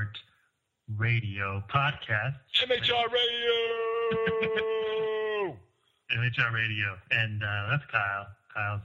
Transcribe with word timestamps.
Report 0.00 0.18
Radio 0.96 1.62
podcast. 1.68 2.36
MHR 2.62 3.04
Radio. 3.12 3.56
MHR 6.16 6.52
Radio, 6.54 6.96
and 7.10 7.42
uh, 7.42 7.66
that's 7.70 7.84
Kyle. 7.90 8.26
Kyle's 8.54 8.80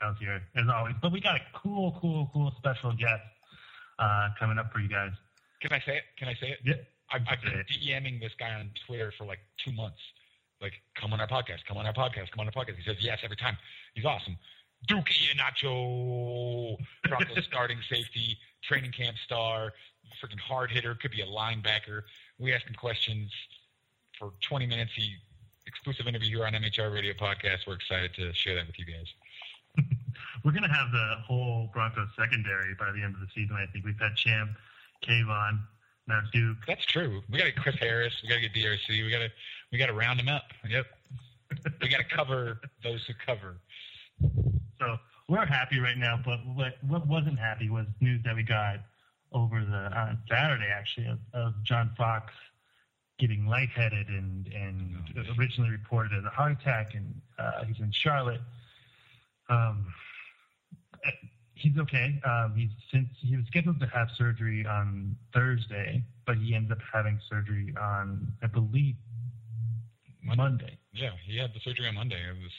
Kyle's 0.00 0.16
here 0.20 0.40
as 0.54 0.68
always. 0.72 0.94
But 1.02 1.10
we 1.10 1.20
got 1.20 1.34
a 1.36 1.40
cool, 1.52 1.98
cool, 2.00 2.30
cool 2.32 2.54
special 2.58 2.92
guest 2.92 3.22
uh, 3.98 4.28
coming 4.38 4.56
up 4.58 4.72
for 4.72 4.78
you 4.78 4.88
guys. 4.88 5.10
Can 5.60 5.72
I 5.72 5.80
say 5.84 5.96
it? 5.96 6.04
Can 6.16 6.28
I 6.28 6.34
say 6.34 6.50
it? 6.50 6.58
Yeah. 6.64 6.74
I've, 7.10 7.22
I've 7.28 7.42
been 7.42 7.64
DMing 7.82 8.20
this 8.20 8.32
guy 8.38 8.54
on 8.54 8.70
Twitter 8.86 9.12
for 9.18 9.24
like 9.24 9.40
two 9.64 9.72
months. 9.72 10.00
Like, 10.60 10.74
come 10.94 11.12
on 11.12 11.20
our 11.20 11.28
podcast, 11.28 11.64
come 11.66 11.76
on 11.76 11.86
our 11.86 11.92
podcast, 11.92 12.30
come 12.30 12.40
on 12.40 12.46
our 12.46 12.52
podcast. 12.52 12.76
He 12.76 12.84
says 12.84 12.96
yes 13.00 13.18
every 13.24 13.36
time. 13.36 13.56
He's 13.94 14.04
awesome. 14.04 14.36
Duke 14.86 15.06
Ihenacho, 15.06 16.76
Broncos 17.08 17.44
starting 17.48 17.78
safety, 17.90 18.38
training 18.62 18.92
camp 18.92 19.16
star, 19.24 19.72
freaking 20.22 20.40
hard 20.40 20.70
hitter, 20.70 20.94
could 20.94 21.10
be 21.10 21.22
a 21.22 21.26
linebacker. 21.26 22.02
We 22.38 22.52
ask 22.52 22.66
him 22.66 22.74
questions 22.74 23.30
for 24.18 24.32
20 24.40 24.66
minutes. 24.66 24.92
He 24.94 25.16
exclusive 25.66 26.06
interview 26.06 26.38
here 26.38 26.46
on 26.46 26.52
MHR 26.52 26.92
Radio 26.92 27.12
Podcast. 27.12 27.66
We're 27.66 27.74
excited 27.74 28.14
to 28.14 28.32
share 28.32 28.54
that 28.54 28.66
with 28.66 28.78
you 28.78 28.84
guys. 28.86 29.84
We're 30.44 30.52
gonna 30.52 30.72
have 30.72 30.90
the 30.92 31.16
whole 31.26 31.70
Broncos 31.72 32.08
secondary 32.18 32.74
by 32.78 32.92
the 32.92 33.02
end 33.02 33.14
of 33.14 33.20
the 33.20 33.26
season. 33.34 33.56
I 33.56 33.66
think 33.72 33.84
we've 33.84 33.98
had 33.98 34.14
Champ, 34.16 34.50
Kayvon, 35.06 35.60
now 36.06 36.20
Duke. 36.32 36.58
That's 36.66 36.84
true. 36.86 37.22
We 37.30 37.38
got 37.38 37.44
to 37.44 37.52
get 37.52 37.62
Chris 37.62 37.76
Harris. 37.78 38.14
We 38.22 38.28
got 38.28 38.36
to 38.36 38.40
get 38.42 38.54
DRC. 38.54 38.88
We 38.88 39.10
got 39.10 39.18
to 39.18 39.30
we 39.72 39.78
got 39.78 39.86
to 39.86 39.92
round 39.92 40.18
them 40.18 40.28
up. 40.28 40.44
Yep. 40.68 40.86
we 41.82 41.88
got 41.88 41.98
to 41.98 42.04
cover 42.04 42.60
those 42.82 43.04
who 43.06 43.12
cover. 43.24 43.56
So 44.78 44.96
we're 45.28 45.46
happy 45.46 45.80
right 45.80 45.98
now, 45.98 46.20
but 46.24 46.38
what 46.54 46.74
what 46.86 47.06
wasn't 47.06 47.38
happy 47.38 47.68
was 47.68 47.86
news 48.00 48.22
that 48.24 48.36
we 48.36 48.42
got 48.42 48.80
over 49.32 49.64
the 49.64 49.98
on 49.98 50.18
Saturday 50.28 50.68
actually 50.72 51.06
of, 51.06 51.18
of 51.34 51.54
John 51.64 51.90
Fox 51.96 52.32
getting 53.18 53.46
lightheaded 53.46 54.08
and 54.08 54.46
and 54.48 54.96
Oh, 55.16 55.22
originally 55.38 55.70
reported 55.70 56.12
as 56.12 56.24
a 56.24 56.28
heart 56.30 56.52
attack, 56.52 56.94
and 56.94 57.20
uh, 57.38 57.64
he's 57.64 57.80
in 57.80 57.90
Charlotte. 57.90 58.40
Um, 59.48 59.86
he's 61.54 61.78
okay. 61.78 62.20
Um, 62.24 62.54
he's 62.56 62.70
since 62.92 63.08
he 63.20 63.36
was 63.36 63.46
scheduled 63.46 63.80
to 63.80 63.86
have 63.86 64.08
surgery 64.16 64.66
on 64.66 65.16
Thursday, 65.32 66.02
but 66.26 66.36
he 66.36 66.54
ended 66.54 66.72
up 66.72 66.78
having 66.92 67.18
surgery 67.30 67.74
on 67.80 68.32
I 68.42 68.46
believe 68.46 68.96
Monday. 70.22 70.42
Monday. 70.42 70.78
Yeah, 70.92 71.10
he 71.24 71.38
had 71.38 71.54
the 71.54 71.60
surgery 71.60 71.88
on 71.88 71.94
Monday. 71.94 72.16
It 72.16 72.36
was 72.42 72.52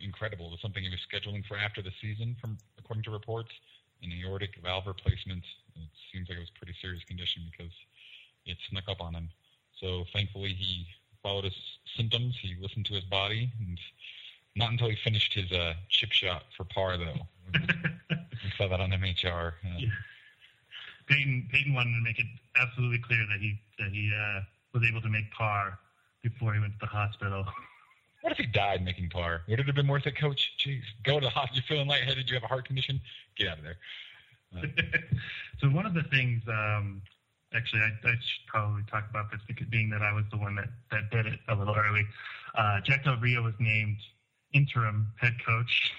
incredible. 0.00 0.46
It 0.46 0.50
was 0.52 0.60
something 0.60 0.82
he 0.82 0.90
was 0.90 1.00
scheduling 1.12 1.44
for 1.46 1.56
after 1.56 1.82
the 1.82 1.90
season, 2.00 2.36
from 2.40 2.58
according 2.78 3.04
to 3.04 3.10
reports. 3.10 3.50
An 4.02 4.12
aortic 4.24 4.56
valve 4.62 4.86
replacement. 4.86 5.44
It 5.76 5.88
seems 6.12 6.28
like 6.28 6.38
it 6.38 6.40
was 6.40 6.50
a 6.54 6.58
pretty 6.58 6.74
serious 6.80 7.04
condition 7.04 7.42
because 7.50 7.72
it 8.46 8.56
snuck 8.68 8.84
up 8.88 9.00
on 9.00 9.14
him. 9.14 9.30
So 9.80 10.04
thankfully, 10.12 10.54
he 10.54 10.86
followed 11.22 11.44
his 11.44 11.56
symptoms. 11.96 12.36
He 12.40 12.56
listened 12.60 12.86
to 12.86 12.94
his 12.94 13.04
body, 13.04 13.50
and 13.60 13.78
not 14.56 14.70
until 14.70 14.88
he 14.88 14.96
finished 15.04 15.34
his 15.34 15.50
uh, 15.52 15.74
chip 15.88 16.10
shot 16.12 16.44
for 16.56 16.64
par, 16.64 16.96
though. 16.98 17.26
we 17.54 18.52
saw 18.58 18.68
that 18.68 18.80
on 18.80 18.90
MHR. 18.90 19.52
Uh, 19.64 19.78
Yeah. 19.78 19.88
Peyton 21.08 21.48
Peyton 21.52 21.74
wanted 21.74 21.94
to 21.96 22.00
make 22.02 22.18
it 22.18 22.26
absolutely 22.60 22.98
clear 22.98 23.26
that 23.28 23.40
he 23.40 23.58
that 23.78 23.90
he 23.90 24.10
uh, 24.14 24.40
was 24.72 24.82
able 24.88 25.00
to 25.02 25.08
make 25.08 25.30
par 25.32 25.78
before 26.22 26.54
he 26.54 26.60
went 26.60 26.72
to 26.74 26.78
the 26.80 26.86
hospital. 26.86 27.44
What 28.22 28.32
if 28.32 28.38
he 28.38 28.46
died 28.46 28.84
making 28.84 29.10
par? 29.10 29.42
Would 29.48 29.60
it 29.60 29.66
have 29.66 29.74
been 29.74 29.88
worth 29.88 30.06
it, 30.06 30.16
Coach? 30.16 30.52
Jeez, 30.58 30.82
go 31.04 31.18
to 31.18 31.26
the 31.26 31.30
hospital. 31.30 31.56
You're 31.56 31.64
feeling 31.76 31.88
lightheaded. 31.88 32.30
You 32.30 32.34
have 32.34 32.44
a 32.44 32.46
heart 32.46 32.64
condition. 32.64 33.00
Get 33.36 33.48
out 33.48 33.58
of 33.58 33.64
there. 33.64 33.76
so 35.60 35.68
one 35.68 35.86
of 35.86 35.94
the 35.94 36.04
things, 36.04 36.42
um, 36.48 37.02
actually, 37.54 37.80
I, 37.80 38.08
I 38.08 38.12
should 38.12 38.46
probably 38.46 38.82
talk 38.90 39.08
about 39.10 39.30
this 39.30 39.40
because 39.48 39.66
being 39.66 39.90
that 39.90 40.02
I 40.02 40.12
was 40.12 40.24
the 40.30 40.36
one 40.36 40.54
that, 40.54 40.68
that 40.90 41.10
did 41.10 41.26
it 41.26 41.40
a 41.48 41.54
little 41.54 41.74
early. 41.74 42.04
Uh, 42.54 42.80
Jack 42.80 43.04
Del 43.04 43.16
Rio 43.16 43.42
was 43.42 43.54
named 43.58 43.96
interim 44.52 45.08
head 45.20 45.34
coach, 45.44 45.92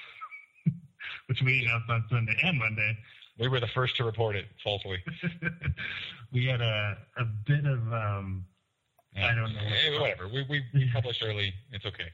which 1.27 1.41
we 1.41 1.65
announced 1.65 1.89
on 1.89 2.05
Sunday 2.09 2.37
and 2.43 2.57
Monday. 2.57 2.97
We 3.39 3.47
were 3.49 3.59
the 3.59 3.67
first 3.67 3.97
to 3.97 4.03
report 4.03 4.35
it 4.35 4.45
falsely. 4.63 5.03
we 6.31 6.45
had 6.45 6.61
a, 6.61 6.97
a 7.17 7.25
bit 7.25 7.65
of 7.65 7.91
um, 7.91 8.45
I 9.15 9.35
don't 9.35 9.53
know. 9.53 9.59
Hey, 9.59 9.97
whatever. 9.99 10.27
We, 10.27 10.45
we, 10.49 10.63
we 10.73 10.89
published 10.91 11.23
early. 11.23 11.53
It's 11.71 11.85
okay. 11.85 12.11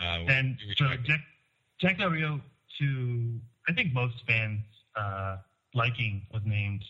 Uh, 0.00 0.24
and 0.28 0.56
we 0.66 0.74
so 0.76 0.86
tried. 0.86 1.04
Jack, 1.04 1.20
Jack 1.80 1.98
Del 1.98 2.10
Rio, 2.10 2.40
to 2.78 3.40
I 3.68 3.72
think 3.72 3.92
most 3.92 4.16
fans' 4.26 4.60
uh, 4.96 5.38
liking, 5.74 6.26
was 6.32 6.42
named 6.44 6.84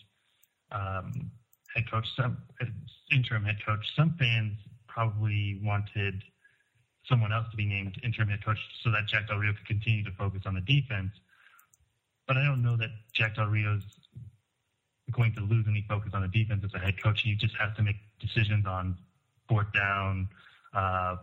um, 0.71 1.31
head 1.75 1.89
coach, 1.89 2.07
some 2.15 2.37
interim 3.11 3.43
head 3.43 3.57
coach. 3.65 3.85
Some 3.95 4.15
fans 4.19 4.57
probably 4.87 5.59
wanted 5.63 6.23
someone 7.05 7.33
else 7.33 7.47
to 7.51 7.57
be 7.57 7.65
named 7.65 7.99
interim 8.03 8.29
head 8.29 8.43
coach 8.43 8.57
so 8.83 8.91
that 8.91 9.07
Jack 9.07 9.27
Del 9.27 9.37
Rio 9.37 9.53
could 9.53 9.67
continue 9.67 10.03
to 10.03 10.11
focus 10.11 10.43
on 10.45 10.55
the 10.55 10.61
defense. 10.61 11.11
But 12.27 12.37
I 12.37 12.45
don't 12.45 12.63
know 12.63 12.77
that 12.77 12.89
Jack 13.13 13.35
Del 13.35 13.47
Rio's 13.47 13.83
going 15.11 15.33
to 15.35 15.41
lose 15.41 15.65
any 15.67 15.85
focus 15.87 16.11
on 16.13 16.21
the 16.21 16.27
defense 16.27 16.63
as 16.63 16.73
a 16.73 16.79
head 16.79 17.01
coach. 17.01 17.21
He 17.21 17.35
just 17.35 17.55
has 17.55 17.75
to 17.75 17.83
make 17.83 17.97
decisions 18.19 18.65
on 18.65 18.97
fourth 19.47 19.71
down, 19.73 20.27
uh, 20.73 21.17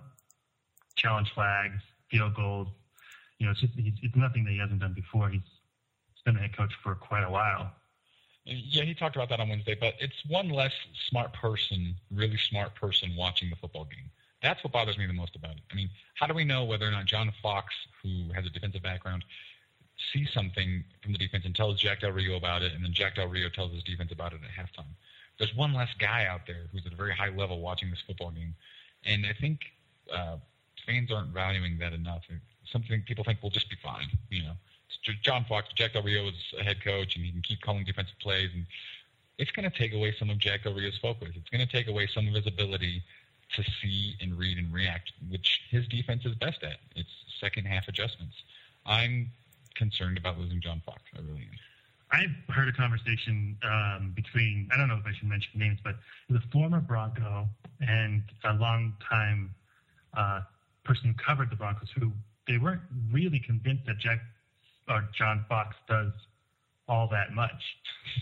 challenge 0.97 1.31
flags, 1.35 1.81
field 2.11 2.35
goals. 2.35 2.69
You 3.39 3.47
know, 3.47 3.53
it's 3.53 3.61
just 3.61 3.73
it's, 3.77 3.99
it's 4.03 4.17
nothing 4.17 4.45
that 4.45 4.51
he 4.51 4.59
hasn't 4.59 4.81
done 4.81 4.93
before. 4.95 5.29
He's 5.29 5.41
been 6.25 6.37
a 6.37 6.41
head 6.41 6.57
coach 6.57 6.73
for 6.83 6.95
quite 6.95 7.25
a 7.25 7.31
while. 7.31 7.73
Yeah, 8.45 8.85
he 8.85 8.95
talked 8.95 9.17
about 9.17 9.29
that 9.29 9.41
on 9.41 9.49
Wednesday, 9.49 9.77
but 9.79 9.95
it's 10.01 10.17
one 10.27 10.49
less 10.49 10.73
smart 11.09 11.33
person, 11.33 11.95
really 12.11 12.39
smart 12.49 12.75
person 12.75 13.15
watching 13.17 13.51
the 13.51 13.57
football 13.57 13.85
game. 13.85 14.11
That's 14.43 14.65
what 14.65 14.73
bothers 14.73 14.97
me 14.97 15.07
the 15.07 15.13
most 15.13 15.37
about 15.37 15.53
it. 15.53 15.63
I 15.71 15.75
mean, 15.75 15.91
how 16.15 16.27
do 16.27 16.33
we 16.33 16.45
know 16.45 16.65
whether 16.65 16.89
or 16.89 16.91
not 16.91 17.05
John 17.05 17.31
Fox, 17.43 17.75
who 18.03 18.33
has 18.35 18.47
a 18.47 18.51
defensive 18.51 18.83
background, 18.83 19.25
sees 20.13 20.33
something 20.33 20.83
from 21.03 21.13
the 21.13 21.19
defense 21.19 21.45
and 21.45 21.55
tells 21.55 21.79
Jack 21.79 22.01
Del 22.01 22.13
Rio 22.13 22.37
about 22.37 22.63
it, 22.63 22.73
and 22.73 22.83
then 22.83 22.93
Jack 22.93 23.17
Del 23.17 23.29
Rio 23.29 23.51
tells 23.51 23.73
his 23.73 23.85
defense 23.85 24.11
about 24.11 24.33
it 24.33 24.41
at 24.43 24.51
halftime? 24.51 24.95
There's 25.41 25.55
one 25.57 25.73
less 25.73 25.89
guy 25.99 26.27
out 26.27 26.43
there 26.47 26.67
who's 26.71 26.87
at 26.87 26.93
a 26.93 26.97
very 26.97 27.13
high 27.13 27.31
level 27.31 27.61
watching 27.61 27.91
this 27.91 28.01
football 28.07 28.31
game, 28.31 28.55
and 29.07 29.25
I 29.27 29.33
think 29.33 29.61
uh, 30.13 30.37
fans 30.87 31.11
aren't 31.11 31.31
valuing 31.31 31.79
that 31.79 31.95
enough. 31.95 32.23
Something 32.71 33.03
people 33.09 33.25
think 33.25 33.43
will 33.43 33.51
just 33.51 33.71
be 33.71 33.77
fine, 33.83 34.07
you 34.29 34.43
know. 34.43 34.53
John 35.23 35.47
Fox, 35.49 35.69
Jack 35.75 35.95
Del 35.95 36.03
Rio 36.03 36.29
is 36.29 36.35
a 36.59 36.63
head 36.63 36.85
coach, 36.85 37.17
and 37.17 37.25
he 37.25 37.33
can 37.33 37.41
keep 37.41 37.63
calling 37.63 37.85
defensive 37.85 38.19
plays, 38.21 38.51
and 38.53 38.67
it's 39.39 39.51
going 39.51 39.69
to 39.69 39.77
take 39.77 39.95
away 39.95 40.15
some 40.19 40.29
of 40.29 40.37
Jack 40.37 40.65
Del 40.65 40.75
Rio's 40.75 40.99
focus. 40.99 41.31
It's 41.35 41.49
going 41.49 41.67
to 41.67 41.73
take 41.73 41.89
away 41.89 42.07
some 42.07 42.29
of 42.29 42.35
his 42.35 42.47
ability 42.47 43.03
to 43.57 43.65
see 43.81 44.17
and 44.21 44.39
read 44.39 44.59
and 44.59 44.71
react, 44.73 45.13
which 45.31 45.63
his 45.71 45.89
defense 45.89 46.27
is 46.27 46.35
best 46.35 46.63
at. 46.63 46.77
It's 46.95 47.09
second 47.41 47.65
half 47.67 47.89
adjustments. 47.89 48.37
I'm 48.85 49.31
concerned 49.75 50.19
about 50.19 50.39
losing 50.39 50.61
John 50.61 50.83
Fox. 50.85 51.01
I 51.17 51.21
really 51.21 51.49
am. 51.51 51.59
I've 52.13 52.55
heard 52.55 52.69
a 52.69 52.73
conversation 52.73 53.57
um, 53.63 54.13
between 54.15 54.69
I 54.73 54.77
don't 54.77 54.89
know 54.89 54.97
if 54.97 55.07
I 55.07 55.13
should 55.17 55.29
mention 55.29 55.59
names, 55.59 55.79
but 55.83 55.97
the 56.29 56.41
former 56.53 56.81
Bronco 56.81 57.49
and 57.81 58.23
a 58.45 58.55
longtime 58.55 59.55
uh, 60.15 60.41
person 60.85 61.09
who 61.09 61.25
covered 61.25 61.51
the 61.51 61.57
Broncos, 61.57 61.89
who 61.97 62.13
they 62.49 62.59
weren't 62.59 62.83
really 63.13 63.39
convinced 63.39 63.87
that 63.87 63.99
Jack 63.99 64.21
or 64.89 65.09
John 65.17 65.45
Fox 65.49 65.77
does 65.89 66.13
all 66.89 67.07
that 67.09 67.33
much. 67.33 67.63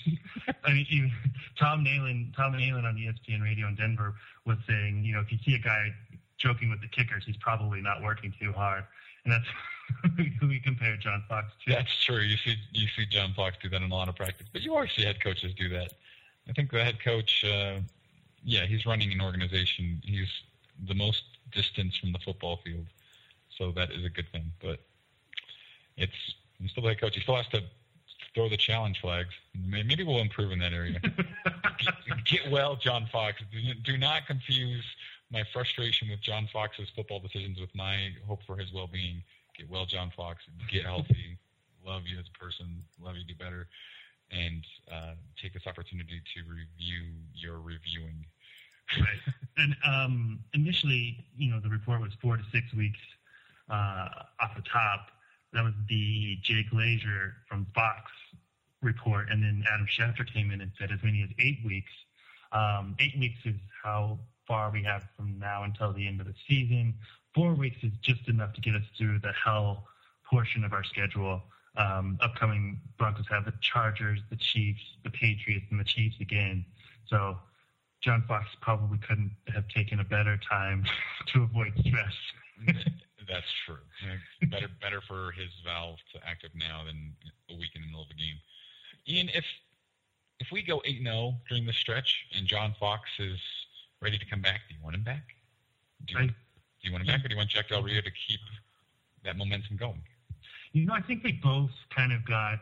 I 0.64 0.72
mean, 0.72 0.86
even 0.90 1.10
Tom 1.58 1.82
Nalen, 1.82 2.36
Tom 2.36 2.52
Nalen 2.52 2.84
on 2.84 2.96
ESPN 2.96 3.42
Radio 3.42 3.68
in 3.68 3.74
Denver 3.74 4.14
was 4.44 4.58
saying, 4.68 5.02
you 5.02 5.14
know, 5.14 5.20
if 5.20 5.32
you 5.32 5.38
see 5.46 5.54
a 5.54 5.58
guy 5.58 5.88
joking 6.36 6.68
with 6.68 6.82
the 6.82 6.88
kickers, 6.88 7.24
he's 7.24 7.38
probably 7.38 7.80
not 7.80 8.02
working 8.02 8.34
too 8.38 8.52
hard, 8.52 8.84
and 9.24 9.32
that's 9.32 9.46
who 10.40 10.48
we 10.48 10.60
compare 10.60 10.96
John 10.96 11.22
Fox 11.28 11.52
to. 11.64 11.72
That's 11.72 12.04
true. 12.04 12.20
You 12.20 12.36
see, 12.36 12.56
you 12.72 12.88
see 12.96 13.06
John 13.06 13.32
Fox 13.34 13.56
do 13.62 13.68
that 13.68 13.82
in 13.82 13.90
a 13.90 13.94
lot 13.94 14.08
of 14.08 14.16
practice, 14.16 14.46
but 14.52 14.62
you 14.62 14.74
always 14.74 14.90
see 14.92 15.04
head 15.04 15.22
coaches 15.22 15.54
do 15.54 15.68
that. 15.70 15.92
I 16.48 16.52
think 16.52 16.70
the 16.70 16.82
head 16.82 17.02
coach, 17.02 17.44
uh, 17.44 17.80
yeah, 18.42 18.66
he's 18.66 18.86
running 18.86 19.12
an 19.12 19.20
organization. 19.20 20.00
He's 20.04 20.30
the 20.86 20.94
most 20.94 21.24
distance 21.52 21.96
from 21.96 22.12
the 22.12 22.18
football 22.18 22.60
field, 22.64 22.86
so 23.56 23.72
that 23.72 23.90
is 23.90 24.04
a 24.04 24.08
good 24.08 24.30
thing. 24.32 24.52
But 24.62 24.80
it's 25.96 26.34
he's 26.58 26.70
still 26.70 26.82
the 26.82 26.90
head 26.90 27.00
coach. 27.00 27.14
He 27.14 27.20
still 27.20 27.36
has 27.36 27.48
to 27.48 27.62
throw 28.34 28.48
the 28.48 28.56
challenge 28.56 29.00
flags. 29.00 29.34
Maybe 29.54 30.04
we'll 30.04 30.20
improve 30.20 30.52
in 30.52 30.58
that 30.60 30.72
area. 30.72 31.00
get, 31.02 32.24
get 32.24 32.50
well, 32.50 32.76
John 32.76 33.08
Fox. 33.10 33.42
Do, 33.50 33.74
do 33.82 33.98
not 33.98 34.26
confuse 34.26 34.84
my 35.30 35.44
frustration 35.52 36.08
with 36.08 36.20
John 36.20 36.48
Fox's 36.52 36.88
football 36.94 37.20
decisions 37.20 37.60
with 37.60 37.74
my 37.74 38.10
hope 38.26 38.40
for 38.46 38.56
his 38.56 38.72
well-being. 38.72 39.22
Get 39.58 39.68
well, 39.68 39.86
John 39.86 40.12
Fox. 40.16 40.44
Get 40.70 40.84
healthy. 40.84 41.38
Love 41.86 42.02
you 42.06 42.18
as 42.18 42.26
a 42.34 42.38
person. 42.38 42.82
Love 43.00 43.16
you. 43.16 43.24
Do 43.24 43.34
better. 43.34 43.66
And 44.30 44.64
uh, 44.92 45.14
take 45.40 45.54
this 45.54 45.66
opportunity 45.66 46.20
to 46.34 46.40
review 46.42 47.12
your 47.34 47.58
reviewing. 47.60 48.24
Right. 48.98 49.34
And 49.56 49.76
um, 49.84 50.40
initially, 50.54 51.24
you 51.36 51.50
know, 51.50 51.60
the 51.60 51.68
report 51.68 52.00
was 52.00 52.12
four 52.22 52.36
to 52.36 52.42
six 52.52 52.72
weeks 52.74 52.98
uh, 53.70 54.08
off 54.40 54.54
the 54.56 54.62
top. 54.62 55.08
That 55.52 55.64
was 55.64 55.74
the 55.88 56.36
Jay 56.42 56.64
Glazer 56.72 57.32
from 57.48 57.66
Fox 57.74 58.10
report, 58.82 59.28
and 59.30 59.42
then 59.42 59.64
Adam 59.72 59.86
Schefter 59.86 60.30
came 60.30 60.50
in 60.50 60.60
and 60.60 60.70
said 60.78 60.92
as 60.92 61.02
many 61.02 61.22
as 61.22 61.30
eight 61.38 61.58
weeks. 61.64 61.90
Um, 62.52 62.96
eight 63.00 63.18
weeks 63.18 63.38
is 63.44 63.56
how 63.82 64.18
far 64.46 64.70
we 64.70 64.82
have 64.84 65.04
from 65.16 65.38
now 65.38 65.64
until 65.64 65.92
the 65.92 66.06
end 66.06 66.20
of 66.20 66.26
the 66.26 66.34
season. 66.46 66.94
Four 67.34 67.54
weeks 67.54 67.76
is 67.82 67.92
just 68.02 68.28
enough 68.28 68.52
to 68.54 68.60
get 68.60 68.74
us 68.74 68.82
through 68.96 69.20
the 69.20 69.32
hell 69.32 69.86
portion 70.28 70.64
of 70.64 70.72
our 70.72 70.84
schedule. 70.84 71.42
Um, 71.76 72.18
upcoming 72.20 72.80
Broncos 72.98 73.26
have 73.30 73.44
the 73.44 73.52
Chargers, 73.60 74.20
the 74.30 74.36
Chiefs, 74.36 74.82
the 75.04 75.10
Patriots, 75.10 75.66
and 75.70 75.78
the 75.78 75.84
Chiefs 75.84 76.16
again. 76.20 76.64
So 77.06 77.38
John 78.02 78.24
Fox 78.26 78.46
probably 78.60 78.98
couldn't 78.98 79.30
have 79.54 79.68
taken 79.68 80.00
a 80.00 80.04
better 80.04 80.38
time 80.48 80.84
to 81.28 81.42
avoid 81.42 81.72
stress. 81.86 82.14
That's 83.28 83.46
true. 83.66 83.76
better, 84.48 84.68
better 84.80 85.02
for 85.06 85.32
his 85.32 85.50
valve 85.64 85.98
to 86.14 86.20
active 86.26 86.50
now 86.54 86.84
than 86.86 87.14
a 87.50 87.56
week 87.56 87.70
in 87.74 87.82
the 87.82 87.86
middle 87.88 88.02
of 88.02 88.08
the 88.08 88.14
game. 88.14 88.36
Ian, 89.06 89.28
if 89.34 89.44
if 90.40 90.52
we 90.52 90.62
go 90.62 90.80
eight 90.84 91.02
0 91.02 91.34
during 91.48 91.66
this 91.66 91.76
stretch 91.76 92.26
and 92.36 92.46
John 92.46 92.74
Fox 92.78 93.10
is 93.18 93.38
ready 94.00 94.18
to 94.18 94.24
come 94.26 94.40
back, 94.40 94.60
do 94.68 94.74
you 94.74 94.80
want 94.82 94.94
him 94.94 95.02
back? 95.02 95.24
Do 96.06 96.14
you, 96.14 96.20
I, 96.20 96.34
do 96.82 96.88
you 96.88 96.92
want 96.92 97.02
him 97.02 97.08
back, 97.08 97.24
or 97.24 97.28
do 97.28 97.34
you 97.34 97.38
want 97.38 97.50
Jack 97.50 97.68
Del 97.68 97.82
Rio 97.82 98.00
to 98.00 98.10
keep 98.10 98.40
that 99.24 99.36
momentum 99.36 99.76
going? 99.76 100.02
You 100.72 100.86
know, 100.86 100.94
I 100.94 101.00
think 101.00 101.22
they 101.22 101.32
both 101.32 101.70
kind 101.94 102.12
of 102.12 102.24
got 102.24 102.58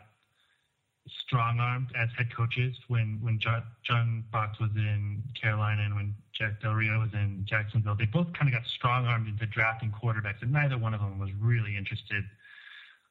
strong 1.27 1.61
armed 1.61 1.89
as 1.97 2.09
head 2.17 2.35
coaches 2.35 2.77
when 2.89 3.19
when 3.23 3.39
John, 3.39 4.25
Fox 4.33 4.59
was 4.59 4.71
in 4.75 5.23
Carolina 5.41 5.83
and 5.83 5.95
when 5.95 6.15
Jack 6.33 6.61
Del 6.61 6.73
Rio 6.73 7.01
was 7.01 7.13
in 7.13 7.45
Jacksonville. 7.49 7.95
They 7.95 8.07
both 8.07 8.33
kind 8.33 8.53
of 8.53 8.55
got 8.55 8.67
strong 8.67 9.07
armed 9.07 9.29
into 9.29 9.47
drafting 9.47 9.93
quarterbacks, 9.93 10.43
and 10.43 10.53
neither 10.53 10.79
one 10.79 10.95
of 10.95 11.01
them 11.01 11.19
was 11.19 11.31
really 11.41 11.77
interested 11.77 12.25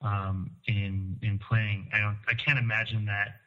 um, 0.01 0.51
in 0.67 1.17
in 1.21 1.39
playing. 1.39 1.89
I 1.93 1.99
don't. 1.99 2.17
I 2.27 2.33
can't 2.33 2.59
imagine 2.59 3.05
that 3.05 3.39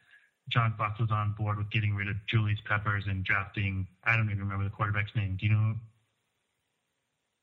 John 0.49 0.73
Fox 0.77 0.99
was 0.99 1.11
on 1.11 1.35
board 1.37 1.57
with 1.57 1.69
getting 1.69 1.95
rid 1.95 2.07
of 2.07 2.15
Julius 2.27 2.59
Peppers 2.67 3.05
and 3.07 3.23
drafting. 3.23 3.87
I 4.03 4.15
don't 4.15 4.25
even 4.25 4.39
remember 4.39 4.63
the 4.63 4.71
quarterback's 4.71 5.15
name. 5.15 5.37
Do 5.39 5.45
you 5.45 5.53
know? 5.53 5.75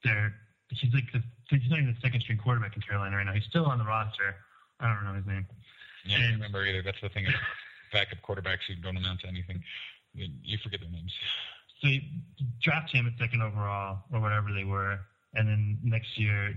There, 0.04 0.34
he's 0.70 0.93
like 0.94 1.10
the, 1.12 1.22
he's 1.50 1.70
not 1.70 1.78
even 1.78 1.94
the 1.94 2.00
second 2.00 2.20
string 2.20 2.38
quarterback 2.38 2.76
in 2.76 2.82
Carolina 2.82 3.16
right 3.16 3.26
now. 3.26 3.32
He's 3.32 3.44
still 3.44 3.66
on 3.66 3.78
the 3.78 3.84
roster. 3.84 4.37
I 4.81 4.93
don't 4.93 5.04
know 5.04 5.14
his 5.14 5.26
name. 5.26 5.46
Yeah, 6.04 6.19
I 6.19 6.20
don't 6.22 6.32
remember 6.32 6.64
either. 6.64 6.82
That's 6.82 7.00
the 7.00 7.08
thing. 7.08 7.26
backup 7.93 8.19
quarterbacks 8.22 8.66
who 8.69 8.75
don't 8.76 8.96
amount 8.96 9.20
to 9.20 9.28
anything. 9.28 9.62
You 10.14 10.58
forget 10.62 10.81
their 10.81 10.90
names. 10.90 11.12
So 11.81 11.88
you 11.88 12.00
draft 12.62 12.90
him 12.93 13.06
at 13.06 13.19
second 13.19 13.43
overall 13.43 14.00
or 14.12 14.20
whatever 14.20 14.52
they 14.52 14.64
were, 14.64 14.98
and 15.34 15.48
then 15.48 15.78
next 15.82 16.19
year 16.19 16.54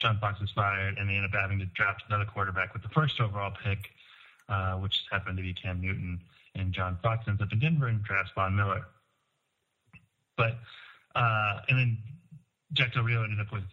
John 0.00 0.18
Fox 0.18 0.40
was 0.40 0.50
fired, 0.50 0.98
and 0.98 1.08
they 1.08 1.14
ended 1.14 1.34
up 1.34 1.40
having 1.40 1.58
to 1.58 1.66
draft 1.66 2.02
another 2.08 2.24
quarterback 2.24 2.72
with 2.72 2.82
the 2.82 2.88
first 2.90 3.20
overall 3.20 3.52
pick, 3.64 3.90
uh, 4.48 4.74
which 4.74 5.04
happened 5.10 5.36
to 5.36 5.42
be 5.42 5.54
Cam 5.54 5.80
Newton. 5.80 6.20
And 6.54 6.72
John 6.72 6.98
Fox 7.02 7.24
ends 7.28 7.42
up 7.42 7.52
in 7.52 7.58
Denver 7.58 7.88
and 7.88 8.02
drafts 8.02 8.32
Von 8.34 8.56
Miller. 8.56 8.86
But 10.36 10.58
uh, 11.14 11.60
and 11.68 11.78
then 11.78 11.98
Jack 12.72 12.94
Del 12.94 13.04
Rio 13.04 13.22
ended 13.22 13.40
up 13.40 13.52
with 13.52 13.64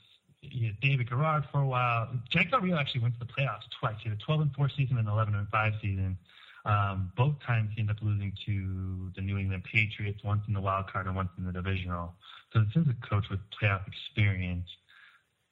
he 0.50 0.66
had 0.66 0.80
David 0.82 1.10
Garrard 1.10 1.46
for 1.52 1.62
a 1.62 1.68
while. 1.68 2.10
Jack 2.30 2.52
Del 2.52 2.60
Rio 2.60 2.78
actually 2.78 3.02
went 3.02 3.14
to 3.14 3.20
the 3.20 3.32
playoffs 3.32 3.64
twice. 3.80 3.96
He 4.02 4.10
had 4.10 4.18
a 4.18 4.22
12 4.22 4.42
and 4.42 4.54
4 4.54 4.70
season 4.70 4.98
and 4.98 5.08
11 5.08 5.36
and 5.36 5.48
5 5.48 5.74
season. 5.82 6.18
Um, 6.66 7.12
both 7.18 7.36
times 7.46 7.72
he 7.74 7.82
ended 7.82 7.98
up 7.98 8.02
losing 8.02 8.34
to 8.46 9.12
the 9.16 9.22
New 9.22 9.38
England 9.38 9.64
Patriots, 9.66 10.24
once 10.24 10.44
in 10.48 10.54
the 10.54 10.62
wild 10.62 10.92
card 10.92 11.08
and 11.08 11.16
once 11.16 11.30
in 11.38 11.46
the 11.46 11.52
divisional. 11.52 12.14
So 12.54 12.60
this 12.60 12.84
is 12.84 12.90
a 12.90 13.08
coach 13.08 13.30
with 13.30 13.40
playoff 13.52 13.86
experience. 13.88 14.68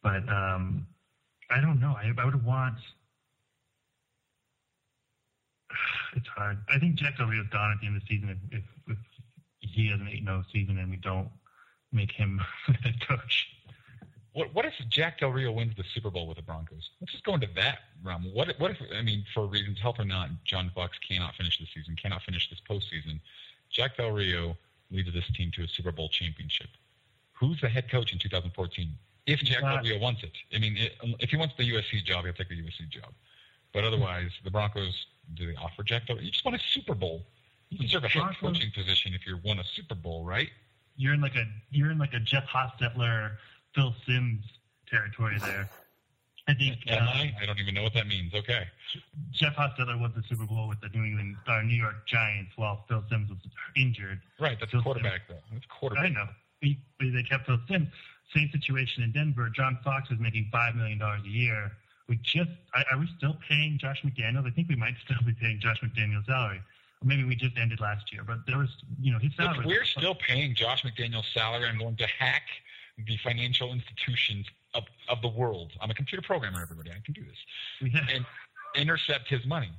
But 0.03 0.27
um, 0.29 0.87
I 1.49 1.59
don't 1.59 1.79
know. 1.79 1.95
I, 1.97 2.11
I 2.17 2.25
would 2.25 2.43
want. 2.43 2.77
It's 6.13 6.27
hard. 6.27 6.57
I 6.67 6.77
think 6.77 6.95
Jack 6.95 7.17
Del 7.17 7.27
Rio's 7.27 7.47
gone 7.53 7.71
at 7.71 7.79
the 7.79 7.87
end 7.87 7.95
of 7.95 8.01
the 8.01 8.07
season 8.13 8.37
if, 8.51 8.59
if, 8.59 8.97
if 9.61 9.69
he 9.69 9.87
has 9.91 10.01
an 10.01 10.09
8 10.09 10.25
0 10.25 10.43
season 10.51 10.77
and 10.77 10.91
we 10.91 10.97
don't 10.97 11.29
make 11.91 12.11
him 12.11 12.41
head 12.83 12.95
coach. 13.07 13.47
What 14.33 14.53
what 14.53 14.65
if 14.65 14.73
Jack 14.87 15.19
Del 15.19 15.29
Rio 15.29 15.51
wins 15.51 15.75
the 15.75 15.83
Super 15.93 16.09
Bowl 16.09 16.27
with 16.27 16.37
the 16.37 16.43
Broncos? 16.43 16.89
Let's 17.01 17.11
just 17.11 17.25
go 17.25 17.33
into 17.33 17.49
that 17.55 17.79
realm. 18.03 18.25
What 18.33 18.49
if, 18.49 18.59
what 18.59 18.71
if 18.71 18.77
I 18.95 19.01
mean 19.01 19.25
for 19.33 19.45
reasons 19.45 19.79
health 19.79 19.97
or 19.99 20.05
not, 20.05 20.29
John 20.45 20.71
Fox 20.73 20.97
cannot 20.99 21.35
finish 21.35 21.59
the 21.59 21.67
season, 21.73 21.95
cannot 22.01 22.21
finish 22.21 22.49
this 22.49 22.61
postseason. 22.69 23.19
Jack 23.69 23.97
Del 23.97 24.11
Rio 24.11 24.57
leads 24.89 25.13
this 25.13 25.29
team 25.35 25.51
to 25.55 25.63
a 25.63 25.67
Super 25.67 25.91
Bowl 25.91 26.09
championship. 26.09 26.69
Who's 27.33 27.59
the 27.59 27.69
head 27.69 27.89
coach 27.89 28.13
in 28.13 28.19
2014? 28.19 28.89
If 29.27 29.39
Jack 29.39 29.61
Del 29.61 29.81
Rio 29.81 29.99
wants 29.99 30.23
it, 30.23 30.31
I 30.53 30.59
mean, 30.59 30.77
it, 30.77 30.93
if 31.19 31.29
he 31.29 31.37
wants 31.37 31.55
the 31.57 31.69
USC 31.69 32.03
job, 32.03 32.25
he'll 32.25 32.33
take 32.33 32.49
the 32.49 32.61
USC 32.61 32.89
job. 32.89 33.11
But 33.73 33.83
otherwise, 33.83 34.31
the 34.43 34.51
Broncos 34.51 35.07
do 35.33 35.47
they 35.47 35.55
offer 35.55 35.83
Jack 35.83 36.07
Del? 36.07 36.15
Rio? 36.17 36.25
You 36.25 36.31
just 36.31 36.45
want 36.45 36.55
a 36.55 36.63
Super 36.71 36.93
Bowl. 36.93 37.23
You 37.69 37.79
deserve 37.79 38.03
a 38.03 38.09
head 38.09 38.23
coaching 38.39 38.71
position 38.71 39.13
if 39.13 39.25
you 39.25 39.39
won 39.43 39.59
a 39.59 39.63
Super 39.63 39.95
Bowl, 39.95 40.25
right? 40.25 40.49
You're 40.95 41.13
in 41.13 41.21
like 41.21 41.35
a 41.35 41.45
you're 41.69 41.91
in 41.91 41.97
like 41.97 42.13
a 42.13 42.19
Jeff 42.19 42.45
Hostetler 42.47 43.31
Phil 43.73 43.93
Simms 44.05 44.43
territory 44.89 45.37
there. 45.39 45.69
I 46.47 46.53
think. 46.53 46.77
Am 46.87 47.07
uh, 47.07 47.11
I? 47.11 47.33
I 47.41 47.45
don't 47.45 47.59
even 47.59 47.73
know 47.73 47.83
what 47.83 47.93
that 47.93 48.07
means. 48.07 48.33
Okay. 48.33 48.67
Jeff 49.31 49.55
Hostetler 49.55 49.99
won 49.99 50.13
the 50.15 50.23
Super 50.27 50.45
Bowl 50.45 50.67
with 50.67 50.81
the 50.81 50.89
New 50.89 51.03
England 51.03 51.37
uh, 51.47 51.61
New 51.61 51.75
York 51.75 52.07
Giants 52.07 52.51
while 52.55 52.83
Phil 52.87 53.03
Simms 53.09 53.29
was 53.29 53.39
injured. 53.75 54.19
Right, 54.39 54.57
that's 54.59 54.71
Phil 54.71 54.81
quarterback 54.81 55.21
Simms. 55.27 55.41
though. 55.49 55.53
That's 55.55 55.65
quarterback. 55.67 56.05
I 56.05 56.09
know. 56.09 56.27
He, 56.61 56.77
they 56.99 57.23
kept 57.23 57.45
Phil 57.45 57.59
Simms. 57.69 57.87
Same 58.35 58.49
situation 58.51 59.03
in 59.03 59.11
Denver. 59.11 59.49
John 59.49 59.77
Fox 59.83 60.09
was 60.09 60.19
making 60.19 60.49
five 60.51 60.75
million 60.75 60.97
dollars 60.97 61.21
a 61.25 61.29
year. 61.29 61.71
We 62.07 62.17
just 62.17 62.49
are 62.73 62.97
we 62.97 63.07
still 63.17 63.37
paying 63.47 63.77
Josh 63.77 64.01
McDaniels? 64.03 64.45
I 64.45 64.51
think 64.51 64.67
we 64.67 64.75
might 64.75 64.95
still 65.03 65.17
be 65.25 65.33
paying 65.33 65.59
Josh 65.59 65.81
McDaniels' 65.81 66.25
salary. 66.25 66.61
Maybe 67.03 67.23
we 67.23 67.35
just 67.35 67.57
ended 67.57 67.79
last 67.79 68.13
year, 68.13 68.23
but 68.23 68.45
there 68.45 68.57
was, 68.57 68.69
you 68.99 69.11
know, 69.11 69.19
his 69.19 69.35
salary. 69.35 69.59
If 69.59 69.65
we're 69.65 69.85
still 69.85 70.15
paying 70.15 70.53
Josh 70.53 70.83
McDaniels' 70.83 71.31
salary, 71.33 71.67
I'm 71.67 71.79
going 71.79 71.95
to 71.97 72.07
hack 72.07 72.43
the 73.07 73.17
financial 73.17 73.71
institutions 73.71 74.45
of, 74.73 74.83
of 75.09 75.21
the 75.21 75.27
world. 75.27 75.71
I'm 75.81 75.89
a 75.89 75.95
computer 75.95 76.21
programmer, 76.21 76.61
everybody. 76.61 76.91
I 76.91 77.01
can 77.03 77.13
do 77.13 77.23
this. 77.23 77.91
and 78.13 78.25
intercept 78.75 79.29
his 79.29 79.45
money. 79.45 79.71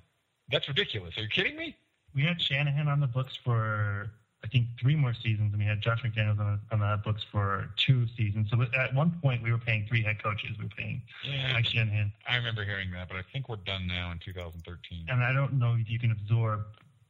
That's 0.50 0.68
ridiculous. 0.68 1.16
Are 1.16 1.22
you 1.22 1.28
kidding 1.28 1.56
me? 1.56 1.76
We 2.14 2.22
had 2.22 2.40
Shanahan 2.40 2.88
on 2.88 3.00
the 3.00 3.06
books 3.06 3.38
for 3.42 4.10
I 4.44 4.48
think 4.48 4.66
three 4.80 4.96
more 4.96 5.14
seasons, 5.14 5.52
and 5.52 5.58
we 5.58 5.64
had 5.64 5.80
Josh 5.80 6.02
McDaniels 6.02 6.40
on 6.40 6.60
the, 6.70 6.74
on 6.74 6.80
the 6.80 7.00
books 7.04 7.22
for 7.30 7.70
two 7.76 8.06
seasons. 8.16 8.50
So 8.50 8.60
at 8.76 8.92
one 8.92 9.12
point, 9.22 9.42
we 9.42 9.52
were 9.52 9.58
paying 9.58 9.86
three 9.86 10.02
head 10.02 10.20
coaches. 10.22 10.50
We 10.58 10.64
were 10.64 10.70
paying 10.76 11.00
yeah, 11.24 11.52
Mike 11.52 11.66
Shanahan. 11.66 12.12
I 12.28 12.36
remember 12.36 12.64
hearing 12.64 12.90
that, 12.90 13.08
but 13.08 13.16
I 13.16 13.22
think 13.32 13.48
we're 13.48 13.56
done 13.56 13.86
now 13.86 14.10
in 14.10 14.18
2013. 14.18 15.06
And 15.08 15.22
I 15.22 15.32
don't 15.32 15.54
know 15.54 15.76
if 15.78 15.88
you 15.88 15.98
can 15.98 16.10
absorb. 16.10 16.62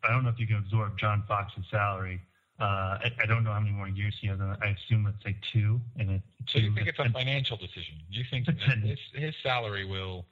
I 0.05 0.11
don't 0.11 0.25
know 0.25 0.31
if 0.31 0.39
you 0.39 0.47
can 0.47 0.57
absorb 0.57 0.99
John 0.99 1.23
Fox's 1.29 1.65
salary 1.71 2.21
uh, 2.63 2.99
I, 3.03 3.13
I, 3.21 3.27
don't 3.27 3.43
know 3.43 3.53
how 3.53 3.59
many 3.59 3.73
more 3.73 3.89
years 3.89 4.15
he 4.21 4.29
has. 4.29 4.39
I 4.41 4.69
assume 4.69 5.05
let's 5.05 5.23
say 5.25 5.37
two. 5.53 5.81
And 5.99 6.11
it, 6.11 6.23
so 6.47 6.61
you 6.61 6.73
think 6.73 6.87
it's 6.87 6.99
a 6.99 7.11
financial 7.11 7.57
decision? 7.57 7.97
Do 8.11 8.19
you 8.19 8.25
think 8.31 8.47
his, 8.47 8.99
his 9.13 9.35
salary 9.43 9.85
will 9.85 10.27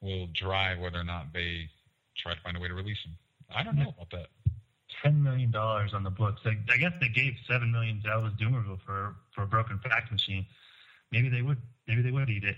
will 0.00 0.28
drive 0.34 0.78
whether 0.78 1.00
or 1.00 1.04
not 1.04 1.32
they 1.32 1.68
try 2.16 2.34
to 2.34 2.40
find 2.42 2.56
a 2.56 2.60
way 2.60 2.68
to 2.68 2.74
release 2.74 2.98
him? 3.04 3.16
I 3.52 3.64
don't 3.64 3.76
know 3.76 3.88
about 3.88 4.10
that. 4.10 4.28
Ten 5.02 5.20
million 5.20 5.50
dollars 5.50 5.94
on 5.94 6.04
the 6.04 6.10
books. 6.10 6.42
I, 6.44 6.56
I 6.72 6.76
guess 6.76 6.92
they 7.00 7.08
gave 7.08 7.34
seven 7.48 7.72
million 7.72 8.00
to 8.02 8.08
Elvis 8.08 8.38
Dumervil 8.38 8.78
for 8.86 9.16
for 9.34 9.42
a 9.42 9.46
broken 9.46 9.80
fax 9.82 10.10
machine. 10.12 10.46
Maybe 11.10 11.28
they 11.28 11.42
would. 11.42 11.58
Maybe 11.88 12.02
they 12.02 12.12
would 12.12 12.30
eat 12.30 12.44
it. 12.44 12.56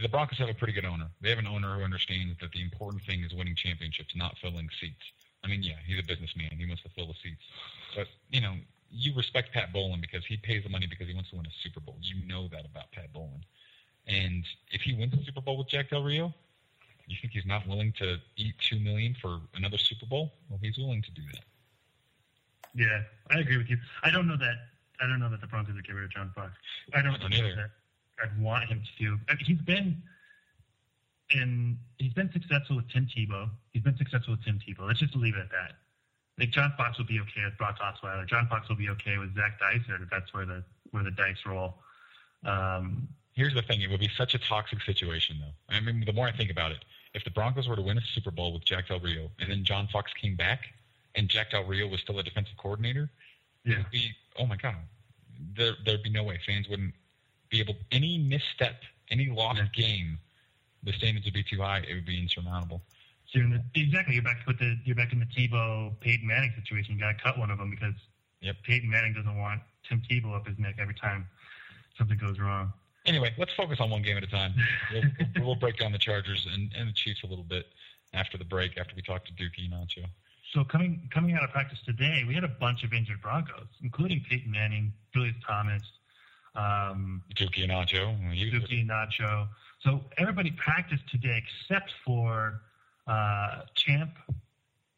The 0.00 0.08
Broncos 0.08 0.38
have 0.38 0.48
a 0.48 0.54
pretty 0.54 0.72
good 0.72 0.86
owner. 0.86 1.08
They 1.20 1.28
have 1.28 1.38
an 1.38 1.46
owner 1.46 1.76
who 1.76 1.84
understands 1.84 2.38
that 2.40 2.50
the 2.52 2.62
important 2.62 3.02
thing 3.02 3.22
is 3.22 3.34
winning 3.34 3.54
championships, 3.54 4.16
not 4.16 4.36
filling 4.40 4.68
seats. 4.80 5.04
I 5.46 5.48
mean, 5.48 5.62
yeah, 5.62 5.74
he's 5.86 5.98
a 5.98 6.02
businessman. 6.02 6.50
He 6.58 6.66
wants 6.66 6.82
to 6.82 6.88
fill 6.90 7.06
the 7.06 7.14
seats. 7.22 7.42
But, 7.94 8.08
you 8.30 8.40
know, 8.40 8.54
you 8.90 9.14
respect 9.14 9.52
Pat 9.52 9.72
Bowlen 9.72 10.00
because 10.00 10.24
he 10.26 10.36
pays 10.36 10.64
the 10.64 10.68
money 10.68 10.86
because 10.86 11.06
he 11.06 11.14
wants 11.14 11.30
to 11.30 11.36
win 11.36 11.46
a 11.46 11.54
Super 11.62 11.80
Bowl. 11.80 11.96
You 12.00 12.26
know 12.26 12.48
that 12.48 12.66
about 12.66 12.90
Pat 12.92 13.12
Bowlen. 13.12 13.44
And 14.08 14.44
if 14.70 14.82
he 14.82 14.92
wins 14.94 15.12
the 15.16 15.24
Super 15.24 15.40
Bowl 15.40 15.56
with 15.56 15.68
Jack 15.68 15.90
Del 15.90 16.02
Rio, 16.02 16.34
you 17.06 17.16
think 17.20 17.32
he's 17.32 17.46
not 17.46 17.66
willing 17.68 17.92
to 17.98 18.18
eat 18.36 18.54
two 18.58 18.80
million 18.80 19.14
for 19.20 19.40
another 19.54 19.78
Super 19.78 20.06
Bowl? 20.06 20.32
Well, 20.48 20.58
he's 20.60 20.76
willing 20.76 21.02
to 21.02 21.10
do 21.12 21.22
that. 21.32 21.44
Yeah, 22.74 23.02
I 23.30 23.40
agree 23.40 23.56
with 23.56 23.70
you. 23.70 23.78
I 24.02 24.10
don't 24.10 24.26
know 24.26 24.36
that. 24.36 24.56
I 25.00 25.06
don't 25.06 25.20
know 25.20 25.30
that 25.30 25.40
the 25.40 25.46
Broncos 25.46 25.74
would 25.74 25.86
get 25.86 25.94
rid 25.94 26.04
of 26.04 26.10
John 26.10 26.32
Fox. 26.34 26.52
I 26.92 27.02
don't, 27.02 27.14
I 27.14 27.18
don't 27.18 27.30
know 27.30 27.36
either. 27.36 27.54
that. 27.56 27.70
I'd 28.22 28.40
want 28.40 28.64
him 28.64 28.82
to. 28.98 29.18
I 29.28 29.34
mean, 29.34 29.44
he's 29.44 29.60
been 29.60 30.02
and 31.32 31.76
he's 31.98 32.12
been 32.12 32.30
successful 32.32 32.76
with 32.76 32.88
Tim 32.90 33.06
Tebow. 33.06 33.50
He's 33.72 33.82
been 33.82 33.96
successful 33.96 34.34
with 34.34 34.44
Tim 34.44 34.58
Tebow. 34.58 34.86
Let's 34.86 35.00
just 35.00 35.16
leave 35.16 35.34
it 35.34 35.40
at 35.40 35.50
that. 35.50 35.72
Like 36.38 36.50
John 36.50 36.72
Fox 36.76 36.98
will 36.98 37.06
be 37.06 37.18
okay 37.20 37.44
with 37.44 37.56
Brock 37.56 37.78
Osweiler. 37.80 38.28
John 38.28 38.46
Fox 38.48 38.68
will 38.68 38.76
be 38.76 38.90
okay 38.90 39.18
with 39.18 39.34
Zac 39.34 39.58
Dysert. 39.58 40.02
If 40.02 40.10
that's 40.10 40.32
where 40.34 40.46
the 40.46 40.62
where 40.90 41.02
the 41.02 41.10
dice 41.10 41.38
roll. 41.46 41.74
Um, 42.44 43.08
Here's 43.32 43.54
the 43.54 43.62
thing: 43.62 43.80
it 43.80 43.90
would 43.90 44.00
be 44.00 44.10
such 44.16 44.34
a 44.34 44.38
toxic 44.38 44.82
situation, 44.82 45.36
though. 45.40 45.74
I 45.74 45.80
mean, 45.80 46.04
the 46.04 46.12
more 46.12 46.26
I 46.26 46.32
think 46.32 46.50
about 46.50 46.72
it, 46.72 46.84
if 47.14 47.24
the 47.24 47.30
Broncos 47.30 47.68
were 47.68 47.76
to 47.76 47.82
win 47.82 47.98
a 47.98 48.02
Super 48.14 48.30
Bowl 48.30 48.52
with 48.52 48.64
Jack 48.64 48.88
Del 48.88 49.00
Rio, 49.00 49.30
and 49.40 49.50
then 49.50 49.64
John 49.64 49.88
Fox 49.88 50.12
came 50.12 50.36
back, 50.36 50.60
and 51.14 51.28
Jack 51.28 51.50
Del 51.50 51.64
Rio 51.64 51.88
was 51.88 52.00
still 52.00 52.18
a 52.18 52.22
defensive 52.22 52.56
coordinator, 52.58 53.10
yeah. 53.64 53.74
it 53.74 53.78
would 53.78 53.90
be 53.90 54.10
oh 54.38 54.46
my 54.46 54.56
god, 54.56 54.76
there 55.54 55.72
there'd 55.84 56.02
be 56.02 56.10
no 56.10 56.22
way 56.22 56.38
fans 56.46 56.68
wouldn't 56.68 56.94
be 57.48 57.60
able 57.60 57.76
any 57.92 58.18
misstep, 58.18 58.82
any 59.10 59.28
lost 59.28 59.58
yeah. 59.58 59.84
game 59.84 60.18
the 60.86 60.92
standards 60.92 61.26
would 61.26 61.34
be 61.34 61.42
too 61.42 61.60
high, 61.60 61.78
it 61.86 61.94
would 61.94 62.06
be 62.06 62.18
insurmountable. 62.20 62.80
So 63.28 63.40
you're 63.40 63.44
in 63.44 63.50
the, 63.50 63.80
exactly, 63.80 64.14
you're 64.14 64.22
back 64.22 64.46
with 64.46 64.58
the 64.58 64.78
you're 64.84 64.96
back 64.96 65.12
in 65.12 65.18
the 65.18 65.26
Tebow 65.26 65.98
Peyton 66.00 66.26
Manning 66.26 66.52
situation. 66.56 66.94
You 66.94 67.00
got 67.00 67.18
to 67.18 67.22
cut 67.22 67.38
one 67.38 67.50
of 67.50 67.58
them 67.58 67.70
because 67.70 67.94
Yep. 68.40 68.56
Peyton 68.64 68.88
Manning 68.90 69.14
doesn't 69.14 69.36
want 69.36 69.60
Tim 69.88 70.02
Tebow 70.08 70.36
up 70.36 70.46
his 70.46 70.58
neck 70.58 70.76
every 70.78 70.94
time 70.94 71.26
something 71.98 72.18
goes 72.18 72.38
wrong. 72.38 72.72
Anyway, 73.06 73.32
let's 73.38 73.52
focus 73.54 73.78
on 73.80 73.90
one 73.90 74.02
game 74.02 74.16
at 74.16 74.22
a 74.24 74.26
time. 74.26 74.54
We'll, 74.92 75.02
we'll 75.46 75.54
break 75.54 75.78
down 75.78 75.92
the 75.92 75.98
Chargers 75.98 76.46
and, 76.52 76.72
and 76.76 76.88
the 76.88 76.92
Chiefs 76.92 77.22
a 77.24 77.26
little 77.26 77.44
bit 77.44 77.66
after 78.14 78.36
the 78.36 78.44
break, 78.44 78.78
after 78.78 78.94
we 78.94 79.02
talk 79.02 79.24
to 79.26 79.32
Duke 79.32 79.52
Ihenacho. 79.60 80.06
So 80.52 80.64
coming 80.64 81.08
coming 81.12 81.34
out 81.34 81.42
of 81.42 81.50
practice 81.50 81.78
today, 81.84 82.24
we 82.26 82.34
had 82.34 82.44
a 82.44 82.48
bunch 82.48 82.84
of 82.84 82.92
injured 82.92 83.20
Broncos, 83.20 83.66
including 83.82 84.24
Peyton 84.28 84.50
Manning, 84.50 84.92
Julius 85.12 85.34
Thomas, 85.46 85.82
um, 86.54 87.22
Dookie 87.34 87.64
and 87.64 87.72
Nacho. 87.72 88.16
Duke 88.50 88.70
Ihenacho. 88.70 89.48
So 89.80 90.00
everybody 90.18 90.50
practiced 90.52 91.08
today 91.10 91.42
except 91.46 91.92
for 92.04 92.60
uh, 93.06 93.62
Champ, 93.74 94.10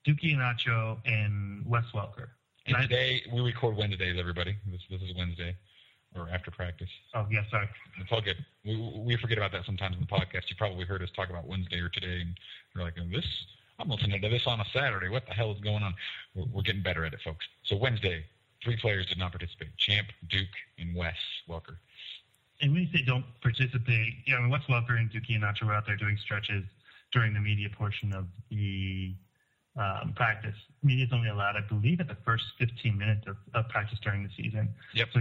Duke 0.04 0.18
Ihenacho, 0.18 0.98
and 1.04 1.64
Wes 1.66 1.84
Welker. 1.94 2.28
And 2.66 2.76
I- 2.76 2.82
today, 2.82 3.22
we 3.32 3.40
record 3.40 3.76
Wednesdays, 3.76 4.16
everybody. 4.18 4.56
This, 4.66 4.80
this 4.90 5.02
is 5.02 5.14
Wednesday, 5.16 5.56
or 6.14 6.28
after 6.30 6.50
practice. 6.50 6.88
Oh 7.14 7.26
yeah, 7.30 7.42
sorry. 7.50 7.68
It's 8.00 8.10
all 8.12 8.20
good. 8.20 8.36
We, 8.64 8.76
we 9.04 9.16
forget 9.16 9.38
about 9.38 9.52
that 9.52 9.64
sometimes 9.66 9.96
in 9.96 10.00
the 10.00 10.06
podcast. 10.06 10.48
You 10.48 10.56
probably 10.56 10.84
heard 10.84 11.02
us 11.02 11.10
talk 11.14 11.30
about 11.30 11.46
Wednesday 11.46 11.80
or 11.80 11.88
today, 11.88 12.20
and 12.20 12.38
you're 12.74 12.84
like, 12.84 12.94
this, 13.10 13.24
I'm 13.78 13.88
listening 13.88 14.20
to 14.22 14.28
this 14.28 14.46
on 14.46 14.60
a 14.60 14.64
Saturday. 14.72 15.08
What 15.08 15.26
the 15.26 15.32
hell 15.34 15.52
is 15.52 15.60
going 15.60 15.82
on? 15.82 15.94
We're, 16.34 16.44
we're 16.52 16.62
getting 16.62 16.82
better 16.82 17.04
at 17.04 17.12
it, 17.12 17.20
folks. 17.24 17.46
So 17.64 17.76
Wednesday, 17.76 18.24
three 18.62 18.76
players 18.76 19.06
did 19.06 19.18
not 19.18 19.32
participate. 19.32 19.76
Champ, 19.76 20.08
Duke, 20.28 20.48
and 20.78 20.94
Wes 20.94 21.16
Welker. 21.48 21.76
And 22.60 22.72
when 22.72 22.82
you 22.82 22.88
say 22.92 23.04
don't 23.04 23.24
participate, 23.40 24.14
yeah, 24.26 24.36
I 24.36 24.40
mean, 24.40 24.50
Wes 24.50 24.62
Welker 24.68 24.98
and 24.98 25.10
Duke 25.10 25.24
Ihenacho 25.30 25.62
were 25.64 25.74
out 25.74 25.86
there 25.86 25.96
doing 25.96 26.16
stretches 26.22 26.64
during 27.12 27.32
the 27.32 27.40
media 27.40 27.68
portion 27.70 28.12
of 28.12 28.26
the 28.50 29.14
um, 29.76 30.12
practice. 30.16 30.56
is 30.84 31.08
only 31.12 31.28
allowed, 31.28 31.54
I 31.56 31.60
believe, 31.60 32.00
at 32.00 32.08
the 32.08 32.16
first 32.24 32.44
15 32.58 32.98
minutes 32.98 33.26
of, 33.28 33.36
of 33.54 33.68
practice 33.68 33.98
during 34.02 34.24
the 34.24 34.30
season. 34.36 34.68
Yep. 34.94 35.08
So 35.14 35.20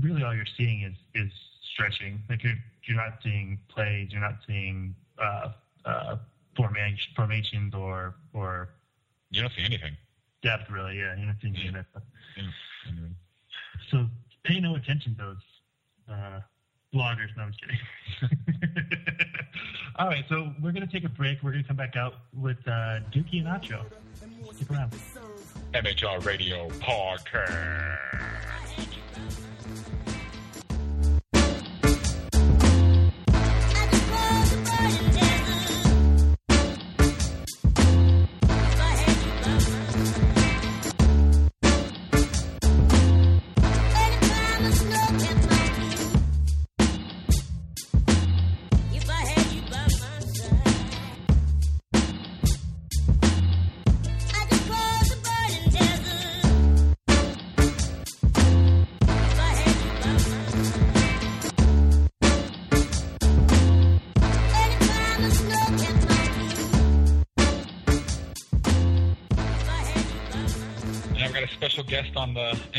really, 0.00 0.22
all 0.22 0.34
you're 0.34 0.46
seeing 0.56 0.82
is 0.82 0.94
is 1.14 1.32
stretching. 1.72 2.22
Like 2.30 2.44
you're 2.44 2.54
you're 2.84 2.96
not 2.96 3.18
seeing 3.22 3.58
plays, 3.68 4.12
you're 4.12 4.20
not 4.20 4.36
seeing 4.46 4.94
uh, 5.18 5.48
uh, 5.84 6.16
formation, 6.56 7.12
formations 7.16 7.74
or 7.74 8.14
or 8.32 8.68
You 9.30 9.42
don't 9.42 9.52
see 9.52 9.64
anything. 9.64 9.96
depth. 10.42 10.70
Really, 10.70 10.98
yeah, 10.98 11.16
you're 11.16 11.26
not 11.26 11.36
seeing 11.42 11.56
any 11.56 11.68
of 11.68 11.74
that. 11.74 12.02
Yeah, 12.36 12.42
anyway. 12.92 13.08
So 13.90 14.06
pay 14.44 14.60
no 14.60 14.76
attention 14.76 15.16
to 15.16 15.22
those 15.22 15.36
uh, 16.08 16.40
bloggers. 16.96 17.36
No, 17.36 17.42
I'm 17.44 17.52
kidding. 17.52 17.78
All 19.98 20.08
right, 20.08 20.24
so 20.28 20.52
we're 20.62 20.72
going 20.72 20.86
to 20.86 20.92
take 20.92 21.04
a 21.04 21.08
break. 21.08 21.42
We're 21.42 21.52
going 21.52 21.62
to 21.62 21.68
come 21.68 21.76
back 21.76 21.96
out 21.96 22.14
with 22.34 22.58
uh, 22.66 23.00
Duke 23.12 23.26
Ihenacho. 23.32 23.84
Around. 24.70 24.94
MHR 25.74 26.24
Radio 26.24 26.68
Podcast. 26.80 28.55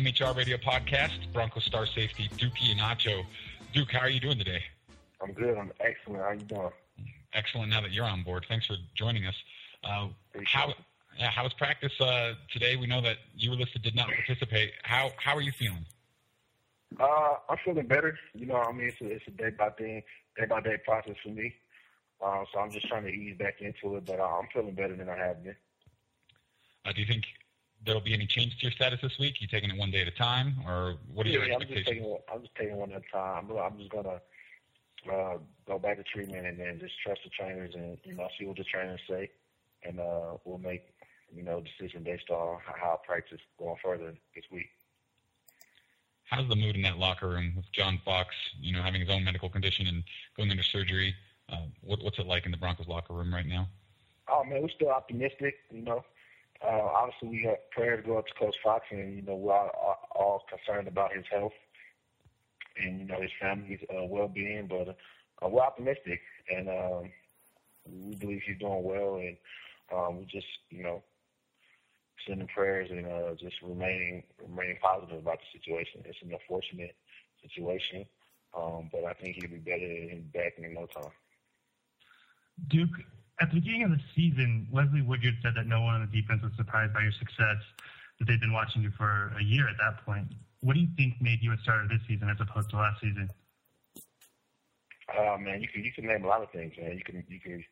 MHR 0.07 0.37
Radio 0.37 0.55
Podcast, 0.55 1.17
Bronco 1.33 1.59
Star 1.59 1.85
Safety, 1.85 2.29
Duke 2.37 2.53
Ihenacho. 2.53 3.25
Duke, 3.73 3.91
how 3.91 3.99
are 3.99 4.09
you 4.09 4.21
doing 4.21 4.37
today? 4.37 4.63
I'm 5.21 5.33
good. 5.33 5.57
I'm 5.57 5.73
excellent. 5.81 6.23
How 6.23 6.31
you 6.31 6.45
doing? 6.45 6.69
Excellent. 7.33 7.69
Now 7.71 7.81
that 7.81 7.91
you're 7.91 8.05
on 8.05 8.23
board, 8.23 8.45
thanks 8.47 8.65
for 8.67 8.77
joining 8.95 9.25
us. 9.25 9.35
Uh, 9.83 10.07
how 10.45 10.73
yeah, 11.19 11.29
how 11.29 11.43
was 11.43 11.51
practice 11.53 11.91
uh, 11.99 12.35
today? 12.53 12.77
We 12.77 12.87
know 12.87 13.01
that 13.01 13.17
you 13.35 13.49
were 13.49 13.57
listed 13.57 13.81
did 13.81 13.95
not 13.95 14.07
participate. 14.07 14.71
How 14.83 15.11
how 15.17 15.35
are 15.35 15.41
you 15.41 15.51
feeling? 15.51 15.85
Uh, 16.97 17.33
I'm 17.49 17.57
feeling 17.65 17.87
better. 17.87 18.17
You 18.33 18.45
know, 18.45 18.55
I 18.55 18.71
mean, 18.71 18.87
it's 18.87 19.01
a, 19.01 19.11
it's 19.11 19.27
a 19.27 19.31
day 19.31 19.49
by 19.49 19.71
day, 19.77 20.05
day 20.37 20.45
by 20.45 20.61
day 20.61 20.77
process 20.85 21.15
for 21.21 21.29
me. 21.29 21.53
Uh, 22.23 22.45
so 22.53 22.59
I'm 22.61 22.71
just 22.71 22.87
trying 22.87 23.03
to 23.03 23.09
ease 23.09 23.37
back 23.37 23.55
into 23.59 23.97
it, 23.97 24.05
but 24.05 24.21
uh, 24.21 24.23
I'm 24.23 24.47
feeling 24.53 24.73
better 24.73 24.95
than 24.95 25.09
I 25.09 25.17
have 25.17 25.43
been. 25.43 25.55
Uh, 26.85 26.93
do 26.93 27.01
you 27.01 27.07
think 27.07 27.25
there'll 27.85 28.01
be 28.01 28.13
any 28.13 28.25
change 28.25 28.57
to 28.57 28.61
your 28.63 28.71
status 28.71 28.99
this 29.01 29.17
week? 29.19 29.41
You 29.41 29.47
taking 29.47 29.69
it 29.69 29.77
one 29.77 29.91
day 29.91 30.01
at 30.01 30.07
a 30.07 30.11
time, 30.11 30.55
or 30.65 30.95
what 31.13 31.25
are 31.25 31.29
your 31.29 31.45
Yeah, 31.45 31.55
I'm 31.55 31.61
just 31.61 31.71
expectations? 31.71 31.87
taking, 31.87 32.09
one- 32.11 32.21
I'm 32.33 32.41
just 32.41 32.55
taking 32.55 32.75
one 32.77 32.91
at 32.91 33.01
a 33.01 33.11
time. 33.11 33.49
I'm, 33.51 33.57
I'm 33.57 33.77
just 33.77 33.89
gonna 33.91 34.21
uh, 35.11 35.37
go 35.67 35.79
back 35.79 35.97
to 35.97 36.03
treatment 36.03 36.45
and 36.45 36.59
then 36.59 36.79
just 36.79 36.93
trust 37.01 37.21
the 37.23 37.29
trainers 37.29 37.73
and 37.75 37.97
you 38.03 38.13
know 38.13 38.27
see 38.39 38.45
what 38.45 38.57
the 38.57 38.63
trainers 38.63 39.01
say, 39.09 39.29
and 39.83 39.99
uh, 39.99 40.37
we'll 40.45 40.57
make 40.57 40.93
you 41.33 41.43
know 41.43 41.61
decision 41.61 42.03
based 42.03 42.29
on 42.29 42.59
how 42.65 42.99
I 43.01 43.05
practice 43.05 43.39
going 43.59 43.77
further 43.83 44.13
this 44.35 44.45
week. 44.51 44.69
How's 46.25 46.47
the 46.49 46.55
mood 46.57 46.75
in 46.75 46.81
that 46.81 46.97
locker 46.97 47.29
room 47.29 47.53
with 47.55 47.71
John 47.71 48.01
Fox? 48.03 48.35
You 48.59 48.73
know, 48.73 48.81
having 48.81 48.99
his 48.99 49.09
own 49.09 49.23
medical 49.23 49.49
condition 49.49 49.87
and 49.87 50.03
going 50.35 50.51
under 50.51 50.63
surgery. 50.63 51.15
Uh, 51.49 51.61
what, 51.81 52.03
what's 52.03 52.19
it 52.19 52.25
like 52.25 52.45
in 52.45 52.51
the 52.51 52.57
Broncos 52.57 52.87
locker 52.87 53.13
room 53.13 53.33
right 53.33 53.45
now? 53.45 53.67
Oh 54.29 54.43
man, 54.43 54.61
we're 54.61 54.67
still 54.69 54.89
optimistic. 54.89 55.55
You 55.71 55.83
know, 55.83 56.03
uh, 56.63 56.67
obviously 56.67 57.29
we 57.29 57.43
have 57.45 57.57
prayers 57.71 58.03
go 58.05 58.17
up 58.17 58.27
to 58.27 58.33
Coach 58.33 58.55
Fox, 58.63 58.85
and 58.91 59.15
you 59.15 59.21
know 59.21 59.35
we're 59.35 59.53
all, 59.53 59.71
all, 59.75 59.97
all 60.15 60.43
concerned 60.49 60.87
about 60.87 61.13
his 61.13 61.25
health 61.31 61.53
and 62.79 62.99
you 62.99 63.05
know 63.05 63.21
his 63.21 63.31
family's 63.39 63.79
uh, 63.89 64.03
well-being. 64.05 64.67
But 64.67 64.97
uh, 65.43 65.49
we're 65.49 65.61
optimistic, 65.61 66.21
and 66.49 66.69
um, 66.69 67.11
we 67.85 68.15
believe 68.15 68.41
he's 68.45 68.59
doing 68.59 68.83
well, 68.83 69.15
and 69.15 69.37
um, 69.93 70.19
we 70.19 70.25
just 70.25 70.47
you 70.69 70.83
know 70.83 71.03
sending 72.27 72.47
prayers 72.47 72.89
and 72.91 73.05
uh, 73.05 73.35
just 73.39 73.55
remaining 73.61 74.23
remaining 74.41 74.77
positive 74.81 75.19
about 75.19 75.39
the 75.39 75.59
situation. 75.59 76.01
It's 76.05 76.21
an 76.21 76.31
unfortunate 76.31 76.95
situation, 77.41 78.05
um, 78.55 78.89
but 78.91 79.05
I 79.05 79.13
think 79.13 79.35
he'll 79.35 79.49
be 79.49 79.57
better 79.57 79.85
and 79.85 80.31
back 80.31 80.53
in 80.57 80.73
no 80.73 80.87
time. 80.87 81.11
Duke, 82.69 82.89
at 83.39 83.49
the 83.49 83.55
beginning 83.55 83.83
of 83.83 83.91
the 83.91 84.01
season, 84.15 84.67
Wesley 84.71 85.01
Woodyard 85.01 85.37
said 85.43 85.53
that 85.55 85.67
no 85.67 85.81
one 85.81 85.95
on 85.95 86.09
the 86.09 86.21
defense 86.21 86.41
was 86.41 86.51
surprised 86.57 86.93
by 86.93 87.01
your 87.01 87.11
success, 87.11 87.61
that 88.19 88.25
they've 88.27 88.39
been 88.39 88.53
watching 88.53 88.81
you 88.81 88.91
for 88.97 89.33
a 89.37 89.43
year 89.43 89.67
at 89.67 89.77
that 89.77 90.03
point. 90.05 90.27
What 90.61 90.73
do 90.73 90.79
you 90.79 90.89
think 90.97 91.21
made 91.21 91.39
you 91.41 91.53
a 91.53 91.57
starter 91.57 91.87
this 91.87 92.01
season 92.07 92.29
as 92.29 92.37
opposed 92.41 92.69
to 92.71 92.77
last 92.77 92.99
season? 92.99 93.29
Uh, 95.07 95.37
man, 95.37 95.61
you 95.61 95.67
can 95.69 95.83
you 95.83 95.91
can 95.93 96.05
name 96.05 96.25
a 96.25 96.27
lot 96.27 96.41
of 96.41 96.51
things, 96.51 96.73
man. 96.77 96.97
You 96.97 97.03
can 97.03 97.23
you 97.29 97.39
can 97.39 97.63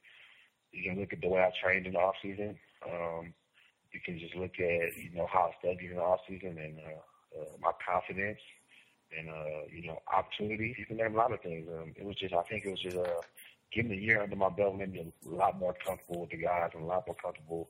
you 0.72 0.84
can 0.84 1.00
look 1.00 1.12
at 1.12 1.22
the 1.22 1.28
way 1.28 1.42
I 1.42 1.52
trained 1.62 1.88
in 1.88 1.94
the 1.94 2.00
off 2.00 2.16
season. 2.22 2.58
Um, 2.86 3.34
you 3.92 4.00
can 4.06 4.20
just 4.20 4.36
look 4.36 4.54
at 4.60 4.96
you 4.98 5.10
know 5.14 5.28
how 5.32 5.52
I 5.52 5.52
studied 5.60 5.90
in 5.90 5.98
the 5.98 6.04
off 6.04 6.22
season 6.30 6.58
and 6.58 6.78
uh, 6.80 7.42
uh, 7.42 7.58
my 7.60 7.72
confidence 7.86 8.40
and 9.18 9.30
uh, 9.30 9.66
you 9.70 9.88
know 9.88 10.00
opportunities. 10.14 10.76
You 10.78 10.86
can 10.86 10.98
name 10.98 11.16
a 11.16 11.18
lot 11.18 11.34
of 11.34 11.42
things. 11.42 11.68
Um, 11.68 11.94
it 11.98 12.06
was 12.06 12.16
just 12.16 12.34
I 12.34 12.44
think 12.44 12.66
it 12.66 12.72
was 12.72 12.82
just 12.82 12.98
uh, 12.98 13.22
getting 13.76 13.92
a 13.92 13.96
year 13.96 14.24
under 14.24 14.36
my 14.36 14.50
belt 14.50 14.78
made 14.78 14.94
me 14.94 15.14
a 15.26 15.30
lot 15.30 15.60
more 15.60 15.76
comfortable 15.86 16.22
with 16.22 16.30
the 16.32 16.38
guys 16.38 16.72
and 16.74 16.84
a 16.84 16.88
lot 16.88 17.06
more 17.06 17.16
comfortable 17.22 17.70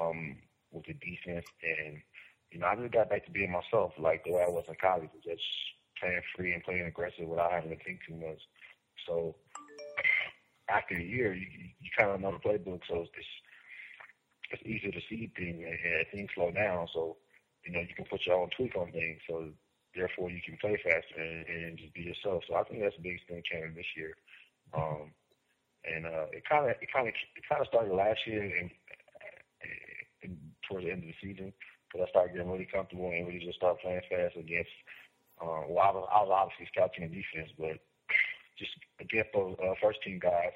um, 0.00 0.36
with 0.72 0.86
the 0.86 0.94
defense. 0.94 1.46
And 1.62 2.00
you 2.50 2.58
know 2.58 2.66
I 2.66 2.76
just 2.76 2.92
got 2.92 3.10
back 3.10 3.26
to 3.26 3.30
being 3.30 3.52
myself, 3.52 3.92
like 3.98 4.24
the 4.24 4.32
way 4.32 4.42
I 4.42 4.50
was 4.50 4.64
in 4.68 4.74
college, 4.80 5.10
just 5.22 5.42
playing 6.00 6.22
free 6.34 6.52
and 6.52 6.64
playing 6.64 6.86
aggressive 6.86 7.28
without 7.28 7.52
having 7.52 7.70
to 7.70 7.84
think 7.84 8.00
too 8.08 8.16
much. 8.16 8.40
So 9.06 9.36
after 10.68 10.96
a 10.96 11.02
year, 11.02 11.34
you 11.34 11.46
you 11.80 11.90
kind 11.96 12.10
of 12.10 12.20
know 12.20 12.32
the 12.32 12.48
playbook, 12.48 12.80
so 12.88 13.02
it's 13.02 13.28
it's 14.50 14.62
easier 14.64 14.92
to 14.92 15.00
see 15.08 15.30
things 15.36 15.62
and, 15.62 15.78
and 15.78 16.06
things 16.10 16.30
slow 16.34 16.50
down. 16.50 16.88
So 16.94 17.18
you 17.66 17.72
know 17.72 17.80
you 17.80 17.94
can 17.94 18.06
put 18.06 18.26
your 18.26 18.40
own 18.40 18.48
tweak 18.56 18.74
on 18.76 18.90
things. 18.92 19.20
So 19.28 19.50
therefore, 19.94 20.30
you 20.30 20.40
can 20.44 20.56
play 20.60 20.78
faster 20.82 21.20
and, 21.20 21.46
and 21.46 21.78
just 21.78 21.92
be 21.94 22.02
yourself. 22.02 22.42
So 22.48 22.56
I 22.56 22.64
think 22.64 22.82
that's 22.82 22.96
the 22.96 23.02
biggest 23.02 23.28
thing 23.28 23.42
came 23.50 23.74
this 23.74 23.92
year. 23.96 24.16
Um, 24.72 25.12
and 25.84 26.06
uh, 26.06 26.26
it 26.32 26.42
kind 26.48 26.70
of 26.70 26.76
it 26.80 26.88
kind 26.92 27.08
of 27.08 27.14
it 27.14 27.44
kind 27.48 27.60
of 27.60 27.68
started 27.68 27.92
last 27.92 28.20
year 28.26 28.42
and, 28.42 28.70
and 30.22 30.36
towards 30.68 30.86
the 30.86 30.92
end 30.92 31.04
of 31.04 31.08
the 31.08 31.20
season 31.20 31.52
because 31.94 32.06
I 32.06 32.10
started 32.10 32.32
getting 32.34 32.50
really 32.50 32.68
comfortable 32.70 33.10
and 33.10 33.26
really 33.26 33.44
just 33.44 33.58
started 33.58 33.80
playing 33.80 34.02
fast 34.10 34.36
against. 34.36 34.70
Uh, 35.40 35.66
well, 35.68 35.82
I 35.82 35.90
was, 35.90 36.08
I 36.10 36.18
was 36.22 36.30
obviously 36.32 36.68
scouting 36.72 37.08
the 37.08 37.14
defense, 37.14 37.50
but 37.58 37.78
just 38.58 38.72
against 39.00 39.30
those 39.34 39.56
uh, 39.62 39.74
first 39.82 40.02
team 40.02 40.18
guys, 40.18 40.54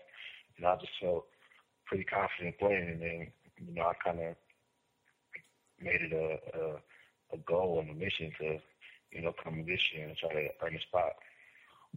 and 0.57 0.67
I 0.67 0.77
just 0.77 0.93
felt 1.01 1.27
pretty 1.87 2.05
confident 2.05 2.59
playing, 2.59 2.89
and 2.89 3.03
then 3.03 3.19
you 3.59 3.75
know 3.75 3.87
I 3.87 3.95
kind 4.03 4.21
of 4.21 4.35
made 5.81 6.03
it 6.03 6.13
a, 6.13 6.59
a 6.59 6.79
a 7.35 7.39
goal 7.47 7.81
and 7.81 7.91
a 7.91 7.95
mission 7.95 8.33
to 8.41 8.59
you 9.13 9.23
know 9.23 9.35
come 9.43 9.65
this 9.67 9.81
year 9.95 10.09
and 10.09 10.17
try 10.17 10.33
to 10.33 10.49
earn 10.63 10.77
a 10.77 10.81
spot. 10.81 11.13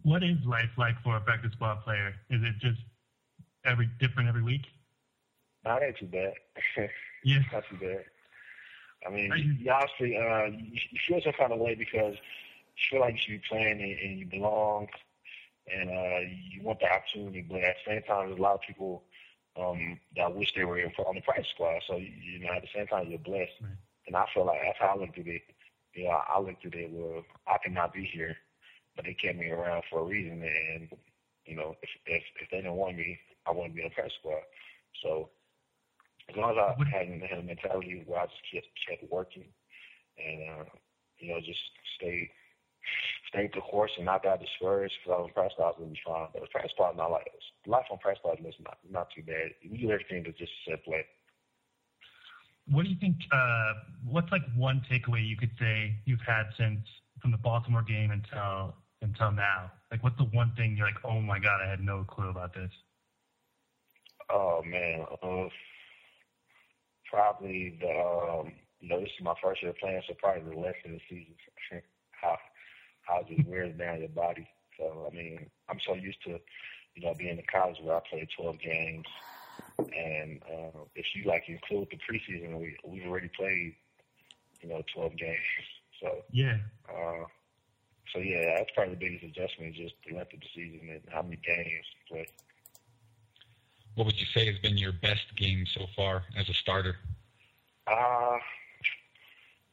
What 0.02 0.22
is 0.22 0.36
life 0.46 0.70
like 0.76 0.94
for 1.02 1.16
a 1.16 1.20
practice 1.20 1.52
squad 1.52 1.82
player? 1.84 2.14
Is 2.30 2.42
it 2.42 2.58
just 2.60 2.80
every 3.64 3.88
different 4.00 4.28
every 4.28 4.42
week? 4.42 4.66
Not 5.64 5.82
ain't 5.82 5.96
too 5.96 6.06
bad. 6.06 6.34
Yeah. 7.24 7.38
Not 7.52 7.64
too 7.70 7.76
bad. 7.76 8.04
I 9.06 9.10
mean, 9.10 9.32
you, 9.36 9.52
you- 9.64 9.70
obviously 9.70 10.16
uh, 10.16 10.44
you, 10.46 10.78
you 10.90 10.98
feel 11.06 11.20
some 11.22 11.32
kind 11.38 11.52
of 11.52 11.58
way 11.60 11.74
because 11.74 12.14
you 12.14 12.82
feel 12.90 13.00
like 13.00 13.14
you 13.14 13.18
should 13.20 13.30
be 13.42 13.42
playing 13.48 13.80
and, 13.80 13.98
and 13.98 14.18
you 14.18 14.26
belong, 14.26 14.88
and 15.72 15.90
uh, 15.90 16.20
you 16.50 16.62
want 16.62 16.80
the 16.80 16.86
opportunity. 16.90 17.42
But 17.48 17.62
at 17.62 17.76
the 17.84 17.92
same 17.92 18.02
time, 18.02 18.28
there's 18.28 18.38
a 18.38 18.42
lot 18.42 18.54
of 18.54 18.60
people 18.62 19.02
um, 19.58 19.98
that 20.16 20.34
wish 20.34 20.52
they 20.54 20.64
were 20.64 20.78
in, 20.80 20.90
on 21.06 21.14
the 21.14 21.20
practice 21.20 21.48
squad. 21.54 21.80
So 21.86 21.96
you, 21.96 22.08
you 22.22 22.38
know, 22.40 22.52
at 22.52 22.62
the 22.62 22.68
same 22.74 22.86
time, 22.86 23.08
you're 23.08 23.18
blessed. 23.18 23.52
Right. 23.60 23.70
And 24.06 24.16
I 24.16 24.24
feel 24.34 24.46
like 24.46 24.60
that's 24.64 24.78
how 24.80 24.96
I 24.96 25.00
looked 25.00 25.18
at 25.18 25.26
it. 25.26 25.42
You 25.94 26.04
know, 26.04 26.20
I 26.28 26.40
looked 26.40 26.64
at 26.66 26.74
it. 26.74 26.90
Well, 26.90 27.22
I 27.46 27.58
cannot 27.62 27.92
be 27.92 28.04
here, 28.04 28.36
but 28.96 29.04
they 29.04 29.14
kept 29.14 29.38
me 29.38 29.50
around 29.50 29.82
for 29.90 30.00
a 30.00 30.04
reason. 30.04 30.42
And 30.42 30.88
you 31.44 31.56
know, 31.56 31.76
if 31.82 31.90
if, 32.06 32.22
if 32.40 32.50
they 32.50 32.58
didn't 32.58 32.74
want 32.74 32.96
me, 32.96 33.18
I 33.46 33.50
wouldn't 33.50 33.74
be 33.74 33.82
on 33.82 33.88
the 33.90 33.94
practice 33.94 34.14
squad. 34.18 34.42
So 35.02 35.30
as 36.28 36.36
long 36.36 36.52
as 36.52 36.58
I 36.58 36.78
What- 36.78 36.88
had, 36.88 37.08
had 37.22 37.38
a 37.38 37.42
mentality 37.42 38.02
where 38.06 38.20
I 38.20 38.26
just 38.26 38.42
kept, 38.52 38.68
kept 38.88 39.10
working 39.10 39.52
and, 40.18 40.50
uh, 40.50 40.64
you 41.18 41.28
know, 41.28 41.40
just 41.40 41.60
stay, 41.96 42.30
stay 43.28 43.48
the 43.54 43.60
course 43.60 43.90
and 43.96 44.06
not 44.06 44.22
got 44.22 44.40
discouraged 44.40 44.94
because 45.02 45.18
I 45.18 45.22
was 45.22 45.30
press 45.34 45.52
squad 45.52 45.78
was 45.78 45.96
fine. 46.04 46.28
But 46.32 46.42
the 46.42 46.48
press 46.48 46.70
squad 46.70 46.96
not 46.96 47.10
like 47.10 47.26
life 47.66 47.86
on 47.90 47.98
press 47.98 48.18
squad 48.18 48.38
is 48.44 48.54
not 48.60 48.78
not 48.88 49.08
too 49.14 49.22
bad. 49.22 49.54
We 49.68 49.78
do 49.78 49.90
everything 49.90 50.24
to 50.24 50.32
just 50.32 50.52
set 50.68 50.84
play. 50.84 51.06
What 52.70 52.84
do 52.84 52.90
you 52.90 52.96
think? 53.00 53.16
Uh, 53.32 53.74
what's 54.04 54.30
like 54.30 54.42
one 54.56 54.82
takeaway 54.90 55.26
you 55.26 55.36
could 55.36 55.50
say 55.58 55.94
you've 56.04 56.20
had 56.26 56.44
since 56.56 56.80
from 57.20 57.30
the 57.30 57.38
Baltimore 57.38 57.82
game 57.82 58.10
until 58.10 58.74
until 59.00 59.32
now? 59.32 59.70
Like, 59.90 60.02
what's 60.02 60.16
the 60.16 60.24
one 60.24 60.52
thing 60.56 60.76
you're 60.76 60.86
like, 60.86 61.04
oh 61.04 61.20
my 61.20 61.38
god, 61.38 61.60
I 61.64 61.68
had 61.68 61.80
no 61.80 62.04
clue 62.04 62.30
about 62.30 62.54
this? 62.54 62.70
Oh 64.32 64.62
man, 64.64 65.04
uh, 65.22 65.48
probably 67.10 67.78
the 67.80 67.90
um, 67.90 68.52
you 68.80 68.88
know 68.88 69.00
this 69.00 69.10
is 69.18 69.24
my 69.24 69.34
first 69.42 69.62
year 69.62 69.74
playing, 69.78 70.02
so 70.08 70.14
probably 70.18 70.50
the 70.50 70.60
lesson 70.60 70.86
of 70.86 70.92
the 70.92 71.00
season. 71.08 71.34
how 72.12 72.38
how 73.02 73.20
it 73.20 73.28
just 73.28 73.48
wears 73.48 73.76
down 73.78 74.00
your 74.00 74.08
body. 74.08 74.48
So 74.78 75.08
I 75.10 75.14
mean, 75.14 75.50
I'm 75.68 75.78
so 75.86 75.94
used 75.94 76.22
to 76.24 76.38
you 76.94 77.04
know 77.04 77.14
being 77.18 77.38
in 77.38 77.44
college 77.52 77.76
where 77.82 77.96
I 77.96 78.00
played 78.10 78.28
12 78.36 78.58
games, 78.60 79.06
and 79.78 80.40
uh, 80.50 80.78
if 80.94 81.06
you 81.14 81.24
like 81.28 81.44
include 81.48 81.88
the 81.90 81.98
preseason, 81.98 82.58
we 82.58 82.76
we've 82.84 83.06
already 83.06 83.30
played 83.36 83.74
you 84.62 84.68
know 84.68 84.82
12 84.94 85.16
games. 85.16 85.38
So 86.00 86.08
Yeah. 86.32 86.56
uh, 86.88 87.26
so 88.12 88.18
yeah, 88.18 88.56
that's 88.58 88.70
probably 88.74 88.94
the 88.94 89.00
biggest 89.00 89.22
adjustment, 89.24 89.76
just 89.76 89.94
the 90.04 90.16
length 90.16 90.34
of 90.34 90.40
the 90.40 90.46
season 90.52 90.88
and 90.90 91.00
how 91.12 91.22
many 91.22 91.36
games 91.36 91.86
play. 92.08 92.26
What 93.94 94.06
would 94.06 94.18
you 94.18 94.26
say 94.34 94.46
has 94.46 94.58
been 94.58 94.78
your 94.78 94.92
best 94.92 95.36
game 95.36 95.66
so 95.74 95.86
far 95.94 96.24
as 96.36 96.48
a 96.48 96.54
starter? 96.54 96.96
Uh, 97.86 98.38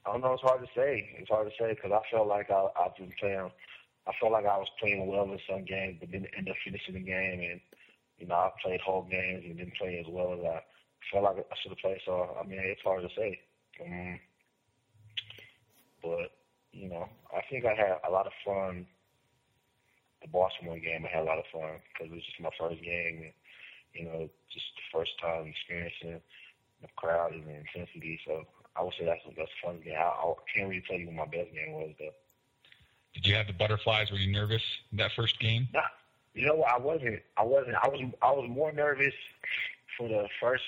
I 0.06 0.12
don't 0.12 0.22
know. 0.22 0.34
It's 0.34 0.42
hard 0.42 0.62
to 0.62 0.68
say. 0.76 1.16
It's 1.18 1.30
hard 1.30 1.48
to 1.48 1.54
say 1.58 1.74
because 1.74 1.92
I 1.92 2.02
felt 2.12 2.28
like 2.28 2.52
I, 2.52 2.68
I've 2.80 2.96
been 2.98 3.14
playing. 3.20 3.50
I 4.08 4.12
felt 4.20 4.32
like 4.32 4.46
I 4.46 4.58
was 4.58 4.68
playing 4.80 5.08
well 5.08 5.24
in 5.24 5.40
some 5.48 5.64
games, 5.66 5.98
but 6.00 6.12
didn't 6.12 6.32
end 6.38 6.50
up 6.50 6.56
finishing 6.66 6.96
the 6.96 7.00
game. 7.00 7.40
And 7.40 7.62
you 8.18 8.28
know, 8.28 8.36
I 8.36 8.50
played 8.62 8.82
whole 8.82 9.08
games 9.10 9.44
and 9.46 9.58
didn't 9.58 9.78
play 9.78 10.00
as 10.00 10.12
well 10.12 10.34
as 10.34 10.40
I 10.44 10.62
felt 11.12 11.24
like 11.24 11.38
I 11.38 11.56
should 11.62 11.72
have 11.72 11.80
played. 11.80 12.00
So 12.06 12.36
I 12.42 12.46
mean, 12.46 12.60
it's 12.60 12.82
hard 12.82 13.04
to 13.04 13.10
say. 13.16 13.40
Um, 13.86 14.20
but 16.04 16.32
you 16.74 16.90
know, 16.90 17.08
I 17.34 17.42
think 17.50 17.66
I 17.66 17.74
had 17.74 17.98
a 18.08 18.12
lot 18.12 18.28
of 18.28 18.34
fun. 18.46 18.86
The 20.22 20.28
Baltimore 20.28 20.80
game, 20.80 21.06
I 21.06 21.16
had 21.16 21.24
a 21.24 21.30
lot 21.30 21.40
of 21.40 21.46
fun 21.54 21.80
because 21.94 22.12
it 22.12 22.16
was 22.16 22.26
just 22.26 22.42
my 22.42 22.50
first 22.60 22.84
game, 22.84 23.22
and 23.24 23.34
you 23.94 24.06
know, 24.06 24.30
just 24.52 24.66
the 24.76 24.98
first 24.98 25.12
time 25.22 25.48
experiencing 25.48 26.22
the 26.82 26.88
crowd 26.96 27.34
and 27.34 27.46
the 27.46 27.56
intensity. 27.56 28.20
So 28.26 28.44
I 28.76 28.84
would 28.84 28.94
say 29.00 29.06
that's 29.06 29.22
that's 29.38 29.50
a 29.50 29.66
fun 29.66 29.82
game. 29.84 29.96
I, 29.98 30.04
I 30.04 30.34
can't 30.54 30.70
really 30.70 30.84
tell 30.88 30.98
you 30.98 31.08
what 31.08 31.16
my 31.16 31.26
best 31.26 31.54
game 31.54 31.74
was 31.74 31.94
though. 32.00 32.16
Did 33.14 33.26
you 33.26 33.36
have 33.36 33.48
the 33.48 33.54
butterflies? 33.54 34.12
Were 34.12 34.18
you 34.18 34.32
nervous 34.32 34.62
in 34.92 34.98
that 34.98 35.12
first 35.16 35.40
game? 35.40 35.68
Nah, 35.74 35.82
you 36.34 36.46
know 36.46 36.56
what? 36.56 36.72
I 36.72 36.78
wasn't. 36.78 37.22
I 37.38 37.44
wasn't. 37.44 37.76
I 37.82 37.88
was. 37.88 38.02
I 38.22 38.32
was 38.32 38.50
more 38.50 38.72
nervous 38.72 39.14
for 39.98 40.08
the 40.08 40.28
first 40.40 40.64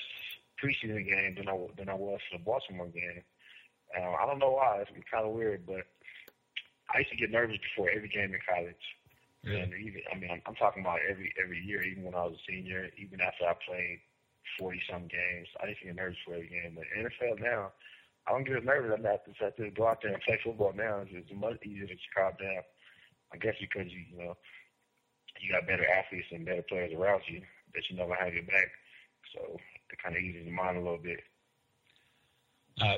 preseason 0.62 1.08
game 1.08 1.36
than 1.36 1.48
I 1.48 1.58
than 1.78 1.90
I 1.90 1.94
was 1.94 2.20
for 2.30 2.38
the 2.38 2.44
Baltimore 2.44 2.88
game. 2.88 3.24
Um, 3.98 4.16
I 4.22 4.26
don't 4.26 4.40
know 4.40 4.52
why. 4.52 4.80
It's 4.82 4.92
kind 5.12 5.26
of 5.26 5.34
weird, 5.34 5.66
but 5.66 5.86
I 6.94 7.00
used 7.00 7.12
to 7.12 7.18
get 7.18 7.32
nervous 7.32 7.58
before 7.58 7.90
every 7.90 8.10
game 8.10 8.34
in 8.34 8.40
college. 8.48 8.76
And 9.44 9.74
even, 9.74 10.02
I 10.12 10.18
mean, 10.18 10.30
I'm, 10.30 10.42
I'm 10.46 10.56
talking 10.56 10.84
about 10.84 11.00
every 11.10 11.34
every 11.42 11.60
year, 11.66 11.82
even 11.82 12.04
when 12.04 12.14
I 12.14 12.26
was 12.26 12.38
a 12.38 12.52
senior, 12.52 12.90
even 12.98 13.22
after 13.22 13.46
I 13.46 13.56
played 13.66 14.00
forty 14.60 14.82
some 14.90 15.10
games, 15.10 15.48
I 15.62 15.68
used 15.68 15.82
to 15.82 15.88
get 15.88 15.96
nervous 15.96 16.18
for 16.26 16.36
every 16.36 16.50
game. 16.50 16.78
But 16.78 16.86
NFL 16.94 17.42
now, 17.42 17.72
I 18.28 18.32
don't 18.32 18.46
get 18.46 18.58
as 18.58 18.64
nervous. 18.64 18.92
I'm 18.94 19.02
not 19.02 19.26
just 19.26 19.42
have 19.42 19.56
to 19.56 19.72
go 19.72 19.88
out 19.88 20.02
there 20.04 20.14
and 20.14 20.22
play 20.22 20.40
football 20.44 20.74
now. 20.76 21.02
It's, 21.02 21.12
it's 21.14 21.34
much 21.34 21.58
easier 21.66 21.88
to 21.88 21.96
calm 22.16 22.34
down. 22.38 22.62
I 23.34 23.38
guess 23.38 23.56
because 23.60 23.90
you 23.90 24.06
you 24.12 24.18
know 24.18 24.38
you 25.42 25.52
got 25.52 25.66
better 25.68 25.88
athletes 25.90 26.28
and 26.32 26.46
better 26.46 26.62
players 26.62 26.94
around 26.94 27.22
you 27.28 27.42
that 27.74 27.84
you 27.90 27.98
know 27.98 28.06
will 28.06 28.22
have 28.22 28.34
your 28.34 28.44
back. 28.44 28.70
So 29.34 29.58
it 29.90 29.98
kind 30.04 30.16
of 30.16 30.22
eases 30.22 30.46
your 30.46 30.56
mind 30.56 30.78
a 30.78 30.82
little 30.82 31.02
bit. 31.02 31.22
Uh, 32.80 32.98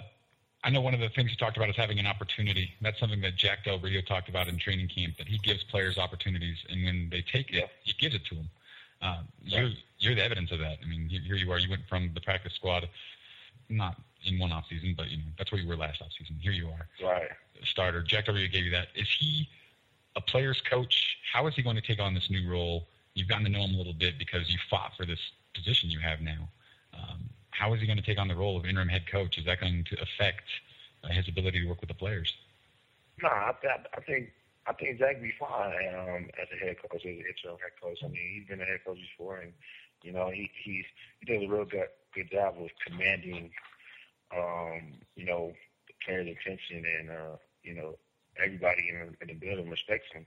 I 0.66 0.70
know 0.70 0.80
one 0.82 0.94
of 0.94 1.02
the 1.02 1.10
things 1.10 1.30
you 1.30 1.36
talked 1.36 1.58
about 1.58 1.70
is 1.70 1.76
having 1.76 2.00
an 2.00 2.08
opportunity. 2.08 2.74
That's 2.82 2.98
something 3.00 3.20
that 3.22 3.36
Jack 3.36 3.66
Del 3.66 3.80
Rio 3.80 4.02
talked 4.02 4.30
about 4.30 4.48
in 4.48 4.58
training 4.58 4.88
camp. 4.88 5.18
That 5.18 5.28
he 5.28 5.38
gives 5.40 5.64
players 5.64 5.98
opportunities, 5.98 6.58
and 6.70 6.86
when 6.86 7.10
they 7.10 7.22
take 7.22 7.50
it, 7.50 7.56
Yeah. 7.56 7.66
he 7.84 7.94
gives 7.94 8.16
it 8.16 8.26
to 8.26 8.36
them. 8.36 8.50
Uh, 9.02 9.24
you're 9.44 9.72
you're 10.00 10.16
the 10.16 10.24
evidence 10.24 10.52
of 10.52 10.60
that. 10.60 10.78
I 10.82 10.86
mean, 10.86 11.10
here 11.10 11.20
here 11.22 11.36
you 11.36 11.52
are. 11.52 11.60
You 11.60 11.70
went 11.70 11.88
from 11.90 12.14
the 12.14 12.22
practice 12.22 12.54
squad, 12.54 12.88
not 13.68 14.02
in 14.24 14.40
one 14.40 14.52
off 14.54 14.66
season, 14.70 14.94
but 14.96 15.10
you 15.10 15.18
know 15.18 15.24
that's 15.38 15.52
where 15.52 15.60
you 15.60 15.68
were 15.68 15.76
last 15.76 16.02
off 16.02 16.12
season. 16.18 16.38
Here 16.40 16.54
you 16.54 16.70
are, 16.70 16.88
Right. 17.02 17.30
starter. 17.66 18.02
Jack 18.02 18.26
Del 18.26 18.36
Rio 18.36 18.48
gave 18.48 18.64
you 18.64 18.72
that. 18.72 18.88
Is 18.96 19.10
he 19.20 19.50
a 20.16 20.22
player's 20.22 20.62
coach? 20.62 21.18
How 21.32 21.46
is 21.48 21.56
he 21.56 21.62
going 21.62 21.76
to 21.76 21.82
take 21.82 22.00
on 22.00 22.14
this 22.14 22.30
new 22.30 22.50
role? 22.50 22.88
You've 23.16 23.28
gotten 23.28 23.44
to 23.44 23.52
know 23.52 23.64
him 23.66 23.76
a 23.76 23.78
little 23.78 23.94
bit 23.94 24.18
because 24.18 24.50
you 24.50 24.58
fought 24.70 24.96
for 24.96 25.06
this 25.06 25.20
position 25.54 25.90
you 25.90 26.00
have 26.00 26.22
now. 26.22 26.48
Um, 26.94 27.30
how 27.58 27.74
is 27.74 27.82
he 27.82 27.88
going 27.88 27.98
to 27.98 28.04
take 28.04 28.20
on 28.20 28.28
the 28.28 28.36
role 28.36 28.58
of 28.58 28.66
interim 28.66 28.90
head 28.90 29.10
coach? 29.10 29.38
Is 29.38 29.46
that 29.46 29.60
going 29.60 29.86
to 29.90 30.02
affect 30.02 30.44
uh, 31.04 31.10
his 31.10 31.28
ability 31.28 31.62
to 31.62 31.68
work 31.68 31.82
with 31.82 31.90
the 31.90 31.96
players? 31.96 32.34
No, 33.22 33.30
I, 33.30 33.54
th- 33.62 33.86
I 33.96 34.02
think 34.02 34.30
I 34.66 34.74
think 34.74 35.00
Zach 35.00 35.22
be 35.22 35.34
fine 35.40 35.74
um, 35.94 36.30
as 36.42 36.48
a 36.52 36.66
head 36.66 36.78
coach, 36.82 37.02
as 37.02 37.06
an 37.06 37.22
interim 37.22 37.60
head 37.62 37.76
coach. 37.82 38.00
I 38.04 38.08
mean, 38.08 38.40
he's 38.40 38.48
been 38.48 38.62
a 38.62 38.66
head 38.66 38.80
coach 38.86 38.98
before, 38.98 39.38
and 39.38 39.54
you 40.02 40.12
know 40.12 40.30
he 40.30 40.50
he's 40.64 40.86
he 41.20 41.26
does 41.26 41.44
a 41.44 41.52
real 41.52 41.66
good 41.66 41.88
good 42.16 42.32
job 42.32 42.56
of 42.60 42.70
commanding, 42.86 43.52
um, 44.36 44.94
you 45.16 45.26
know, 45.26 45.54
the 45.88 45.94
players' 46.06 46.28
attention, 46.28 46.86
and 47.00 47.10
uh, 47.10 47.36
you 47.62 47.76
know 47.76 47.98
everybody 48.44 48.90
in 48.90 48.96
the, 49.00 49.06
in 49.22 49.28
the 49.28 49.46
building 49.46 49.70
respects 49.70 50.12
him. 50.14 50.26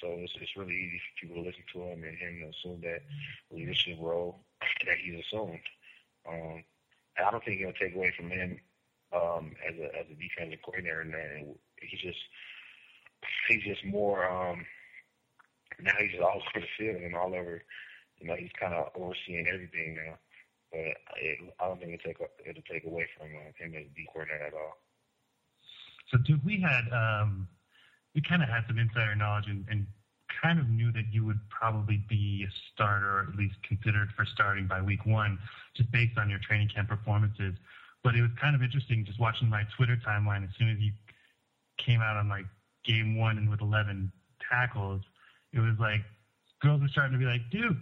So 0.00 0.08
it's 0.18 0.32
it's 0.40 0.56
really 0.56 0.76
easy 0.76 1.00
for 1.00 1.20
people 1.20 1.42
to 1.42 1.48
listen 1.48 1.64
to 1.72 1.82
him 1.82 2.04
and 2.04 2.16
him 2.16 2.40
to 2.40 2.48
assume 2.48 2.80
that 2.82 3.02
leadership 3.50 3.98
role 4.00 4.40
that 4.86 4.98
he's 5.02 5.24
assumed. 5.24 5.60
Um, 6.28 6.64
and 7.16 7.26
I 7.26 7.30
don't 7.30 7.44
think 7.44 7.58
he'll 7.58 7.72
take 7.72 7.94
away 7.94 8.12
from 8.16 8.30
him 8.30 8.58
um, 9.12 9.52
as 9.66 9.74
a 9.78 9.86
as 9.98 10.06
a 10.10 10.14
defensive 10.14 10.62
coordinator, 10.64 11.00
and 11.00 11.12
then 11.12 11.54
he's 11.80 12.00
just 12.00 12.20
he's 13.48 13.62
just 13.64 13.84
more 13.84 14.28
um, 14.28 14.64
now 15.82 15.92
he's 15.98 16.12
just 16.12 16.22
all 16.22 16.42
over 16.54 16.60
the 16.60 16.72
field 16.78 17.02
and 17.02 17.14
all 17.14 17.34
over. 17.34 17.62
You 18.20 18.28
know, 18.28 18.36
he's 18.36 18.52
kind 18.58 18.74
of 18.74 18.92
overseeing 18.94 19.46
everything 19.48 19.96
now. 19.96 20.18
But 20.70 20.94
it, 21.18 21.38
I 21.58 21.66
don't 21.66 21.80
think 21.80 21.94
it'll 21.94 22.06
take 22.06 22.20
it'll 22.46 22.68
take 22.70 22.84
away 22.84 23.08
from 23.16 23.28
uh, 23.34 23.50
him 23.58 23.74
as 23.74 23.86
a 23.86 23.94
D 23.94 24.06
coordinator 24.12 24.46
at 24.46 24.54
all. 24.54 24.78
So, 26.10 26.18
Duke, 26.18 26.40
we 26.44 26.60
had 26.60 26.86
um, 26.92 27.48
we 28.14 28.22
kind 28.22 28.42
of 28.42 28.48
had 28.48 28.62
some 28.68 28.78
insider 28.78 29.14
knowledge 29.14 29.46
and, 29.48 29.64
and 29.70 29.86
kind 30.42 30.58
of 30.58 30.68
knew 30.68 30.92
that 30.92 31.04
you 31.10 31.24
would 31.24 31.40
probably 31.50 32.04
be 32.08 32.46
a 32.46 32.52
starter, 32.72 33.18
or 33.18 33.26
at 33.30 33.36
least 33.36 33.56
considered 33.66 34.10
for 34.16 34.24
starting 34.24 34.66
by 34.66 34.80
week 34.80 35.04
one, 35.06 35.38
just 35.76 35.90
based 35.92 36.18
on 36.18 36.28
your 36.28 36.38
training 36.38 36.68
camp 36.68 36.88
performances. 36.88 37.54
But 38.02 38.14
it 38.14 38.22
was 38.22 38.30
kind 38.40 38.56
of 38.56 38.62
interesting 38.62 39.04
just 39.04 39.20
watching 39.20 39.48
my 39.48 39.64
Twitter 39.76 39.96
timeline. 40.06 40.44
As 40.44 40.50
soon 40.58 40.70
as 40.70 40.78
you 40.78 40.92
came 41.78 42.00
out 42.00 42.16
on 42.16 42.28
like 42.28 42.46
game 42.84 43.16
one 43.16 43.38
and 43.38 43.48
with 43.48 43.60
11 43.60 44.10
tackles, 44.50 45.02
it 45.52 45.60
was 45.60 45.74
like 45.78 46.00
girls 46.60 46.80
were 46.80 46.88
starting 46.88 47.12
to 47.12 47.18
be 47.18 47.24
like, 47.24 47.42
"Dude, 47.50 47.76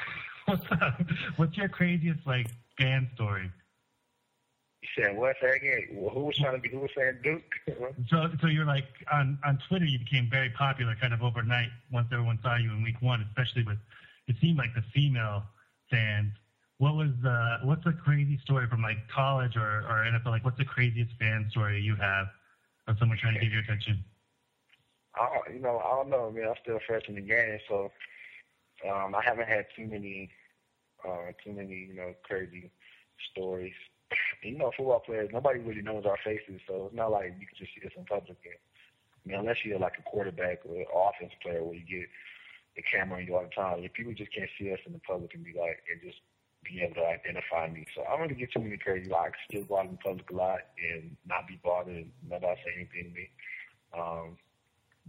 what's 0.46 0.64
up? 0.80 1.00
What's 1.36 1.56
your 1.56 1.68
craziest 1.68 2.26
like 2.26 2.46
fan 2.78 3.08
story?" 3.14 3.50
He 4.80 5.02
said, 5.02 5.16
"What? 5.16 5.36
Say 5.40 5.56
again? 5.56 5.88
Well, 5.92 6.14
who 6.14 6.24
was 6.24 6.36
trying 6.36 6.54
to 6.54 6.60
be? 6.60 6.68
Who 6.68 6.80
was 6.80 6.90
saying 6.96 7.18
Duke?" 7.22 7.42
So, 8.10 8.30
so 8.40 8.46
you're 8.46 8.66
like 8.66 8.86
on 9.12 9.38
on 9.44 9.58
Twitter, 9.68 9.86
you 9.86 9.98
became 9.98 10.28
very 10.30 10.50
popular 10.50 10.94
kind 11.00 11.14
of 11.14 11.22
overnight 11.22 11.70
once 11.90 12.08
everyone 12.12 12.38
saw 12.42 12.56
you 12.56 12.70
in 12.70 12.82
week 12.82 13.00
one, 13.00 13.22
especially 13.22 13.64
with 13.64 13.78
it 14.28 14.36
seemed 14.40 14.58
like 14.58 14.74
the 14.74 14.82
female 14.94 15.42
fans 15.90 16.32
what 16.78 16.94
was 16.94 17.10
the 17.22 17.58
what's 17.62 17.84
the 17.84 17.92
crazy 17.92 18.38
story 18.42 18.66
from 18.68 18.82
like 18.82 18.98
college 19.14 19.56
or, 19.56 19.84
or 19.88 20.06
NFL? 20.10 20.26
Like, 20.26 20.44
what's 20.44 20.58
the 20.58 20.64
craziest 20.64 21.12
fan 21.18 21.46
story 21.50 21.80
you 21.80 21.96
have 21.96 22.26
of 22.88 22.96
someone 22.98 23.18
trying 23.18 23.34
to 23.34 23.40
get 23.40 23.50
your 23.50 23.62
attention? 23.62 24.04
I, 25.14 25.52
you 25.52 25.60
know, 25.60 25.78
I 25.78 25.90
don't 25.96 26.10
know, 26.10 26.30
man. 26.30 26.48
I'm 26.48 26.54
still 26.62 26.80
fresh 26.86 27.02
in 27.08 27.14
the 27.14 27.20
game, 27.20 27.58
so 27.68 27.90
um, 28.90 29.14
I 29.14 29.22
haven't 29.24 29.48
had 29.48 29.66
too 29.76 29.86
many, 29.86 30.30
uh, 31.06 31.30
too 31.44 31.52
many, 31.52 31.86
you 31.88 31.94
know, 31.94 32.14
crazy 32.24 32.70
stories. 33.30 33.74
You 34.42 34.58
know, 34.58 34.72
football 34.76 35.00
players, 35.00 35.30
nobody 35.32 35.60
really 35.60 35.82
knows 35.82 36.04
our 36.04 36.18
faces, 36.24 36.60
so 36.66 36.86
it's 36.86 36.94
not 36.94 37.12
like 37.12 37.34
you 37.38 37.46
can 37.46 37.56
just 37.56 37.70
see 37.74 37.86
us 37.86 37.92
in 37.96 38.04
public. 38.04 38.36
I 38.44 39.28
mean, 39.28 39.38
unless 39.38 39.64
you're 39.64 39.78
like 39.78 39.94
a 39.98 40.02
quarterback 40.02 40.60
or 40.66 40.76
an 40.76 40.86
offense 40.92 41.32
player 41.42 41.62
where 41.62 41.74
you 41.74 41.86
get 41.86 42.08
the 42.76 42.82
camera 42.82 43.20
on 43.20 43.26
you 43.26 43.34
all 43.34 43.46
the 43.46 43.54
time. 43.54 43.82
If 43.82 43.92
people 43.94 44.12
just 44.12 44.34
can't 44.34 44.50
see 44.58 44.72
us 44.72 44.80
in 44.86 44.92
the 44.92 44.98
public 45.00 45.34
and 45.34 45.44
be 45.44 45.54
like, 45.54 45.78
and 45.90 46.02
just 46.02 46.18
be 46.64 46.82
able 46.82 46.94
to 46.96 47.06
identify 47.06 47.68
me. 47.68 47.86
So 47.94 48.02
I 48.02 48.10
don't 48.12 48.22
really 48.22 48.34
get 48.34 48.52
too 48.52 48.60
many 48.60 48.76
crazy 48.76 49.10
likes. 49.10 49.38
Still 49.48 49.64
go 49.64 49.78
out 49.78 49.86
in 49.86 49.96
public 49.98 50.30
a 50.30 50.34
lot 50.34 50.60
and 50.80 51.16
not 51.26 51.46
be 51.46 51.60
bothered 51.62 51.94
and 51.94 52.10
nobody 52.28 52.60
say 52.64 52.72
anything 52.76 53.12
to 53.12 53.14
me. 53.14 53.28
Um, 53.96 54.36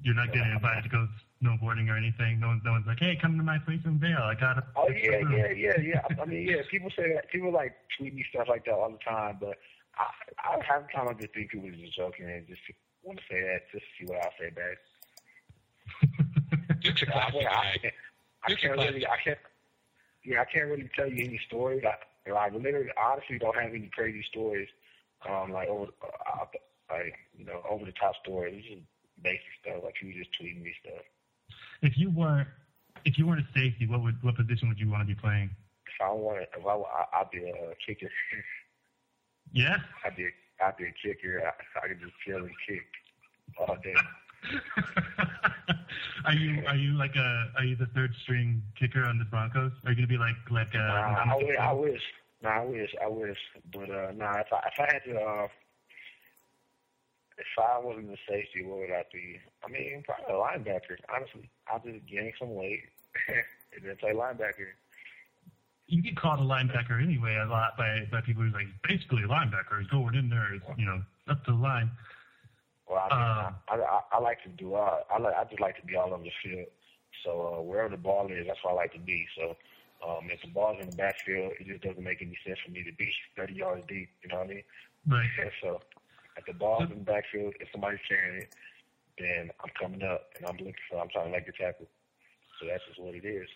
You're 0.04 0.15
not 0.15 0.34
getting 0.34 0.52
invited 0.52 0.84
to 0.84 0.89
go 0.89 1.08
snowboarding 1.41 1.89
or 1.89 1.98
anything. 1.98 2.39
No 2.39 2.48
one's, 2.48 2.62
no 2.63 2.72
one's 2.72 2.88
like, 2.88 3.00
hey, 3.00 3.18
come 3.22 3.38
to 3.38 3.44
my 3.44 3.58
place 3.60 3.82
in 3.86 4.00
Vail. 4.00 4.22
I 4.22 4.36
got 4.36 4.58
a. 4.58 4.63
Oh 4.76 4.89
yeah, 4.89 5.22
yeah, 5.32 5.52
yeah, 5.52 5.80
yeah. 5.80 6.22
I 6.22 6.26
mean, 6.26 6.48
yeah. 6.48 6.62
People 6.70 6.89
say 6.96 7.13
that. 7.13 7.30
People 7.32 7.52
like 7.52 7.76
tweet 7.98 8.13
me 8.13 8.26
stuff 8.30 8.48
like 8.50 8.65
that 8.65 8.74
all 8.74 8.91
the 8.91 8.98
time, 9.04 9.38
but 9.39 9.58
I, 9.98 10.58
I 10.58 10.63
have 10.63 10.91
time 10.91 11.08
to 11.08 11.28
think 11.28 11.52
people 11.52 11.68
are 11.68 11.72
just 11.72 11.96
joking 11.96 12.30
and 12.30 12.48
just 12.48 12.62
want 13.04 13.20
to 13.20 13.24
say 13.30 13.41
that 13.41 13.62
just 13.72 13.86
to 13.86 14.06
see 14.06 14.12
what 14.12 14.24
I'll 14.24 14.34
say 14.39 14.50
back. 14.50 14.78
Duke's 16.82 17.04
a 17.04 17.08
I, 17.08 17.12
classy 17.12 17.39
I, 17.39 17.44
guy. 17.44 17.78
can't, 17.82 17.94
I 18.44 18.54
can't 18.54 18.78
really, 18.78 19.08
I 19.08 19.18
can't. 19.24 19.38
Yeah, 20.26 20.42
I 20.42 20.46
can't 20.46 20.68
really 20.68 20.90
tell 20.96 21.08
you 21.08 21.24
any 21.24 21.40
stories. 21.48 21.84
I, 21.86 22.32
I 22.32 22.50
literally, 22.50 22.90
honestly, 22.98 23.38
don't 23.38 23.56
have 23.56 23.72
any 23.72 23.90
crazy 23.94 24.24
stories. 24.30 24.68
Um, 25.30 25.52
like 25.52 25.70
over, 25.70 25.86
uh, 26.04 26.46
like 26.90 27.16
you 27.38 27.46
know, 27.46 27.62
over 27.70 27.86
the 27.86 27.92
top 27.94 28.16
stories. 28.22 28.56
It's 28.58 28.68
just 28.68 28.82
basic 29.22 29.42
stuff. 29.62 29.84
Like 29.84 29.96
you 30.02 30.14
just 30.14 30.32
tweeting 30.40 30.62
me 30.62 30.74
stuff. 30.82 31.02
If 31.82 31.98
you 31.98 32.10
weren't 32.10 32.48
if 33.06 33.18
you 33.18 33.28
weren't 33.28 33.42
a 33.42 33.48
safety, 33.54 33.88
what 33.88 34.02
would 34.02 34.22
what 34.24 34.36
position 34.36 34.68
would 34.70 34.80
you 34.80 34.90
want 34.90 35.02
to 35.02 35.08
be 35.08 35.20
playing? 35.20 35.50
If 35.88 36.02
I 36.02 36.12
want, 36.12 36.42
if 36.58 36.66
I, 36.66 36.72
I 36.74 37.22
I'd 37.22 37.32
be 37.32 37.50
a 37.50 37.76
kicker. 37.86 38.10
Yeah. 39.54 39.78
I'd 40.04 40.16
be, 40.18 40.26
a, 40.26 40.66
I'd 40.66 40.76
be 40.76 40.86
a 40.86 40.94
kicker. 41.02 41.42
I, 41.46 41.80
I 41.80 41.88
could 41.88 42.02
just 42.02 42.14
chill 42.26 42.38
and 42.38 42.52
kick 42.68 42.84
all 43.58 43.78
day. 43.82 43.96
are 46.26 46.34
you 46.34 46.63
are 46.67 46.76
you 46.76 46.98
like 46.98 47.15
a 47.15 47.52
are 47.58 47.63
you 47.63 47.76
the 47.76 47.88
third 47.88 48.13
string 48.24 48.62
kicker 48.80 49.04
on 49.04 49.17
the 49.17 49.26
Broncos? 49.26 49.71
Are 49.86 49.91
you 49.91 49.95
gonna 49.95 50.08
be 50.08 50.17
like 50.17 50.36
like 50.50 50.74
a? 50.74 50.78
Nah, 50.78 51.34
I, 51.34 51.36
wish, 51.38 51.58
I 51.60 51.74
wish. 51.74 52.02
Nah, 52.41 52.50
I 52.50 52.65
wish. 52.65 52.95
I 53.04 53.08
wish. 53.08 53.38
But 53.74 53.89
uh, 53.89 54.12
nah, 54.15 54.39
if 54.39 54.48
I 54.52 54.60
if 54.67 54.80
I 54.80 54.93
had 54.93 55.04
to, 55.06 55.19
uh, 55.19 55.48
if 57.38 57.45
I 57.58 57.80
wasn't 57.80 58.12
a 58.12 58.17
safety, 58.30 58.63
what 58.63 58.80
would 58.80 58.91
I 58.91 59.04
be? 59.12 59.39
I 59.63 59.71
mean, 59.71 60.04
probably 60.06 60.34
a 60.34 60.38
linebacker. 60.38 60.98
Honestly, 61.13 61.50
I'll 61.71 61.80
just 61.80 62.06
gain 62.08 62.32
some 62.39 62.54
weight 62.54 62.84
and 63.76 63.84
then 63.84 63.95
play 63.98 64.13
linebacker. 64.13 64.74
You 65.88 66.02
get 66.02 66.17
called 66.17 66.39
a 66.39 66.43
linebacker 66.43 67.02
anyway 67.02 67.36
a 67.36 67.48
lot 67.48 67.78
by 67.78 68.08
by 68.12 68.21
people 68.21 68.43
who's 68.43 68.54
like 68.54 68.67
basically 68.88 69.24
a 69.24 69.28
linebacker 69.28 69.82
is 69.82 69.88
going 69.88 70.15
in 70.15 70.30
there, 70.30 70.56
is, 70.56 70.62
you 70.78 70.86
know, 70.86 71.02
up 71.30 71.43
to 71.45 71.52
the 71.52 71.58
line. 71.58 71.91
Well, 72.89 73.00
I, 73.00 73.08
Uh, 73.13 73.52
I, 73.69 73.76
I 73.76 74.02
I 74.13 74.19
like 74.19 74.43
to 74.43 74.50
do. 74.50 74.76
Uh, 74.76 75.02
I 75.10 75.17
like. 75.19 75.34
I 75.36 75.43
just 75.45 75.62
like 75.62 75.80
to 75.80 75.86
be 75.86 75.95
all 75.95 76.13
over 76.13 76.24
the 76.24 76.32
field. 76.43 76.67
So 77.24 77.56
uh, 77.58 77.62
wherever 77.62 77.89
the 77.89 78.02
ball 78.02 78.28
is, 78.32 78.45
that's 78.48 78.60
where 78.63 78.74
I 78.74 78.76
like 78.76 78.93
to 78.93 79.00
be. 79.00 79.26
So 79.38 79.56
um, 80.06 80.30
if 80.30 80.41
the 80.41 80.50
ball's 80.50 80.78
in 80.82 80.89
the 80.89 80.95
backfield, 80.95 81.54
it 81.60 81.67
just 81.67 81.82
doesn't 81.82 82.04
make 82.04 82.21
any 82.21 82.38
sense 82.45 82.60
for 82.63 82.71
me 82.71 82.84
to 82.84 82.93
be 82.93 83.10
30 83.38 83.54
yards 83.54 83.84
deep. 83.88 84.10
You 84.21 84.30
know 84.30 84.39
what 84.39 84.48
I 84.48 84.54
mean? 84.54 84.63
Right. 85.08 85.30
And 85.41 85.52
so 85.62 85.82
if 86.38 86.45
the 86.45 86.54
ball's 86.54 86.84
in 86.91 87.00
the 87.00 87.06
backfield, 87.06 87.54
if 87.60 87.67
somebody's 87.71 88.00
carrying 88.08 88.43
it, 88.43 88.54
then 89.17 89.50
I'm 89.63 89.71
coming 89.80 90.04
up 90.04 90.30
and 90.38 90.45
I'm 90.45 90.58
looking 90.58 90.76
for. 90.89 91.00
I'm 91.00 91.10
trying 91.10 91.26
to 91.26 91.32
make 91.32 91.45
the 91.45 91.54
tackle. 91.54 91.88
So 92.60 92.67
that's 92.67 92.84
just 92.88 93.02
what 93.02 93.15
it 93.15 93.26
is. 93.26 93.48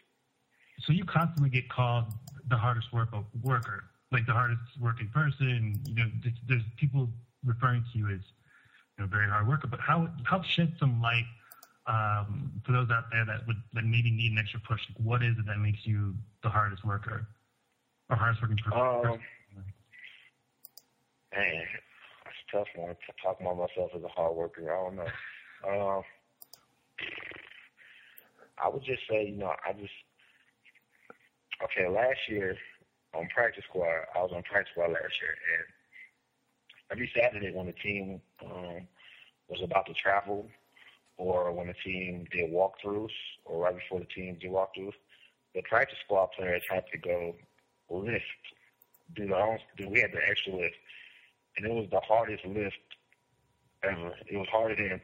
So 0.86 0.94
you 0.94 1.04
constantly 1.04 1.50
get 1.50 1.70
called 1.70 2.06
the 2.48 2.56
hardest 2.58 2.92
work 2.94 3.10
worker, 3.44 3.84
like 4.12 4.26
the 4.26 4.34
hardest 4.34 4.62
working 4.80 5.10
person. 5.14 5.80
You 5.86 5.96
know, 5.96 6.10
there's 6.48 6.64
people 6.78 7.10
referring 7.46 7.84
to 7.92 7.98
you 7.98 8.10
as 8.10 8.22
you 9.00 9.06
know 9.06 9.10
very 9.10 9.30
hard 9.30 9.48
worker. 9.48 9.68
But 9.68 9.80
how 9.80 10.10
how 10.24 10.44
shed 10.44 10.74
some 10.80 11.02
light 11.02 11.26
um, 11.88 12.52
for 12.66 12.74
those 12.74 12.90
out 12.92 13.06
there 13.12 13.26
that 13.26 13.48
would 13.48 13.58
that 13.74 13.86
maybe 13.86 14.12
need 14.12 14.34
an 14.34 14.38
extra 14.38 14.60
push? 14.60 14.82
Like 14.90 15.06
what 15.06 15.24
is 15.24 15.36
it 15.40 15.46
that 15.48 15.58
makes 15.58 15.80
you 15.86 16.14
the 16.44 16.50
hardest 16.50 16.84
worker 16.86 17.28
or 18.10 18.16
hardest 18.16 18.42
working 18.42 18.58
person? 18.58 18.80
Um, 18.80 19.20
Man, 21.32 21.62
that's 22.26 22.36
a 22.42 22.58
tough 22.58 22.68
one. 22.76 22.90
To 22.90 23.14
talk 23.24 23.40
about 23.40 23.58
myself 23.58 23.92
as 23.96 24.04
a 24.04 24.08
hard 24.08 24.36
worker, 24.36 24.66
I 24.66 24.84
don't 24.84 24.96
know. 24.96 25.06
Um, 25.70 26.04
I 28.62 28.68
would 28.68 28.84
just 28.84 29.02
say, 29.10 29.28
you 29.30 29.38
know, 29.38 29.54
I 29.66 29.74
just 29.74 29.94
okay. 31.64 31.88
Last 31.88 32.18
year 32.28 32.58
on 33.14 33.30
practice 33.34 33.64
squad, 33.70 34.10
I 34.16 34.20
was 34.20 34.32
on 34.36 34.44
practice 34.44 34.72
squad 34.74 34.90
last 34.90 35.14
year, 35.22 35.38
and 35.38 35.66
every 36.92 37.12
Saturday 37.16 37.52
when 37.54 37.68
the 37.68 37.74
team 37.74 38.22
um, 38.44 38.88
was 39.48 39.62
about 39.64 39.86
to 39.88 39.94
travel, 39.94 40.48
or 41.18 41.52
when 41.52 41.68
the 41.68 41.74
team 41.84 42.26
did 42.32 42.50
walkthroughs, 42.52 43.10
or 43.46 43.64
right 43.64 43.76
before 43.76 44.00
the 44.00 44.06
team 44.06 44.38
did 44.40 44.52
walkthroughs, 44.52 44.94
the 45.56 45.62
practice 45.64 45.98
squad 46.06 46.28
players 46.38 46.64
had 46.70 46.86
to 46.92 46.98
go 46.98 47.36
lift, 47.90 48.24
do 49.16 49.28
the 49.28 49.36
own. 49.36 49.60
Do 49.78 49.90
we 49.90 50.02
had 50.02 50.12
the 50.12 50.28
extra 50.28 50.56
lift, 50.56 50.76
and 51.58 51.66
it 51.66 51.74
was 51.74 51.88
the 51.92 52.00
hardest 52.02 52.46
lift 52.46 52.78
ever. 53.84 54.14
It 54.28 54.38
was 54.38 54.48
harder 54.52 54.76
than 54.76 55.02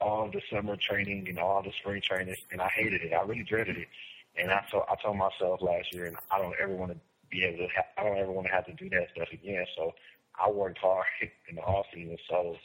all 0.00 0.30
the 0.30 0.40
summer 0.50 0.76
training 0.76 1.28
and 1.28 1.38
all 1.38 1.62
the 1.62 1.72
spring 1.80 2.02
training, 2.02 2.36
and 2.50 2.60
I 2.60 2.68
hated 2.68 3.02
it. 3.02 3.12
I 3.12 3.22
really 3.22 3.44
dreaded 3.44 3.76
it. 3.76 3.88
And 4.36 4.50
I 4.50 4.64
told 4.70 4.84
I 4.88 4.94
told 5.02 5.16
myself 5.16 5.60
last 5.60 5.92
year, 5.92 6.06
and 6.06 6.16
I 6.30 6.38
don't 6.38 6.54
ever 6.60 6.74
want 6.74 6.92
to 6.92 6.98
be 7.30 7.44
able 7.44 7.58
to. 7.58 7.68
Ha- 7.74 7.92
I 7.98 8.04
don't 8.04 8.18
ever 8.18 8.32
want 8.32 8.46
to 8.46 8.52
have 8.52 8.66
to 8.66 8.72
do 8.72 8.88
that 8.90 9.08
stuff 9.14 9.28
again. 9.32 9.64
So 9.76 9.94
I 10.40 10.50
worked 10.50 10.78
hard 10.78 11.06
in 11.48 11.56
the 11.56 11.62
off 11.62 11.86
season, 11.94 12.16
so 12.28 12.56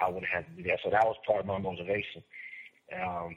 I 0.00 0.08
wouldn't 0.08 0.30
have 0.32 0.46
to 0.46 0.62
do 0.62 0.68
that. 0.68 0.78
So 0.84 0.90
that 0.90 1.04
was 1.04 1.16
part 1.26 1.40
of 1.40 1.46
my 1.46 1.58
motivation. 1.58 2.22
Um, 2.94 3.36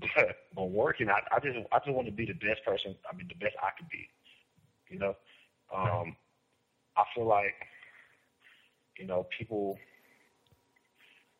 but 0.00 0.36
but 0.54 0.70
working, 0.70 1.08
I, 1.08 1.20
I 1.34 1.40
just 1.40 1.58
I 1.72 1.78
just 1.78 1.90
want 1.90 2.06
to 2.06 2.12
be 2.12 2.26
the 2.26 2.34
best 2.34 2.64
person. 2.64 2.94
I 3.10 3.16
mean, 3.16 3.28
the 3.28 3.34
best 3.34 3.56
I 3.62 3.70
could 3.76 3.88
be. 3.88 4.08
You 4.90 4.98
know, 4.98 5.14
um, 5.74 6.16
I 6.96 7.04
feel 7.14 7.26
like 7.26 7.54
you 8.98 9.06
know 9.06 9.26
people. 9.36 9.78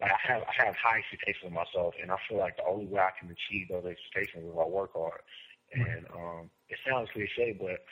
Like 0.01 0.13
I 0.13 0.33
have 0.33 0.43
I 0.43 0.65
have 0.65 0.75
high 0.77 0.99
expectations 0.99 1.45
of 1.45 1.53
myself, 1.53 1.95
and 2.01 2.11
I 2.11 2.17
feel 2.29 2.39
like 2.39 2.57
the 2.57 2.65
only 2.65 2.87
way 2.87 3.01
I 3.01 3.11
can 3.21 3.29
achieve 3.29 3.69
those 3.69 3.85
expectations 3.85 4.45
is 4.45 4.51
if 4.51 4.59
I 4.59 4.65
work 4.67 4.93
hard. 4.95 5.21
And 5.73 6.07
um, 6.17 6.51
it 6.69 6.79
sounds 6.89 7.11
cliche, 7.13 7.55
but 7.61 7.85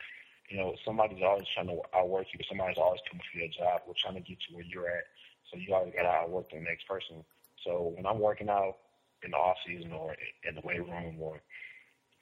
you 0.49 0.57
know 0.57 0.75
somebody's 0.85 1.23
always 1.23 1.47
trying 1.55 1.69
to 1.69 1.81
outwork 1.95 2.27
you. 2.33 2.41
Somebody's 2.49 2.79
always 2.79 3.01
coming 3.09 3.23
for 3.31 3.39
your 3.39 3.49
job. 3.49 3.83
We're 3.87 3.95
trying 3.97 4.15
to 4.15 4.21
get 4.21 4.39
you 4.49 4.57
where 4.57 4.65
you're 4.65 4.89
at, 4.89 5.05
so 5.51 5.59
you 5.59 5.75
always 5.75 5.95
got 5.95 6.03
to 6.03 6.09
outwork 6.09 6.51
the 6.51 6.61
next 6.61 6.89
person. 6.89 7.25
So 7.65 7.93
when 7.97 8.07
I'm 8.07 8.19
working 8.19 8.49
out 8.49 8.77
in 9.23 9.33
the 9.33 9.37
off 9.37 9.57
season 9.67 9.93
or 9.93 10.17
in 10.49 10.55
the 10.55 10.61
weight 10.63 10.87
room 10.87 11.17
or 11.21 11.41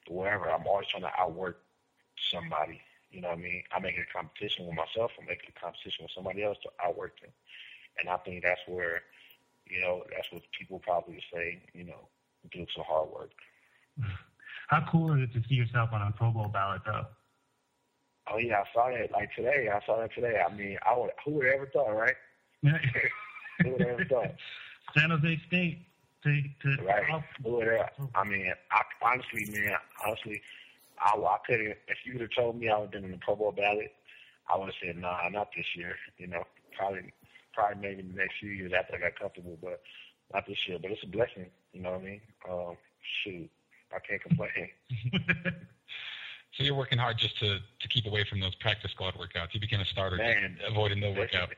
wherever, 0.09 0.49
I'm 0.49 0.65
always 0.67 0.87
trying 0.87 1.03
to 1.03 1.11
outwork 1.19 1.59
somebody. 2.31 2.81
You 3.11 3.21
know 3.21 3.29
what 3.29 3.37
I 3.37 3.41
mean? 3.41 3.63
I 3.71 3.79
make 3.79 3.95
a 3.97 4.05
competition 4.11 4.65
with 4.65 4.75
myself. 4.75 5.11
I 5.21 5.25
make 5.25 5.41
a 5.47 5.59
competition 5.59 6.03
with 6.03 6.11
somebody 6.13 6.43
else 6.43 6.57
to 6.63 6.69
outwork 6.83 7.19
them. 7.21 7.29
And 7.99 8.09
I 8.09 8.17
think 8.17 8.43
that's 8.43 8.61
where, 8.67 9.03
you 9.65 9.79
know, 9.81 10.03
that's 10.15 10.31
what 10.31 10.43
people 10.57 10.79
probably 10.79 11.21
say, 11.33 11.61
you 11.73 11.85
know, 11.85 12.07
do 12.51 12.65
some 12.75 12.83
hard 12.87 13.09
work. 13.09 13.31
How 14.67 14.85
cool 14.91 15.13
is 15.13 15.23
it 15.23 15.33
to 15.33 15.47
see 15.47 15.55
yourself 15.55 15.89
on 15.93 16.01
a 16.01 16.11
Pro 16.11 16.31
Bowl 16.31 16.49
ballot, 16.49 16.81
though? 16.85 17.05
Oh 18.31 18.37
yeah, 18.37 18.61
I 18.61 18.63
saw 18.73 18.89
that 18.89 19.11
like 19.11 19.33
today. 19.35 19.69
I 19.73 19.85
saw 19.85 19.99
that 19.99 20.13
today. 20.13 20.41
I 20.45 20.53
mean, 20.53 20.77
I 20.87 20.97
would 20.97 21.11
who 21.23 21.31
would 21.31 21.45
have 21.45 21.55
ever 21.55 21.65
thought, 21.67 21.91
right? 21.91 22.15
who 23.63 23.71
would 23.71 23.81
have 23.81 23.89
ever 23.89 24.05
thought? 24.05 24.35
San 24.97 25.09
Jose 25.09 25.41
State 25.47 25.79
to 26.23 26.41
to 26.61 26.83
Right. 26.83 27.03
Who 27.43 27.51
would 27.51 27.67
have? 27.67 27.89
I 28.15 28.23
mean, 28.23 28.53
I, 28.71 28.81
honestly, 29.01 29.45
man, 29.51 29.75
honestly, 30.05 30.41
I, 30.99 31.17
I 31.17 31.37
couldn't. 31.45 31.77
If 31.87 31.97
you 32.05 32.13
would 32.13 32.21
have 32.21 32.31
told 32.35 32.59
me 32.59 32.69
I 32.69 32.77
would 32.77 32.85
have 32.85 32.91
been 32.91 33.05
in 33.05 33.11
the 33.11 33.17
Pro 33.17 33.35
Bowl 33.35 33.51
ballot, 33.51 33.93
I 34.51 34.57
would 34.57 34.65
have 34.65 34.75
said, 34.81 34.97
nah, 34.97 35.27
not 35.29 35.49
this 35.55 35.65
year. 35.75 35.95
You 36.17 36.27
know, 36.27 36.43
probably, 36.75 37.13
probably 37.53 37.81
maybe 37.81 38.01
the 38.01 38.17
next 38.17 38.35
few 38.39 38.49
years 38.49 38.71
after 38.77 38.95
I 38.95 38.99
got 38.99 39.19
comfortable, 39.19 39.57
but 39.61 39.81
not 40.33 40.47
this 40.47 40.67
year. 40.67 40.79
But 40.81 40.91
it's 40.91 41.03
a 41.03 41.07
blessing. 41.07 41.47
You 41.73 41.81
know 41.81 41.91
what 41.91 42.01
I 42.01 42.03
mean? 42.03 42.21
Um, 42.49 42.77
shoot, 43.23 43.49
I 43.93 43.99
can't 43.99 44.21
complain. 44.21 44.69
So 46.57 46.63
you're 46.63 46.75
working 46.75 46.97
hard 46.97 47.17
just 47.19 47.37
to 47.39 47.59
to 47.59 47.87
keep 47.87 48.07
away 48.07 48.25
from 48.27 48.39
those 48.39 48.55
practice 48.55 48.91
squad 48.91 49.13
workouts. 49.13 49.53
You 49.53 49.59
became 49.59 49.79
a 49.79 49.85
starter, 49.85 50.17
Man. 50.17 50.57
avoiding 50.67 50.99
the 50.99 51.11
workout. 51.11 51.49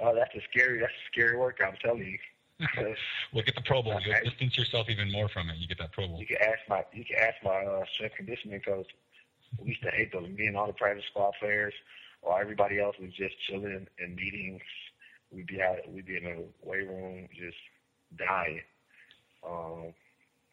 Oh, 0.00 0.14
that's 0.14 0.34
a 0.34 0.40
scary. 0.50 0.80
That's 0.80 0.92
a 0.92 1.12
scary 1.12 1.36
workout. 1.36 1.72
I'm 1.72 1.78
telling 1.82 2.04
you. 2.04 2.18
Look 3.32 3.46
at 3.48 3.54
the 3.54 3.62
Pro 3.62 3.82
Bowl. 3.82 4.00
You'll 4.04 4.20
distance 4.24 4.58
yourself 4.58 4.88
even 4.88 5.12
more 5.12 5.28
from 5.28 5.48
it. 5.50 5.58
You 5.58 5.68
get 5.68 5.78
that 5.78 5.92
Pro 5.92 6.08
Bowl. 6.08 6.18
You 6.18 6.26
can 6.26 6.38
ask 6.40 6.58
my 6.68 6.84
you 6.92 7.04
can 7.04 7.16
ask 7.20 7.36
my 7.44 7.64
uh, 7.64 7.84
strength 7.94 8.16
conditioning 8.16 8.60
coach. 8.60 8.88
we 9.60 9.68
used 9.68 9.82
to 9.82 9.90
hate 9.90 10.12
those. 10.12 10.28
Me 10.28 10.46
and 10.46 10.56
all 10.56 10.66
the 10.66 10.72
practice 10.72 11.04
squad 11.10 11.34
players, 11.38 11.74
or 12.22 12.40
everybody 12.40 12.80
else 12.80 12.96
was 13.00 13.12
just 13.12 13.34
chilling 13.48 13.86
in 13.98 14.14
meetings. 14.16 14.62
We'd 15.30 15.46
be 15.46 15.62
out, 15.62 15.76
we'd 15.88 16.06
be 16.06 16.16
in 16.16 16.24
the 16.24 16.44
weight 16.64 16.88
room 16.88 17.28
just 17.36 17.58
dying. 18.18 18.62
Um, 19.46 19.92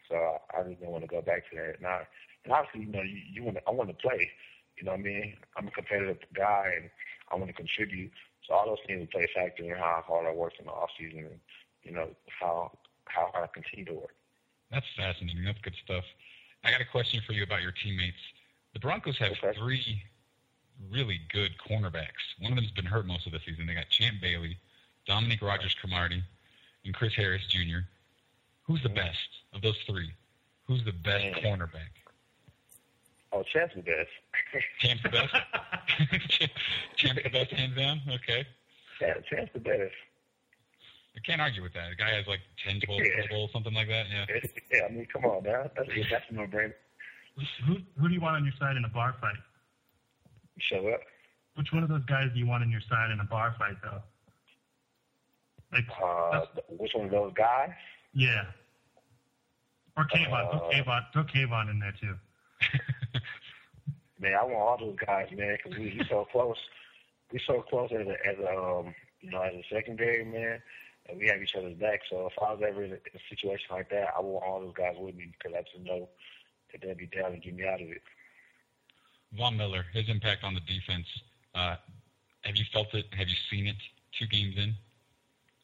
so 0.07 0.15
I, 0.15 0.59
I 0.59 0.63
just 0.63 0.79
didn't 0.79 0.91
want 0.91 1.03
to 1.03 1.07
go 1.07 1.21
back 1.21 1.49
to 1.49 1.55
that. 1.55 1.77
And, 1.77 1.87
I, 1.87 2.05
and 2.45 2.53
obviously, 2.53 2.81
you 2.81 2.91
know, 2.91 3.01
you, 3.01 3.19
you 3.33 3.43
want 3.43 3.57
to, 3.57 3.63
I 3.67 3.71
want 3.71 3.89
to 3.89 3.95
play. 3.95 4.29
You 4.77 4.85
know 4.85 4.91
what 4.91 4.99
I 5.01 5.03
mean? 5.03 5.33
I'm 5.57 5.67
a 5.67 5.71
competitive 5.71 6.17
guy, 6.33 6.73
and 6.77 6.89
I 7.31 7.35
want 7.35 7.47
to 7.47 7.53
contribute. 7.53 8.11
So 8.47 8.53
all 8.53 8.65
those 8.67 8.77
things 8.87 9.07
play 9.11 9.23
a 9.23 9.39
factor 9.39 9.63
in 9.63 9.71
how 9.71 10.03
hard 10.05 10.27
I 10.27 10.31
work 10.31 10.53
in 10.59 10.65
the 10.65 10.71
off 10.71 10.89
season, 10.97 11.19
and 11.19 11.39
you 11.83 11.91
know 11.91 12.09
how 12.39 12.71
how 13.05 13.29
hard 13.33 13.49
I 13.49 13.53
continue 13.53 13.85
to 13.85 13.93
work. 13.93 14.15
That's 14.71 14.85
fascinating. 14.95 15.43
That's 15.43 15.59
good 15.61 15.75
stuff. 15.83 16.03
I 16.63 16.71
got 16.71 16.81
a 16.81 16.85
question 16.85 17.21
for 17.25 17.33
you 17.33 17.43
about 17.43 17.61
your 17.61 17.71
teammates. 17.71 18.17
The 18.73 18.79
Broncos 18.79 19.17
have 19.19 19.31
Okay. 19.31 19.53
three 19.57 20.03
really 20.89 21.21
good 21.31 21.51
cornerbacks. 21.57 22.35
One 22.39 22.51
of 22.51 22.57
them's 22.57 22.71
been 22.71 22.85
hurt 22.85 23.05
most 23.05 23.25
of 23.25 23.31
the 23.31 23.39
season. 23.45 23.65
They 23.65 23.75
got 23.75 23.89
Champ 23.89 24.19
Bailey, 24.21 24.57
Dominique 25.05 25.41
Rodgers-Cromartie, 25.41 26.23
and 26.83 26.93
Chris 26.93 27.13
Harris 27.13 27.45
Jr. 27.47 27.79
Who's 28.63 28.81
the 28.83 28.89
mm-hmm. 28.89 28.97
best 28.97 29.29
of 29.53 29.61
those 29.61 29.77
three? 29.87 30.11
Who's 30.67 30.83
the 30.83 30.91
best 30.91 31.23
Man. 31.23 31.33
cornerback? 31.35 31.93
Oh, 33.35 33.43
Champ's 33.51 33.75
the 33.75 33.81
best. 33.81 34.09
Champ's 34.79 35.03
the 35.03 35.09
best. 35.09 35.35
Champ's 36.95 37.23
the 37.23 37.29
best, 37.29 37.51
hands 37.51 37.75
down. 37.75 37.99
Okay, 38.07 38.45
Champ's, 38.99 39.27
Champ's 39.27 39.51
the 39.53 39.59
best. 39.59 39.91
I 41.17 41.19
can't 41.25 41.41
argue 41.41 41.61
with 41.63 41.73
that. 41.73 41.89
The 41.89 41.95
guy 41.97 42.11
has 42.15 42.25
like 42.27 42.39
10, 42.65 42.79
12 42.81 43.01
Yeah. 43.01 43.07
Pro 43.27 43.37
Bowls, 43.37 43.51
something 43.51 43.73
like 43.73 43.87
that. 43.89 44.05
Yeah. 44.09 44.25
Yeah, 44.71 44.79
I 44.87 44.91
mean, 44.91 45.05
come 45.11 45.25
on, 45.25 45.43
man. 45.43 45.69
That's 45.75 45.89
that's 46.09 46.25
no 46.31 46.43
brainer. 46.47 46.73
Who 47.67 47.75
who 47.99 48.07
do 48.07 48.13
you 48.13 48.21
want 48.21 48.37
on 48.37 48.43
your 48.45 48.53
side 48.57 48.77
in 48.77 48.85
a 48.85 48.89
bar 48.89 49.15
fight? 49.19 49.35
Show 50.59 50.87
up. 50.89 51.01
Which 51.55 51.71
one 51.73 51.83
of 51.83 51.89
those 51.89 52.05
guys 52.05 52.29
do 52.33 52.39
you 52.39 52.45
want 52.47 52.63
on 52.63 52.71
your 52.71 52.81
side 52.89 53.11
in 53.11 53.19
a 53.19 53.23
bar 53.25 53.53
fight, 53.59 53.75
though? 53.83 54.01
Like, 55.73 55.85
Uh, 56.01 56.45
which 56.69 56.91
one 56.93 57.05
of 57.05 57.11
those 57.11 57.33
guys? 57.33 57.71
yeah. 58.13 58.45
Or 59.97 60.05
Kayvon. 60.05 60.51
Throw 60.51 60.59
Uh, 60.59 60.71
Kayvon. 60.71 61.01
Throw 61.13 61.23
Kayvon 61.23 61.69
in 61.71 61.79
there 61.79 61.93
too. 61.99 62.15
Man, 64.19 64.33
I 64.33 64.43
want 64.43 64.55
all 64.55 64.77
those 64.79 64.95
guys, 65.05 65.27
man, 65.35 65.57
because 65.57 65.77
we, 65.77 65.97
we 65.99 66.05
so 66.09 66.25
close. 66.31 66.57
We 67.33 67.39
so 67.45 67.61
close 67.61 67.91
as 67.91 68.07
a, 68.07 68.15
as 68.27 68.37
a 68.39 68.57
um, 68.57 68.95
you 69.21 69.31
know, 69.31 69.41
as 69.41 69.53
a 69.53 69.63
secondary, 69.69 70.23
man, 70.23 70.61
and 71.09 71.19
we 71.19 71.27
have 71.27 71.41
each 71.41 71.55
other's 71.55 71.77
back. 71.77 72.01
So 72.09 72.27
if 72.27 72.33
I 72.41 72.53
was 72.53 72.61
ever 72.65 72.83
in 72.83 72.91
a, 72.91 72.95
in 72.95 73.15
a 73.15 73.19
situation 73.29 73.67
like 73.71 73.89
that, 73.89 74.09
I 74.17 74.21
want 74.21 74.45
all 74.45 74.61
those 74.61 74.73
guys 74.73 74.95
with 74.97 75.15
me 75.15 75.31
because 75.37 75.57
I 75.57 75.61
just 75.63 75.85
know 75.85 76.07
that 76.71 76.81
they'll 76.81 76.95
be 76.95 77.07
down 77.07 77.31
to 77.31 77.37
get 77.37 77.55
me 77.55 77.67
out 77.67 77.81
of 77.81 77.89
it. 77.89 78.01
Von 79.33 79.57
Miller, 79.57 79.85
his 79.93 80.07
impact 80.07 80.43
on 80.43 80.53
the 80.53 80.61
defense. 80.61 81.07
Uh, 81.53 81.75
have 82.41 82.55
you 82.55 82.65
felt 82.71 82.93
it? 82.93 83.05
Have 83.17 83.27
you 83.27 83.35
seen 83.49 83.67
it? 83.67 83.75
Two 84.17 84.27
games 84.27 84.55
in. 84.57 84.75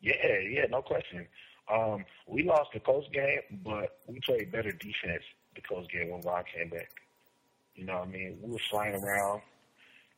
Yeah, 0.02 0.40
yeah, 0.50 0.66
no 0.70 0.82
question. 0.82 1.28
Um, 1.72 2.06
we 2.28 2.44
lost 2.44 2.70
the 2.74 2.80
Colts 2.80 3.08
game, 3.14 3.62
but 3.64 4.00
we 4.08 4.20
played 4.26 4.52
better 4.52 4.72
defense 4.72 5.24
the 5.56 5.62
Colts 5.62 5.88
game 5.92 6.10
when 6.10 6.22
Von 6.22 6.44
came 6.54 6.70
back. 6.70 6.90
You 7.76 7.86
know 7.86 8.00
what 8.00 8.08
I 8.08 8.12
mean? 8.12 8.38
We 8.42 8.52
were 8.52 8.68
flying 8.70 8.96
around 8.96 9.42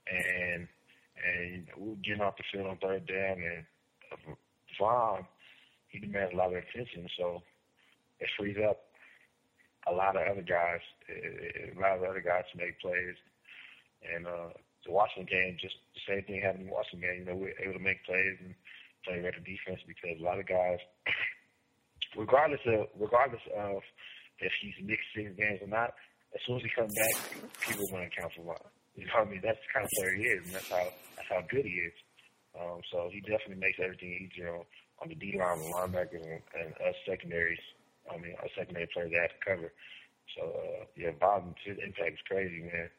and 0.07 0.67
and 1.15 1.67
we 1.77 1.89
were 1.89 1.95
getting 2.03 2.21
off 2.21 2.37
the 2.37 2.43
field 2.51 2.67
on 2.67 2.77
third 2.77 3.05
down 3.07 3.37
and 3.37 3.65
Von, 4.79 5.25
he 5.87 5.99
demands 5.99 6.33
a 6.33 6.37
lot 6.37 6.53
of 6.53 6.57
attention, 6.57 7.07
so 7.17 7.41
it 8.19 8.29
frees 8.37 8.57
up 8.57 8.81
a 9.87 9.93
lot 9.93 10.15
of 10.15 10.25
other 10.27 10.41
guys, 10.41 10.81
a 11.09 11.79
lot 11.79 11.97
of 11.97 12.03
other 12.03 12.21
guys 12.21 12.43
to 12.51 12.57
make 12.57 12.79
plays. 12.79 13.15
And 14.03 14.25
uh, 14.27 14.49
the 14.85 14.91
Washington 14.91 15.27
game, 15.29 15.57
just 15.61 15.75
the 15.93 16.01
same 16.07 16.23
thing 16.23 16.41
happened 16.41 16.63
in 16.63 16.67
the 16.67 16.73
Washington 16.73 17.01
game. 17.01 17.19
You 17.19 17.25
know, 17.25 17.35
we 17.35 17.51
were 17.51 17.61
able 17.61 17.79
to 17.79 17.83
make 17.83 18.03
plays 18.05 18.37
and 18.39 18.55
play 19.05 19.21
better 19.21 19.43
defense 19.43 19.79
because 19.87 20.19
a 20.19 20.23
lot 20.23 20.39
of 20.39 20.47
guys, 20.47 20.79
regardless 22.17 22.61
of 22.65 22.87
regardless 22.99 23.41
of 23.57 23.81
if 24.39 24.51
he's 24.61 24.73
mixed 24.83 25.07
six 25.15 25.31
games 25.37 25.61
or 25.61 25.67
not, 25.67 25.93
as 26.33 26.41
soon 26.45 26.57
as 26.57 26.63
he 26.63 26.69
comes 26.69 26.93
back, 26.93 27.15
people 27.61 27.85
going 27.91 28.09
to 28.09 28.11
account 28.11 28.33
for 28.35 28.43
Von. 28.43 28.57
You 28.95 29.05
know 29.05 29.25
what 29.25 29.27
I 29.27 29.31
mean? 29.31 29.41
That's 29.43 29.57
the 29.57 29.71
kind 29.73 29.85
of 29.85 29.91
player 29.97 30.13
he 30.13 30.23
is, 30.23 30.45
and 30.45 30.53
that's 30.53 30.69
how 30.69 30.85
that's 31.17 31.29
how 31.29 31.41
good 31.49 31.65
he 31.65 31.75
is. 31.89 31.93
Um, 32.53 32.81
so 32.91 33.09
he 33.11 33.21
definitely 33.21 33.57
makes 33.57 33.79
everything 33.81 34.13
easier 34.13 34.53
on, 34.53 34.65
on 35.01 35.09
the 35.09 35.15
D 35.15 35.33
line, 35.37 35.57
the 35.57 35.73
linebackers, 35.73 36.21
and, 36.21 36.41
and 36.53 36.73
us 36.85 36.95
secondaries. 37.05 37.61
I 38.11 38.17
mean, 38.17 38.35
our 38.37 38.49
secondary 38.55 38.87
players 38.93 39.11
that 39.11 39.21
have 39.21 39.33
to 39.33 39.45
cover. 39.45 39.73
So 40.37 40.41
uh, 40.45 40.85
yeah, 40.95 41.11
his 41.65 41.77
impact 41.83 42.13
is 42.13 42.23
crazy, 42.27 42.61
man. 42.61 42.89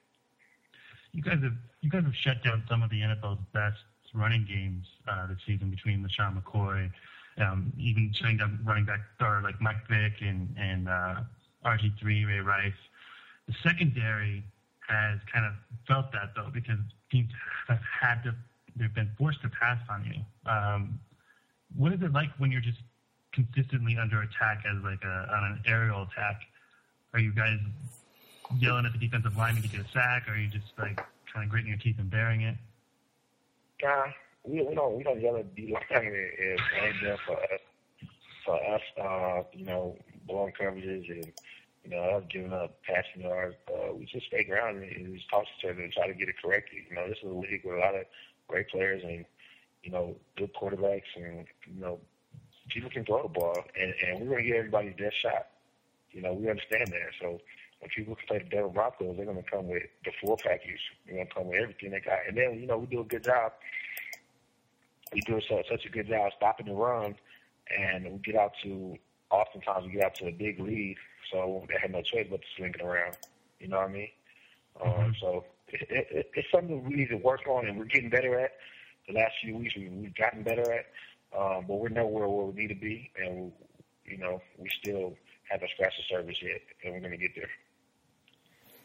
You 1.13 1.23
guys 1.23 1.39
have 1.43 1.55
you 1.81 1.91
guys 1.91 2.03
have 2.05 2.17
shut 2.17 2.43
down 2.43 2.65
some 2.69 2.83
of 2.83 2.91
the 2.91 3.01
NFL's 3.01 3.39
best 3.53 3.79
running 4.15 4.45
games 4.49 4.87
uh, 5.09 5.27
this 5.27 5.39
season 5.47 5.71
between 5.71 6.03
LeSean 6.03 6.41
McCoy, 6.41 6.91
um, 7.39 7.73
even 7.79 8.13
shutting 8.15 8.37
down 8.37 8.59
running 8.65 8.85
back 8.85 9.01
or 9.21 9.41
like 9.43 9.61
Mike 9.61 9.87
Vick 9.89 10.15
and 10.21 10.55
and 10.59 10.89
uh, 10.89 11.23
RG3 11.65 12.27
Ray 12.27 12.41
Rice. 12.41 12.73
The 13.47 13.55
secondary 13.63 14.45
has 14.89 15.19
kind 15.33 15.47
of 15.47 15.53
felt 15.87 16.13
that 16.13 16.35
though 16.37 16.51
because 16.53 16.79
teams 17.11 17.31
have 17.69 17.81
had 18.01 18.23
to 18.23 18.35
they've 18.77 18.95
been 18.95 19.11
forced 19.19 19.41
to 19.43 19.49
pass 19.49 19.79
on 19.89 20.05
you. 20.05 20.51
Um, 20.51 21.01
what 21.77 21.93
is 21.93 22.03
it 22.03 22.13
like 22.13 22.31
when 22.39 22.51
you're 22.51 22.61
just 22.61 22.79
consistently 23.33 23.97
under 24.01 24.23
attack 24.23 24.65
as 24.71 24.83
like 24.83 25.03
a 25.05 25.29
on 25.35 25.45
an 25.53 25.63
aerial 25.67 26.03
attack? 26.03 26.43
Are 27.13 27.21
you 27.21 27.33
guys 27.33 27.59
yelling 28.59 28.87
at 28.87 28.93
the 28.93 28.99
defensive 28.99 29.37
lineman 29.37 29.63
to 29.63 29.69
get 29.69 29.81
a 29.81 29.89
sack, 29.93 30.29
or 30.29 30.33
are 30.33 30.37
you 30.37 30.49
just 30.49 30.67
like 30.79 30.97
kind 31.33 31.45
of 31.45 31.49
gritting 31.49 31.69
your 31.69 31.79
teeth 31.79 31.97
and 31.99 32.11
bearing 32.11 32.43
it? 32.43 32.57
Nah, 33.83 34.07
we, 34.45 34.63
we 34.63 34.75
don't 34.75 34.97
we 34.97 35.03
don't 35.03 35.21
yell 35.21 35.43
D 35.57 35.73
line 35.73 35.83
and, 35.91 36.07
and 36.07 36.61
blame 36.71 37.05
them 37.05 37.19
for 37.27 37.37
us 37.37 37.61
for 38.45 38.75
us 38.75 38.83
uh, 39.03 39.43
you 39.53 39.65
know, 39.65 39.97
blowing 40.27 40.53
coverages 40.61 41.11
and 41.11 41.33
you 41.85 41.91
know, 41.91 42.03
us 42.03 42.25
giving 42.31 42.53
up 42.53 42.79
passing 42.83 43.23
yards. 43.23 43.57
Uh, 43.69 43.93
we 43.95 44.07
just 44.07 44.27
stay 44.27 44.45
ground 44.45 44.83
and, 44.83 45.15
just 45.15 45.29
talk 45.29 45.45
to 45.45 45.49
each 45.59 45.71
other 45.71 45.83
and 45.83 45.93
try 45.93 46.07
to 46.07 46.15
get 46.15 46.29
it 46.29 46.37
corrected. 46.43 46.81
You 46.89 46.97
know, 46.97 47.09
this 47.09 47.19
is 47.23 47.31
a 47.31 47.35
league 47.35 47.61
with 47.65 47.77
a 47.77 47.79
lot 47.79 47.95
of 47.95 48.05
great 48.49 48.69
players 48.69 49.03
and 49.05 49.25
you 49.83 49.91
know, 49.91 50.17
good 50.37 50.51
quarterbacks 50.55 51.13
and 51.17 51.47
you 51.67 51.81
know, 51.81 52.01
people 52.69 52.91
can 52.91 53.05
throw 53.05 53.23
the 53.23 53.29
ball 53.29 53.57
and, 53.79 53.95
and 54.07 54.21
we're 54.21 54.37
gonna 54.37 54.47
give 54.47 54.57
everybody 54.57 54.95
their 54.99 55.13
shot. 55.23 55.49
You 56.13 56.23
know, 56.23 56.33
we 56.33 56.49
understand 56.49 56.89
that. 56.89 57.11
So 57.21 57.41
when 57.81 57.91
people 57.95 58.17
play 58.29 58.39
the 58.39 58.45
Denver 58.45 58.69
Broncos, 58.69 59.17
they're 59.17 59.27
gonna 59.27 59.43
come 59.43 59.69
with 59.69 59.83
the 60.05 60.13
full 60.23 60.39
package. 60.43 60.81
They're 61.07 61.17
gonna 61.17 61.35
come 61.35 61.49
with 61.49 61.61
everything 61.61 61.91
they 61.91 62.01
got. 62.01 62.21
And 62.29 62.37
then, 62.37 62.61
you 62.61 62.67
know, 62.67 62.79
we 62.79 62.87
do 62.87 63.01
a 63.01 63.05
good 63.05 63.25
job 63.25 63.53
we 65.13 65.21
do 65.21 65.41
so, 65.49 65.63
such 65.71 65.85
a 65.87 65.89
good 65.89 66.09
job 66.09 66.33
stopping 66.37 66.67
the 66.67 66.73
run, 66.73 67.15
and 67.77 68.05
we 68.05 68.19
get 68.19 68.37
out 68.37 68.53
to 68.63 68.97
oftentimes 69.31 69.87
we 69.87 69.93
get 69.93 70.05
out 70.05 70.15
to 70.17 70.27
a 70.27 70.33
big 70.33 70.61
lead, 70.61 70.97
so 71.33 71.65
they 71.69 71.75
have 71.81 71.91
no 71.91 72.03
choice 72.03 72.27
but 72.31 72.41
to 72.41 72.47
sling 72.57 72.75
it 72.79 72.83
around. 72.83 73.17
You 73.61 73.69
know 73.69 73.79
what 73.79 73.89
I 73.89 73.93
mean? 73.93 74.09
Um, 74.85 75.15
so 75.21 75.45
it, 75.69 75.83
it, 75.91 76.07
it, 76.11 76.31
it's 76.35 76.49
something 76.51 76.85
we 76.85 76.95
need 76.95 77.09
to 77.11 77.17
work 77.17 77.47
on, 77.49 77.67
and 77.67 77.79
we're 77.79 77.85
getting 77.85 78.11
better 78.11 78.39
at. 78.39 78.53
The 79.09 79.15
last 79.15 79.35
few 79.43 79.57
weeks 79.57 79.75
we, 79.77 79.89
we've 79.89 80.15
gotten 80.15 80.43
better 80.43 80.73
at, 80.73 80.87
um, 81.39 81.65
but 81.69 81.75
we're 81.75 81.89
nowhere 81.89 82.29
where 82.29 82.47
we 82.47 82.63
need 82.63 82.69
to 82.69 82.75
be, 82.75 83.11
and 83.17 83.53
we, 84.07 84.13
you 84.13 84.19
know 84.19 84.41
we 84.59 84.69
still 84.81 85.15
haven't 85.51 85.71
scratched 85.71 85.99
the 85.99 86.17
surface 86.17 86.43
yet, 86.43 86.61
and 86.85 86.95
we're 86.95 87.01
going 87.01 87.13
to 87.13 87.19
get 87.19 87.35
there. 87.35 87.51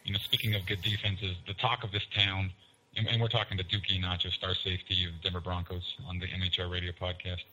You 0.03 0.13
know, 0.13 0.19
speaking 0.19 0.55
of 0.55 0.65
good 0.65 0.81
defenses, 0.81 1.35
the 1.47 1.53
talk 1.53 1.83
of 1.83 1.91
this 1.91 2.05
town, 2.15 2.51
and, 2.95 3.07
and 3.07 3.21
we're 3.21 3.27
talking 3.27 3.57
to 3.57 3.63
Duke 3.63 3.83
Ihenacho, 3.83 4.31
star 4.31 4.53
safety 4.53 5.05
of 5.05 5.21
Denver 5.21 5.41
Broncos 5.41 5.95
on 6.07 6.19
the 6.19 6.27
MHR 6.27 6.71
radio 6.71 6.91
podcast. 6.91 7.43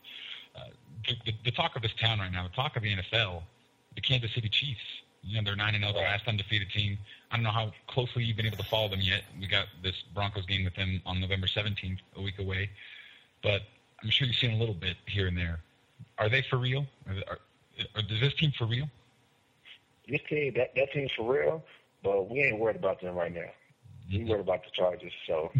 Uh, 0.54 0.70
the, 1.24 1.34
the 1.44 1.50
talk 1.50 1.76
of 1.76 1.82
this 1.82 1.92
town 2.00 2.18
right 2.18 2.32
now, 2.32 2.44
the 2.44 2.54
talk 2.54 2.76
of 2.76 2.82
the 2.82 2.96
NFL, 2.96 3.42
the 3.94 4.00
Kansas 4.00 4.32
City 4.34 4.48
Chiefs. 4.48 4.80
You 5.22 5.36
know, 5.36 5.44
they're 5.44 5.56
9 5.56 5.80
0, 5.80 5.92
the 5.92 5.98
last 5.98 6.28
undefeated 6.28 6.70
team. 6.70 6.98
I 7.30 7.36
don't 7.36 7.42
know 7.42 7.50
how 7.50 7.72
closely 7.88 8.22
you've 8.22 8.36
been 8.36 8.46
able 8.46 8.58
to 8.58 8.64
follow 8.64 8.88
them 8.88 9.00
yet. 9.00 9.24
We 9.40 9.48
got 9.48 9.66
this 9.82 10.04
Broncos 10.14 10.46
game 10.46 10.64
with 10.64 10.76
them 10.76 11.02
on 11.04 11.20
November 11.20 11.48
17th, 11.48 11.98
a 12.16 12.22
week 12.22 12.38
away. 12.38 12.70
But 13.42 13.62
I'm 14.02 14.10
sure 14.10 14.26
you've 14.26 14.36
seen 14.36 14.52
a 14.52 14.56
little 14.56 14.74
bit 14.74 14.96
here 15.06 15.26
and 15.26 15.36
there. 15.36 15.60
Are 16.18 16.28
they 16.28 16.42
for 16.42 16.58
real? 16.58 16.86
Are, 17.08 17.38
are, 17.96 18.02
is 18.08 18.20
this 18.20 18.34
team 18.34 18.52
for 18.56 18.66
real? 18.66 18.88
This 20.08 20.20
team, 20.28 20.54
that 20.56 20.74
that 20.76 20.92
team's 20.92 21.10
for 21.16 21.32
real, 21.34 21.64
but 22.04 22.30
we 22.30 22.40
ain't 22.42 22.60
worried 22.60 22.76
about 22.76 23.00
them 23.00 23.16
right 23.16 23.34
now. 23.34 23.50
We 24.12 24.24
worried 24.24 24.40
about 24.40 24.64
the 24.64 24.70
Chargers. 24.72 25.12
So, 25.26 25.50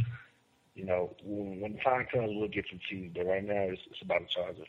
you 0.74 0.84
know, 0.84 1.14
when, 1.24 1.60
when 1.60 1.72
the 1.74 1.78
time 1.80 2.06
comes, 2.12 2.30
we'll 2.34 2.48
get 2.48 2.66
some 2.70 2.80
cheese. 2.88 3.10
But 3.14 3.26
right 3.26 3.44
now, 3.44 3.54
it's, 3.54 3.82
it's 3.90 4.02
about 4.02 4.20
the 4.20 4.28
Chargers. 4.28 4.68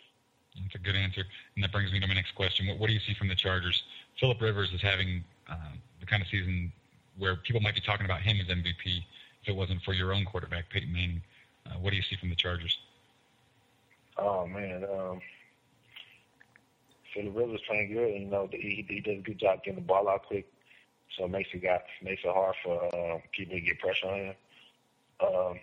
That's 0.62 0.76
a 0.76 0.80
good 0.80 0.96
answer. 0.96 1.24
And 1.56 1.64
that 1.64 1.72
brings 1.72 1.92
me 1.92 2.00
to 2.00 2.08
my 2.08 2.16
next 2.16 2.34
question. 2.36 2.68
What, 2.68 2.80
what 2.80 2.88
do 2.88 2.94
you 2.94 3.00
see 3.00 3.14
from 3.14 3.28
the 3.28 3.36
Chargers? 3.36 3.84
Philip 4.20 4.42
Rivers 4.42 4.72
is 4.74 4.82
having 4.82 5.24
uh, 5.50 5.74
the 6.00 6.06
kind 6.06 6.22
of 6.22 6.28
season 6.30 6.72
where 7.18 7.36
people 7.36 7.62
might 7.62 7.76
be 7.76 7.82
talking 7.82 8.06
about 8.06 8.22
him 8.22 8.38
as 8.42 8.48
MVP 8.48 9.04
if 9.44 9.48
it 9.48 9.56
wasn't 9.56 9.82
for 9.84 9.94
your 9.94 10.14
own 10.14 10.26
quarterback, 10.26 10.70
Peyton 10.70 10.92
Manning. 10.92 11.22
Uh, 11.66 11.76
what 11.80 11.92
do 11.92 11.96
you 11.96 12.04
see 12.04 12.16
from 12.20 12.30
the 12.30 12.36
Chargers? 12.36 12.78
Oh 14.18 14.48
man, 14.48 14.84
um, 14.84 15.22
Philip 17.14 17.36
Rivers 17.36 17.62
playing 17.68 17.94
good. 17.94 18.14
And, 18.14 18.24
you 18.24 18.30
know, 18.30 18.50
he, 18.52 18.86
he 18.88 19.00
does 19.00 19.20
a 19.20 19.22
good 19.22 19.40
job 19.40 19.64
getting 19.64 19.80
the 19.80 19.86
ball 19.86 20.10
out 20.10 20.24
quick. 20.24 20.48
So 21.16 21.26
it 21.26 21.32
makes 21.32 21.50
it 21.54 21.64
got 21.64 21.82
makes 22.04 22.22
it 22.24 22.34
hard 22.34 22.56
for 22.64 22.84
uh, 22.86 23.20
people 23.32 23.56
to 23.56 23.62
get 23.62 23.80
pressure 23.80 24.08
on 24.08 24.20
him. 24.20 24.36
Um, 25.20 25.60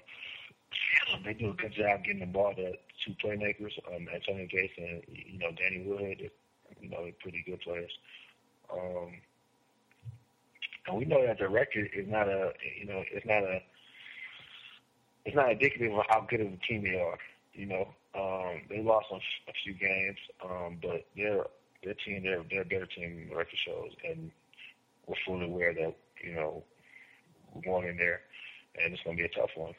they 1.25 1.35
do 1.35 1.51
a 1.51 1.55
good 1.55 1.73
job 1.73 2.05
getting 2.05 2.21
the 2.21 2.27
ball 2.27 2.55
to 2.55 2.73
two 3.05 3.15
playmakers, 3.23 3.73
um, 3.95 4.07
Antonio 4.13 4.47
Gates 4.51 4.75
and 4.79 5.03
you 5.09 5.39
know 5.39 5.51
Danny 5.57 5.85
Wood. 5.87 6.31
You 6.81 6.91
know, 6.91 7.03
they're 7.03 7.13
pretty 7.21 7.45
good 7.47 7.61
players. 7.61 7.93
Um, 8.73 9.13
and 10.87 10.97
we 10.99 11.05
know 11.05 11.25
that 11.27 11.39
the 11.39 11.49
record 11.49 11.91
is 11.95 12.09
not 12.09 12.29
a 12.29 12.53
you 12.79 12.87
know 12.87 13.03
it's 13.13 13.27
not 13.27 13.43
a 13.43 13.61
it's 15.25 15.37
not 15.37 15.53
indicative 15.53 15.93
of 15.93 16.05
how 16.09 16.27
good 16.29 16.41
of 16.41 16.49
a 16.49 16.57
team 16.69 16.83
they 16.83 17.01
are. 17.01 17.19
You 17.55 17.67
know, 17.67 17.89
um, 18.15 18.63
they 18.69 18.83
lost 18.83 19.07
on 19.11 19.21
a 19.49 19.53
few 19.63 19.75
games, 19.75 20.19
um, 20.45 20.79
but 20.83 21.07
they're 21.17 21.45
their 21.83 21.95
team 21.95 22.23
they're 22.23 22.45
they're 22.51 22.63
a 22.63 22.67
better 22.67 22.87
team 22.87 23.31
record 23.35 23.59
shows, 23.65 23.93
and 24.09 24.31
we're 25.07 25.17
fully 25.27 25.47
aware 25.47 25.75
that 25.75 25.95
you 26.23 26.35
know 26.35 26.62
we're 27.55 27.62
going 27.62 27.88
in 27.88 27.97
there, 27.97 28.21
and 28.83 28.93
it's 28.93 29.03
going 29.03 29.17
to 29.17 29.23
be 29.23 29.27
a 29.27 29.40
tough 29.40 29.51
one. 29.57 29.75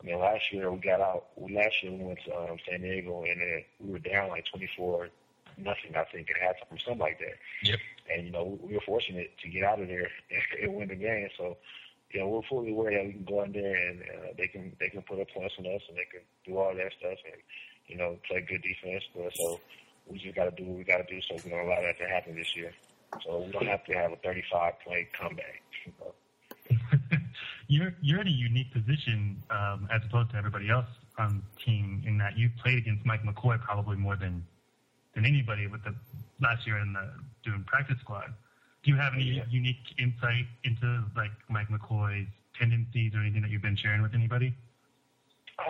I 0.00 0.06
mean, 0.06 0.18
last 0.18 0.52
year 0.52 0.70
we 0.70 0.78
got 0.78 1.00
out. 1.00 1.26
Last 1.36 1.82
year 1.82 1.92
we 1.92 2.04
went 2.04 2.20
to 2.26 2.36
um, 2.36 2.58
San 2.68 2.82
Diego, 2.82 3.24
and 3.24 3.40
then 3.40 3.64
we 3.80 3.92
were 3.92 3.98
down 3.98 4.28
like 4.28 4.46
24 4.46 5.08
nothing. 5.56 5.96
I 5.96 6.04
think 6.04 6.28
at 6.30 6.40
halftime 6.40 6.76
or 6.76 6.78
something 6.78 7.00
like 7.00 7.18
that. 7.18 7.36
Yep. 7.62 7.78
And 8.12 8.26
you 8.26 8.32
know 8.32 8.58
we 8.62 8.74
were 8.74 8.80
fortunate 8.86 9.32
to 9.42 9.48
get 9.48 9.64
out 9.64 9.80
of 9.80 9.88
there 9.88 10.08
and, 10.30 10.42
and 10.62 10.74
win 10.74 10.88
the 10.88 10.94
game. 10.94 11.28
So 11.36 11.56
you 12.12 12.20
know 12.20 12.28
we're 12.28 12.48
fully 12.48 12.70
aware 12.70 12.92
that 12.92 13.06
we 13.06 13.12
can 13.12 13.24
go 13.24 13.42
in 13.42 13.52
there 13.52 13.74
and 13.74 14.02
uh, 14.02 14.28
they 14.36 14.46
can 14.46 14.72
they 14.78 14.88
can 14.88 15.02
put 15.02 15.20
up 15.20 15.28
points 15.30 15.54
on 15.58 15.66
us 15.66 15.82
and 15.88 15.96
they 15.96 16.06
can 16.10 16.20
do 16.46 16.58
all 16.58 16.74
that 16.74 16.92
stuff 16.98 17.18
and 17.26 17.42
you 17.86 17.96
know 17.96 18.16
play 18.26 18.40
good 18.40 18.62
defense. 18.62 19.04
But 19.14 19.34
so 19.34 19.60
we 20.06 20.18
just 20.18 20.36
got 20.36 20.44
to 20.44 20.50
do 20.52 20.64
what 20.64 20.78
we 20.78 20.84
got 20.84 20.98
to 20.98 21.14
do 21.14 21.20
so 21.22 21.36
we 21.44 21.50
don't 21.50 21.66
allow 21.66 21.82
that 21.82 21.98
to 21.98 22.08
happen 22.08 22.36
this 22.36 22.56
year. 22.56 22.72
So 23.24 23.40
we 23.46 23.52
don't 23.52 23.66
have 23.66 23.84
to 23.86 23.92
have 23.94 24.12
a 24.12 24.16
35 24.16 24.74
play 24.86 25.08
comeback. 25.18 25.62
You 25.84 25.92
know? 26.00 27.18
you're 27.68 27.94
you're 28.02 28.20
in 28.20 28.26
a 28.28 28.30
unique 28.30 28.72
position 28.72 29.42
um, 29.50 29.88
as 29.92 30.02
opposed 30.06 30.30
to 30.30 30.36
everybody 30.36 30.70
else 30.70 30.86
on 31.18 31.42
the 31.56 31.64
team 31.64 32.02
in 32.06 32.18
that 32.18 32.36
you 32.38 32.50
played 32.62 32.78
against 32.78 33.04
Mike 33.04 33.22
McCoy 33.22 33.60
probably 33.60 33.96
more 33.96 34.16
than 34.16 34.44
than 35.14 35.24
anybody 35.24 35.66
with 35.66 35.82
the 35.84 35.94
last 36.40 36.66
year 36.66 36.78
in 36.78 36.92
the 36.92 37.10
doing 37.44 37.64
practice 37.66 37.96
squad. 38.00 38.32
Do 38.84 38.90
you 38.92 38.96
have 38.96 39.14
any 39.14 39.24
Yeah. 39.24 39.44
unique 39.50 39.82
insight 39.98 40.46
into 40.64 41.04
like 41.16 41.32
Mike 41.48 41.68
McCoy's 41.68 42.28
tendencies 42.58 43.14
or 43.14 43.20
anything 43.20 43.42
that 43.42 43.50
you've 43.50 43.62
been 43.62 43.76
sharing 43.76 44.02
with 44.02 44.14
anybody? 44.14 44.54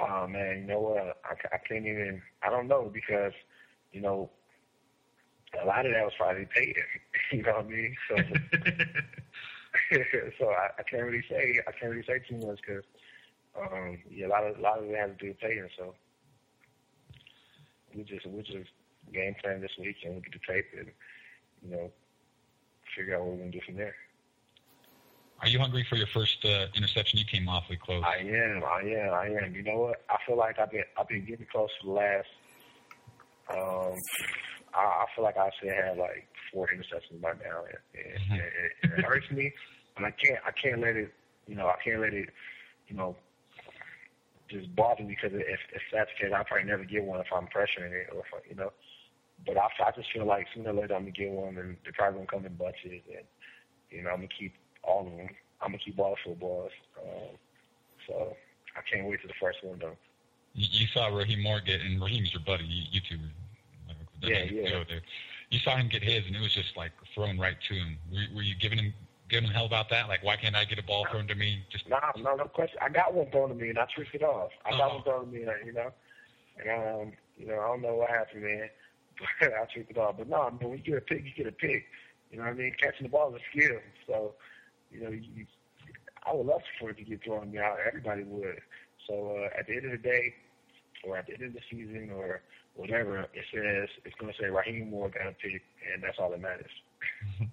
Oh 0.00 0.26
man, 0.26 0.60
you 0.62 0.66
know 0.66 0.80
what? 0.80 1.18
I, 1.24 1.54
I 1.54 1.58
can't 1.66 1.86
even. 1.86 2.20
I 2.42 2.50
don't 2.50 2.68
know 2.68 2.90
because 2.92 3.32
you 3.92 4.00
know 4.02 4.30
a 5.62 5.64
lot 5.64 5.86
of 5.86 5.92
that 5.92 6.04
was 6.04 6.12
probably 6.18 6.46
paid. 6.54 6.76
You 7.32 7.42
know 7.42 7.52
what 7.52 7.66
I 7.66 7.68
mean? 7.68 7.94
So 8.08 8.16
so 10.38 10.48
I, 10.48 10.68
I 10.78 10.82
can't 10.82 11.02
really 11.02 11.24
say 11.28 11.60
I 11.66 11.72
can't 11.72 11.92
really 11.92 12.06
say 12.06 12.20
too 12.28 12.36
much 12.46 12.60
because 12.66 12.84
um, 13.60 13.98
yeah, 14.10 14.26
a 14.26 14.28
lot 14.28 14.44
of 14.44 14.58
a 14.58 14.60
lot 14.60 14.78
of 14.78 14.84
it 14.84 14.96
has 14.96 15.10
to 15.10 15.16
do 15.16 15.28
with 15.28 15.40
paying. 15.40 15.68
So 15.76 15.94
we 17.94 18.04
just 18.04 18.26
we 18.26 18.42
just 18.42 18.70
game 19.12 19.34
plan 19.42 19.60
this 19.60 19.70
week 19.78 19.96
and 20.04 20.16
look 20.16 20.26
at 20.26 20.32
the 20.32 20.52
tape 20.52 20.66
and 20.78 20.88
you 21.62 21.70
know 21.70 21.90
figure 22.96 23.16
out 23.16 23.22
what 23.22 23.32
we're 23.32 23.38
gonna 23.38 23.50
do 23.50 23.60
from 23.66 23.76
there. 23.76 23.94
Are 25.40 25.48
you 25.48 25.58
hungry 25.58 25.86
for 25.88 25.96
your 25.96 26.08
first 26.08 26.44
uh, 26.44 26.66
interception? 26.74 27.18
You 27.18 27.24
came 27.24 27.48
awfully 27.48 27.76
close. 27.76 28.02
I 28.04 28.16
am, 28.16 28.62
I 28.64 28.80
am, 28.80 29.14
I 29.14 29.44
am. 29.44 29.54
You 29.54 29.62
know 29.62 29.78
what? 29.78 30.02
I 30.10 30.16
feel 30.26 30.36
like 30.36 30.58
I've 30.58 30.70
been 30.70 30.84
I've 30.98 31.08
been 31.08 31.24
getting 31.24 31.46
close 31.50 31.70
to 31.80 31.86
the 31.86 31.92
last. 31.92 32.28
Um, 33.50 33.94
I, 34.74 34.80
I 34.80 35.06
feel 35.14 35.24
like 35.24 35.36
I 35.36 35.50
should 35.60 35.72
have 35.72 35.96
like 35.96 36.28
four 36.52 36.68
interceptions 36.68 37.20
by 37.20 37.32
now, 37.32 37.64
and, 37.66 37.78
and, 37.94 38.32
and 38.32 38.92
it, 38.94 38.98
it 38.98 39.04
hurts 39.04 39.30
me, 39.30 39.52
and 39.96 40.06
I 40.06 40.10
can't 40.10 40.38
I 40.46 40.50
can't 40.52 40.80
let 40.80 40.96
it 40.96 41.12
you 41.46 41.54
know 41.54 41.66
I 41.66 41.76
can't 41.82 42.00
let 42.00 42.14
it 42.14 42.28
you 42.88 42.96
know 42.96 43.16
just 44.48 44.74
bother 44.74 45.02
me 45.02 45.16
because 45.20 45.36
if 45.38 45.60
if 45.72 45.82
that's 45.92 46.10
the 46.16 46.24
case, 46.24 46.34
I'll 46.34 46.44
probably 46.44 46.66
never 46.66 46.84
get 46.84 47.04
one 47.04 47.20
if 47.20 47.26
I'm 47.34 47.46
pressuring 47.46 47.92
it 47.92 48.08
or 48.12 48.20
if 48.20 48.32
I, 48.34 48.38
you 48.48 48.56
know. 48.56 48.72
But 49.46 49.56
I, 49.56 49.68
I 49.86 49.90
just 49.94 50.10
feel 50.12 50.26
like 50.26 50.46
sooner 50.54 50.70
or 50.70 50.74
later 50.74 50.94
I'm 50.94 51.02
gonna 51.02 51.12
get 51.12 51.30
one, 51.30 51.56
and 51.58 51.76
they're 51.84 51.92
probably 51.92 52.24
gonna 52.24 52.26
come 52.26 52.46
in 52.46 52.54
bunches, 52.54 53.02
and 53.06 53.26
you 53.90 54.02
know 54.02 54.10
I'm 54.10 54.16
gonna 54.16 54.28
keep 54.28 54.54
all 54.82 55.06
of 55.06 55.16
them. 55.16 55.28
I'm 55.60 55.68
gonna 55.68 55.78
keep 55.78 55.98
all 55.98 56.10
the 56.10 56.30
footballs. 56.30 56.72
Um, 57.00 57.36
so 58.06 58.36
I 58.76 58.80
can't 58.90 59.06
wait 59.06 59.20
to 59.22 59.28
the 59.28 59.34
first 59.40 59.58
one 59.62 59.78
though. 59.78 59.96
You, 60.54 60.66
you 60.70 60.86
saw 60.88 61.08
Rahim 61.08 61.42
Moore 61.42 61.60
get, 61.60 61.80
and 61.80 62.00
Rahim's 62.00 62.32
your 62.32 62.42
buddy. 62.42 62.64
You, 62.64 62.84
you 62.90 63.00
two, 63.08 63.18
like, 63.86 63.96
Yeah, 64.22 64.44
yeah. 64.44 64.70
go 64.70 64.84
there. 64.88 65.02
You 65.50 65.58
saw 65.60 65.76
him 65.76 65.88
get 65.88 66.02
his, 66.02 66.26
and 66.26 66.36
it 66.36 66.40
was 66.40 66.52
just 66.52 66.76
like 66.76 66.92
thrown 67.14 67.38
right 67.38 67.56
to 67.68 67.74
him. 67.74 67.98
Were, 68.12 68.36
were 68.36 68.42
you 68.42 68.54
giving 68.56 68.78
him 68.78 68.92
giving 69.28 69.48
him 69.48 69.54
hell 69.54 69.66
about 69.66 69.90
that? 69.90 70.08
Like, 70.08 70.22
why 70.24 70.36
can't 70.36 70.56
I 70.56 70.64
get 70.64 70.78
a 70.78 70.82
ball 70.82 71.06
thrown 71.10 71.26
to 71.28 71.34
me? 71.34 71.62
Just 71.70 71.88
No, 71.88 71.98
no, 72.16 72.34
no 72.36 72.44
question. 72.44 72.78
I 72.82 72.88
got 72.88 73.14
one 73.14 73.30
thrown 73.30 73.48
to 73.50 73.54
me 73.54 73.68
and 73.70 73.78
I 73.78 73.86
tricked 73.94 74.14
it 74.14 74.22
off. 74.22 74.50
I 74.64 74.70
got 74.70 74.90
Oh. 74.90 74.94
one 74.96 75.04
thrown 75.04 75.26
to 75.26 75.32
me, 75.32 75.40
you 75.64 75.72
know, 75.72 75.92
and 76.58 76.70
um, 76.70 77.12
you 77.36 77.46
know, 77.46 77.60
I 77.60 77.66
don't 77.68 77.82
know 77.82 77.94
what 77.96 78.10
happened, 78.10 78.42
man, 78.42 78.68
but 79.40 79.52
I 79.52 79.64
tricked 79.72 79.90
it 79.90 79.98
off. 79.98 80.16
But 80.18 80.28
no, 80.28 80.42
I 80.42 80.50
mean, 80.50 80.70
when 80.70 80.78
you 80.78 80.84
get 80.84 80.96
a 80.98 81.00
pick, 81.00 81.24
you 81.24 81.32
get 81.36 81.46
a 81.46 81.52
pick. 81.52 81.84
You 82.30 82.38
know 82.38 82.44
what 82.44 82.50
I 82.50 82.54
mean? 82.54 82.74
Catching 82.80 83.04
the 83.04 83.08
ball 83.10 83.34
is 83.34 83.40
a 83.40 83.56
skill. 83.58 83.78
So, 84.06 84.34
you 84.90 85.02
know, 85.02 85.10
you, 85.10 85.46
I 86.26 86.34
would 86.34 86.46
love 86.46 86.60
for 86.78 86.90
it 86.90 86.98
to 86.98 87.04
get 87.04 87.24
thrown 87.24 87.40
to 87.40 87.46
me. 87.46 87.58
Everybody 87.86 88.24
would. 88.24 88.60
So 89.06 89.36
uh, 89.44 89.58
at 89.58 89.66
the 89.66 89.76
end 89.76 89.86
of 89.86 89.92
the 89.92 89.98
day, 89.98 90.34
or 91.04 91.16
at 91.16 91.26
the 91.26 91.34
end 91.34 91.44
of 91.44 91.52
the 91.54 91.60
season, 91.70 92.10
or 92.14 92.42
whatever, 92.78 93.18
it 93.34 93.44
says 93.52 93.88
it's 94.04 94.14
going 94.18 94.32
to 94.32 94.38
say 94.40 94.46
Rahim 94.48 94.90
Moore 94.90 95.10
got 95.10 95.26
a 95.26 95.32
pick, 95.32 95.62
and 95.92 96.02
that's 96.02 96.18
all 96.18 96.30
that 96.30 96.40
matters. 96.40 96.70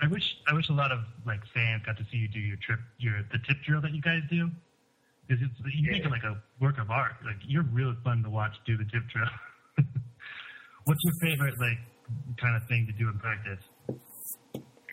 I 0.00 0.06
wish 0.08 0.36
I 0.48 0.54
wish 0.54 0.68
a 0.68 0.72
lot 0.72 0.90
of 0.92 1.00
like 1.26 1.40
fans 1.54 1.82
got 1.86 1.96
to 1.98 2.04
see 2.10 2.16
you 2.18 2.28
do 2.28 2.40
your 2.40 2.56
trip 2.56 2.80
your 2.98 3.22
the 3.30 3.38
tip 3.38 3.56
drill 3.64 3.80
that 3.82 3.92
you 3.92 4.00
guys 4.02 4.22
do 4.30 4.50
because 5.28 5.42
it's 5.44 5.74
you 5.74 5.90
make 5.90 6.00
Yeah. 6.00 6.08
it 6.08 6.10
like 6.10 6.24
a 6.24 6.42
work 6.60 6.78
of 6.78 6.90
art. 6.90 7.12
Like 7.24 7.36
you're 7.46 7.62
really 7.64 7.96
fun 8.02 8.22
to 8.24 8.30
watch 8.30 8.54
do 8.66 8.76
the 8.76 8.84
tip 8.84 9.02
drill. 9.08 9.28
What's 10.84 11.00
your 11.04 11.14
favorite 11.20 11.58
like 11.60 11.78
kind 12.36 12.56
of 12.56 12.66
thing 12.68 12.86
to 12.86 12.92
do 12.92 13.08
in 13.08 13.18
practice? 13.18 13.60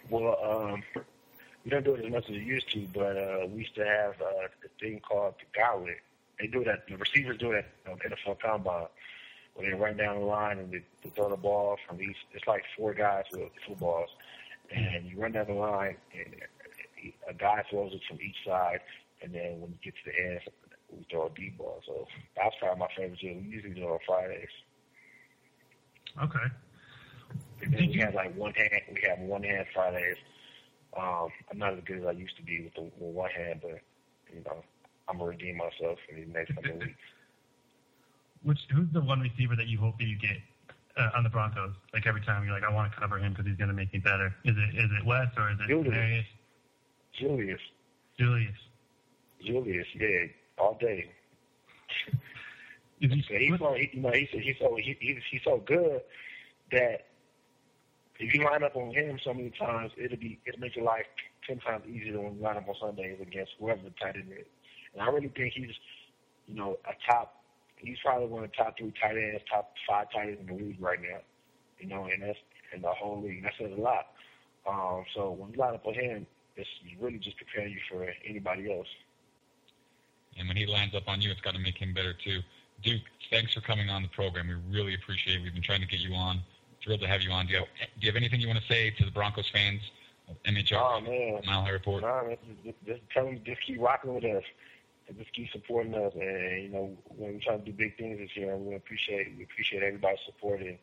Well, 0.10 0.38
um, 0.43 0.84
we 1.63 1.72
don't 1.72 1.84
do 1.84 1.95
it 1.95 2.06
as 2.06 2.12
much 2.12 2.26
as 2.26 2.32
we 2.32 2.39
used 2.43 2.72
to, 2.74 2.88
but 2.93 3.17
uh, 3.17 3.48
we 3.48 3.60
used 3.60 3.76
to 3.76 3.86
have 3.86 4.13
uh, 4.22 4.45
a 4.65 4.69
thing 4.80 5.00
called 5.00 5.36
the 5.39 5.60
gauntlet. 5.60 5.98
They 6.39 6.48
do 6.48 6.63
that. 6.65 6.88
The 6.88 6.98
receivers 6.98 7.38
do 7.38 7.52
it 7.54 7.65
at 7.86 7.91
um, 7.91 7.98
NFL 8.00 8.39
Combine, 8.39 8.88
where 9.60 9.69
they 9.72 9.78
run 9.78 9.98
down 9.98 10.19
the 10.19 10.26
line 10.26 10.58
and 10.60 10.72
they, 10.72 10.82
they 11.04 11.10
throw 11.12 11.30
the 11.30 11.36
ball 11.38 11.78
from 11.88 12.02
each. 12.02 12.15
It's 12.34 12.48
like 12.48 12.63
four 12.78 12.93
guys 12.93 13.26
with 13.34 13.50
footballs, 13.67 14.10
and 14.74 15.06
you 15.06 15.19
run 15.19 15.34
down 15.34 15.48
the 15.48 15.54
line, 15.54 15.98
and 16.13 16.36
a 17.30 17.34
guy 17.34 17.63
throws 17.69 17.91
it 17.93 18.02
from 18.08 18.19
each 18.22 18.36
side, 18.45 18.80
and 19.22 19.34
then 19.34 19.60
when 19.60 19.72
you 19.72 19.78
get 19.84 19.93
to 19.95 20.12
the 20.12 20.32
end, 20.32 20.39
we 20.91 21.06
throw 21.12 21.28
a 21.28 21.30
deep 21.32 21.58
ball. 21.58 21.82
So 21.86 22.08
that's 22.36 22.56
probably 22.60 22.80
my 22.80 22.88
favorite. 22.95 23.19
Too. 23.19 23.36
We 23.43 23.50
usually 23.50 23.74
do 23.74 23.84
it 23.84 23.91
on 23.91 24.00
Fridays. 24.08 24.48
Okay. 26.24 26.48
And 27.62 27.74
then 27.74 27.80
Did 27.82 27.89
we 27.89 27.95
you- 27.95 28.06
have 28.06 28.15
like 28.15 28.36
one 28.36 28.54
hand. 28.54 28.82
We 28.93 29.02
have 29.08 29.19
one 29.19 29.43
hand 29.43 29.65
Fridays. 29.74 30.17
Um, 30.98 31.30
I'm 31.52 31.60
not 31.60 31.74
as 31.74 31.84
good 31.86 32.00
as 32.00 32.06
I 32.06 32.12
used 32.12 32.36
to 32.38 32.43
be 32.43 32.63
with 32.63 32.74
the 32.74 32.82
with 32.82 33.13
one 33.13 33.30
hand, 33.30 33.60
but 33.62 33.80
you 34.34 34.41
know, 34.45 34.63
I'm 35.08 35.17
gonna 35.19 35.30
redeem 35.30 35.58
myself 35.58 36.00
in 36.10 36.15
these 36.15 36.28
next 36.34 36.56
couple 36.56 36.72
of 36.72 36.78
weeks. 36.78 36.98
Which 38.43 38.60
who's 38.73 38.88
the 38.93 39.02
one 39.02 39.19
receiver 39.19 39.56
that 39.56 39.67
you 39.67 39.78
hope 39.78 39.97
that 39.99 40.06
you 40.06 40.17
get 40.17 40.38
uh, 40.97 41.10
on 41.15 41.23
the 41.23 41.30
Broncos? 41.30 41.73
Like 41.93 42.08
every 42.08 42.21
time 42.21 42.43
you're 42.45 42.54
like, 42.54 42.63
I 42.63 42.73
want 42.73 42.91
to 42.91 42.99
cover 42.99 43.17
him 43.17 43.34
because 43.34 43.45
he's 43.45 43.58
going 43.58 43.69
to 43.69 43.75
make 43.75 43.93
me 43.93 43.99
better. 43.99 44.34
Is 44.45 44.56
it 44.58 44.78
is 44.78 44.89
it 44.99 45.06
Wes 45.06 45.28
or 45.38 45.52
is 45.52 45.58
it 45.60 45.67
Julius. 45.67 45.91
Marius? 45.91 46.25
Julius, 47.19 47.62
Julius. 48.17 48.56
Julius, 49.45 49.88
yeah, 49.95 50.25
all 50.58 50.77
day. 50.79 51.12
Is 53.02 53.12
he, 53.12 53.23
he's 53.29 53.60
so 53.60 53.73
he, 53.73 53.90
you 53.94 54.02
know 54.02 54.12
he's 54.12 54.27
he's 54.31 54.56
so 54.60 54.75
he, 54.75 54.98
he's 55.00 55.17
he's 55.31 55.42
so 55.46 55.63
good 55.65 56.02
that 56.71 57.08
if 58.19 58.33
you 58.33 58.44
line 58.44 58.63
up 58.63 58.75
on 58.75 58.94
him 58.94 59.17
so 59.23 59.33
many 59.33 59.52
times, 59.52 59.92
it'll 59.98 60.17
be 60.17 60.40
it'll 60.46 60.60
make 60.60 60.75
your 60.75 60.85
life 60.85 61.06
ten 61.48 61.60
times 61.60 61.85
easier 61.87 62.19
when 62.19 62.35
you 62.35 62.42
line 62.42 62.58
up 62.58 62.67
on 62.67 62.75
Sundays 62.79 63.17
against 63.21 63.54
whoever 63.60 63.81
the 63.83 63.92
tight 64.02 64.15
end 64.15 64.31
is. 64.31 64.46
And 64.94 65.02
I 65.02 65.08
really 65.08 65.29
think 65.29 65.54
he's 65.54 65.71
you 66.48 66.56
know 66.56 66.77
a 66.85 67.12
top. 67.12 67.38
He's 67.80 67.98
probably 68.04 68.27
one 68.27 68.44
of 68.44 68.52
the 68.52 68.58
top 68.58 68.77
three 68.77 68.94
tight 69.02 69.17
ends, 69.17 69.42
top 69.50 69.73
five 69.88 70.08
tight 70.13 70.30
ends 70.30 70.42
in 70.42 70.48
the 70.48 70.63
league 70.63 70.82
right 70.82 71.02
now. 71.02 71.19
You 71.80 71.88
know, 71.88 72.06
and 72.06 72.21
that's 72.21 72.38
in 72.73 72.82
the 72.82 72.90
whole 72.90 73.21
league. 73.21 73.44
That 73.44 73.54
says 73.58 73.71
a 73.75 73.82
lot. 73.82 74.08
Um, 74.67 75.06
so 75.15 75.32
when 75.32 75.52
you 75.52 75.58
line 75.58 75.75
up 75.75 75.86
with 75.86 75.96
him, 75.96 76.27
it's 76.56 76.69
really 77.00 77.17
just 77.17 77.38
preparing 77.38 77.71
you 77.71 77.80
for 77.90 78.06
anybody 78.27 78.71
else. 78.71 78.88
and 80.38 80.48
when 80.48 80.58
he 80.58 80.65
lines 80.65 80.94
up 80.94 81.08
on 81.08 81.21
you, 81.21 81.32
it's 81.32 81.42
got 81.42 81.54
to 81.54 81.60
make 81.60 81.77
him 81.77 81.94
better 81.94 82.13
too. 82.13 82.42
Duke, 82.84 83.02
thanks 83.30 83.54
for 83.54 83.62
coming 83.62 83.90
on 83.90 84.02
the 84.02 84.10
program. 84.10 84.48
We 84.48 84.77
really 84.77 84.96
appreciate 84.96 85.38
it. 85.38 85.44
We've 85.44 85.54
been 85.54 85.63
trying 85.63 85.82
to 85.82 85.88
get 85.88 86.00
you 86.00 86.13
on. 86.13 86.42
Thrilled 86.84 87.02
to 87.02 87.08
have 87.08 87.21
you 87.21 87.32
on. 87.32 87.46
Do 87.46 87.54
you 87.54 87.60
have, 87.60 87.67
do 87.67 88.06
you 88.06 88.10
have 88.10 88.15
anything 88.15 88.40
you 88.40 88.48
want 88.48 88.60
to 88.60 88.67
say 88.67 88.90
to 88.92 89.06
the 89.06 89.12
Broncos 89.12 89.50
fans 89.50 89.82
of 90.30 90.36
MHR 90.44 90.77
Oh 90.80 91.02
man, 91.02 91.42
Mile 91.46 91.62
High 91.62 91.71
Report? 91.71 92.04
No, 92.04 92.23
man, 92.27 92.38
just, 92.63 92.77
just 92.86 93.02
tell 93.13 93.25
them 93.25 93.42
just 93.46 93.62
keep 93.65 93.82
rocking 93.82 94.13
with 94.13 94.23
us 94.23 94.44
and 95.10 95.17
just 95.17 95.33
keep 95.33 95.51
supporting 95.51 95.93
us. 95.95 96.13
And 96.13 96.63
you 96.63 96.69
know, 96.69 96.97
when 97.07 97.33
we're 97.33 97.39
trying 97.39 97.60
to 97.60 97.65
do 97.65 97.73
big 97.73 97.97
things 97.97 98.19
this 98.19 98.35
year, 98.35 98.55
we 98.55 98.75
appreciate 98.75 99.35
we 99.37 99.43
appreciate 99.43 99.83
everybody's 99.83 100.19
support 100.25 100.62
and 100.62 100.77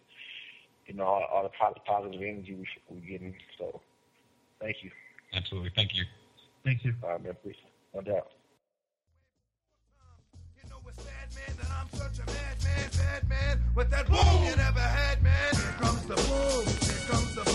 you 0.86 0.94
know 0.94 1.04
all, 1.04 1.24
all 1.32 1.42
the 1.44 1.48
positive, 1.50 1.84
positive 1.84 2.20
energy 2.20 2.54
we, 2.54 2.66
we're 2.90 3.08
getting. 3.08 3.34
So, 3.58 3.80
thank 4.60 4.82
you. 4.82 4.90
Absolutely. 5.32 5.70
Thank 5.74 5.94
you. 5.94 6.04
Thank 6.64 6.84
you. 6.84 6.94
All 7.02 7.10
right, 7.10 7.24
man. 7.24 7.36
Please. 7.42 7.56
No 7.94 8.02
doubt. 8.02 8.30
You 10.62 10.68
know 10.68 10.76
it's 10.88 11.02
sad, 11.02 11.28
man, 11.34 11.56
that 11.56 11.70
I'm 11.70 11.88
such 11.98 12.18
a 12.18 12.26
madman, 12.26 13.28
bad 13.28 13.60
with 13.74 13.90
that 13.90 14.06
boom 14.06 14.44
you 14.44 14.56
never 14.56 14.80
had, 14.80 15.22
man. 15.22 15.54
Here 15.54 15.74
comes 15.80 16.02
the 16.06 16.14
boom, 16.14 16.64
here 16.66 17.08
comes 17.08 17.34
the 17.34 17.45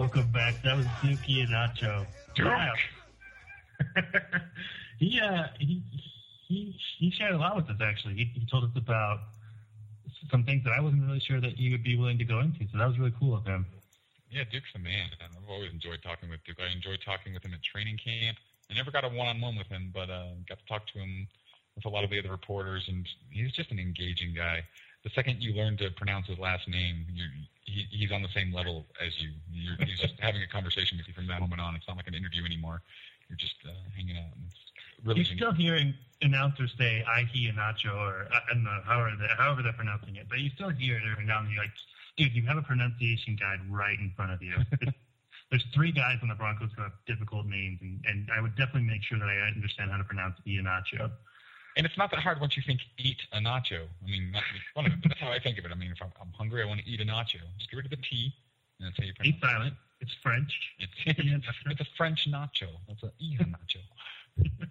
Welcome 0.00 0.32
back. 0.32 0.54
That 0.62 0.78
was 0.78 0.86
Duke 1.02 1.20
Ihenacho. 1.28 2.06
Wow. 2.38 2.72
he 4.98 5.20
uh 5.20 5.48
he 5.58 5.82
he 6.48 6.74
he 6.96 7.10
shared 7.10 7.34
a 7.34 7.36
lot 7.36 7.54
with 7.54 7.68
us 7.68 7.76
actually. 7.82 8.14
He, 8.14 8.24
he 8.32 8.46
told 8.50 8.64
us 8.64 8.70
about 8.76 9.18
some 10.30 10.42
things 10.44 10.64
that 10.64 10.72
I 10.72 10.80
wasn't 10.80 11.02
really 11.06 11.20
sure 11.20 11.38
that 11.42 11.52
he 11.52 11.70
would 11.70 11.84
be 11.84 11.98
willing 11.98 12.16
to 12.16 12.24
go 12.24 12.38
into. 12.38 12.60
So 12.72 12.78
that 12.78 12.88
was 12.88 12.98
really 12.98 13.12
cool 13.20 13.36
of 13.36 13.44
him. 13.44 13.66
Yeah, 14.30 14.44
Duke's 14.50 14.70
a 14.74 14.78
man. 14.78 15.10
and 15.22 15.36
I've 15.36 15.50
always 15.50 15.70
enjoyed 15.70 16.02
talking 16.02 16.30
with 16.30 16.42
Duke. 16.44 16.56
I 16.66 16.72
enjoyed 16.74 17.00
talking 17.04 17.34
with 17.34 17.44
him 17.44 17.52
at 17.52 17.62
training 17.62 17.98
camp. 18.02 18.38
I 18.70 18.74
never 18.74 18.90
got 18.90 19.04
a 19.04 19.08
one-on-one 19.08 19.58
with 19.58 19.66
him, 19.66 19.90
but 19.92 20.08
uh, 20.08 20.28
got 20.48 20.60
to 20.60 20.66
talk 20.66 20.86
to 20.94 20.98
him 20.98 21.28
with 21.76 21.84
a 21.84 21.90
lot 21.90 22.04
of 22.04 22.10
the 22.10 22.18
other 22.18 22.30
reporters, 22.30 22.84
and 22.88 23.06
he's 23.28 23.52
just 23.52 23.70
an 23.70 23.78
engaging 23.78 24.32
guy. 24.34 24.64
The 25.02 25.10
second 25.10 25.42
you 25.42 25.54
learn 25.54 25.76
to 25.78 25.90
pronounce 25.92 26.26
his 26.26 26.38
last 26.38 26.68
name, 26.68 27.06
you 27.12 27.24
he, 27.64 27.86
he's 27.90 28.12
on 28.12 28.22
the 28.22 28.28
same 28.34 28.52
level 28.52 28.86
as 29.04 29.20
you. 29.20 29.30
You're, 29.52 29.76
he's 29.86 29.98
just 29.98 30.14
having 30.20 30.42
a 30.42 30.46
conversation 30.46 30.98
with 30.98 31.08
you 31.08 31.14
from 31.14 31.26
that 31.28 31.40
moment 31.40 31.60
on. 31.60 31.74
It's 31.76 31.86
not 31.88 31.96
like 31.96 32.08
an 32.08 32.14
interview 32.14 32.44
anymore. 32.44 32.82
You're 33.28 33.38
just 33.38 33.54
uh, 33.64 33.70
hanging 33.96 34.16
out. 34.16 34.34
And 34.34 34.44
it's 34.46 34.60
really 35.04 35.22
You're 35.22 35.36
still 35.36 35.52
hearing 35.52 35.94
announcers 36.22 36.74
say 36.76 37.04
I, 37.08 37.24
he, 37.32 37.46
and 37.46 37.58
Nacho, 37.58 37.94
or 37.94 38.28
I 38.32 38.52
don't 38.52 38.64
know, 38.64 38.80
however 38.84 39.16
they, 39.18 39.28
however 39.38 39.62
they're 39.62 39.72
pronouncing 39.72 40.16
it. 40.16 40.26
But 40.28 40.40
you 40.40 40.50
still 40.50 40.70
hear 40.70 40.96
it 40.96 41.02
every 41.10 41.24
now 41.24 41.38
and 41.38 41.46
then. 41.46 41.54
You're 41.54 41.64
like, 41.64 41.72
dude, 42.16 42.34
you 42.34 42.42
have 42.46 42.58
a 42.58 42.62
pronunciation 42.62 43.36
guide 43.36 43.60
right 43.70 43.98
in 43.98 44.12
front 44.16 44.32
of 44.32 44.42
you. 44.42 44.56
There's 45.50 45.64
three 45.74 45.90
guys 45.90 46.18
on 46.22 46.28
the 46.28 46.34
Broncos 46.36 46.70
who 46.76 46.82
have 46.82 46.92
difficult 47.06 47.46
names, 47.46 47.78
and, 47.82 48.00
and 48.06 48.28
I 48.32 48.40
would 48.40 48.54
definitely 48.54 48.88
make 48.88 49.02
sure 49.02 49.18
that 49.18 49.28
I 49.28 49.50
understand 49.54 49.90
how 49.90 49.96
to 49.96 50.04
pronounce 50.04 50.36
Ihenacho. 50.46 51.10
And 51.80 51.86
it's 51.86 51.96
not 51.96 52.10
that 52.10 52.20
hard 52.20 52.42
once 52.42 52.58
you 52.58 52.62
think 52.66 52.82
eat 52.98 53.22
a 53.32 53.38
nacho. 53.38 53.86
I 54.06 54.10
mean, 54.10 54.32
not 54.32 54.42
to 54.42 54.52
make 54.52 54.62
fun 54.74 54.84
of 54.84 54.92
it, 54.92 54.98
but 55.00 55.08
that's 55.08 55.20
how 55.22 55.30
I 55.30 55.38
think 55.38 55.56
of 55.56 55.64
it. 55.64 55.72
I 55.72 55.74
mean, 55.74 55.90
if 55.90 56.02
I'm, 56.02 56.12
I'm 56.20 56.30
hungry, 56.36 56.62
I 56.62 56.66
want 56.66 56.80
to 56.80 56.86
eat 56.86 57.00
a 57.00 57.06
nacho. 57.06 57.40
Just 57.56 57.70
get 57.70 57.78
rid 57.78 57.86
of 57.86 57.90
the 57.90 57.96
T, 57.96 58.34
and 58.78 58.86
that's 58.86 58.98
how 58.98 59.04
you 59.04 59.14
pronounce 59.14 59.34
He's 59.34 59.50
silent. 59.50 59.74
It's 60.02 60.12
French. 60.22 60.52
it. 60.78 60.90
It's, 61.06 61.46
it's 61.70 61.80
a 61.80 61.86
French 61.96 62.28
nacho. 62.30 62.68
That's 62.86 63.02
a 63.02 63.10
eat 63.18 63.40
nacho. 63.40 63.80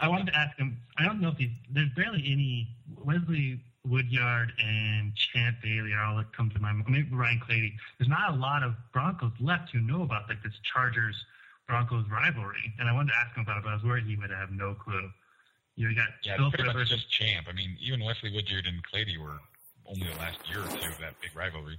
I 0.00 0.08
wanted 0.08 0.28
to 0.28 0.38
ask 0.38 0.56
him. 0.56 0.78
I 0.96 1.04
don't 1.04 1.20
know 1.20 1.28
if 1.28 1.36
he's. 1.36 1.50
There's 1.70 1.90
barely 1.94 2.24
any. 2.26 2.66
Wesley 3.04 3.60
Woodyard 3.86 4.52
and 4.58 5.14
Champ 5.14 5.58
Bailey 5.62 5.92
are 5.92 6.02
all 6.02 6.16
that 6.16 6.34
come 6.34 6.48
to 6.48 6.60
my 6.60 6.72
mind. 6.72 6.88
Maybe 6.88 7.14
Ryan 7.14 7.42
Clady. 7.44 7.76
There's 7.98 8.08
not 8.08 8.32
a 8.32 8.36
lot 8.36 8.62
of 8.62 8.72
Broncos 8.94 9.32
left 9.38 9.72
who 9.72 9.80
know 9.80 10.02
about 10.04 10.30
like 10.30 10.42
this 10.42 10.54
Chargers 10.62 11.26
Broncos 11.68 12.06
rivalry, 12.10 12.72
and 12.78 12.88
I 12.88 12.94
wanted 12.94 13.12
to 13.12 13.18
ask 13.18 13.36
him 13.36 13.42
about 13.42 13.58
it, 13.58 13.64
but 13.64 13.70
I 13.70 13.74
was 13.74 13.84
worried 13.84 14.04
he 14.06 14.16
would 14.16 14.30
have 14.30 14.50
no 14.50 14.72
clue. 14.72 15.10
You 15.76 15.94
got 15.94 16.08
Yeah, 16.24 16.36
Phil 16.36 16.46
it's 16.46 16.54
pretty 16.56 16.66
much 16.68 16.74
Rivers. 16.76 16.90
just 16.90 17.10
champ. 17.10 17.46
I 17.48 17.52
mean, 17.52 17.76
even 17.80 18.04
Wesley 18.04 18.32
Woodyard 18.32 18.66
and 18.66 18.82
Clady 18.84 19.16
were 19.16 19.38
only 19.86 20.06
the 20.06 20.18
last 20.18 20.38
year 20.48 20.60
or 20.60 20.68
two 20.68 20.88
of 20.90 20.98
that 21.00 21.14
big 21.20 21.34
rivalry. 21.34 21.78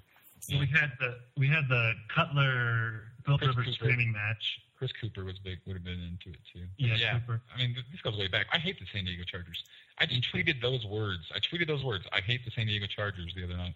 We 0.49 0.65
had 0.67 0.91
the 0.99 1.19
we 1.37 1.47
had 1.47 1.67
the 1.69 1.93
Cutler 2.13 3.03
Phil 3.25 3.37
Rivers 3.37 3.55
Cooper. 3.55 3.71
screaming 3.73 4.11
match. 4.11 4.59
Chris 4.75 4.91
Cooper 4.99 5.23
was 5.23 5.37
big, 5.37 5.59
would 5.67 5.75
have 5.75 5.83
been 5.83 6.01
into 6.01 6.31
it 6.31 6.39
too. 6.51 6.65
Yeah, 6.77 7.19
Cooper. 7.19 7.41
I 7.53 7.59
mean, 7.59 7.75
this 7.91 8.01
goes 8.01 8.17
way 8.17 8.27
back. 8.27 8.47
I 8.51 8.57
hate 8.57 8.79
the 8.79 8.87
San 8.91 9.05
Diego 9.05 9.23
Chargers. 9.23 9.63
I 9.99 10.07
just 10.07 10.23
tweeted 10.33 10.59
those 10.59 10.83
words. 10.87 11.31
I 11.35 11.37
tweeted 11.37 11.67
those 11.67 11.83
words. 11.83 12.05
I 12.11 12.21
hate 12.21 12.43
the 12.43 12.49
San 12.51 12.65
Diego 12.65 12.87
Chargers 12.87 13.33
the 13.35 13.43
other 13.43 13.55
night. 13.55 13.75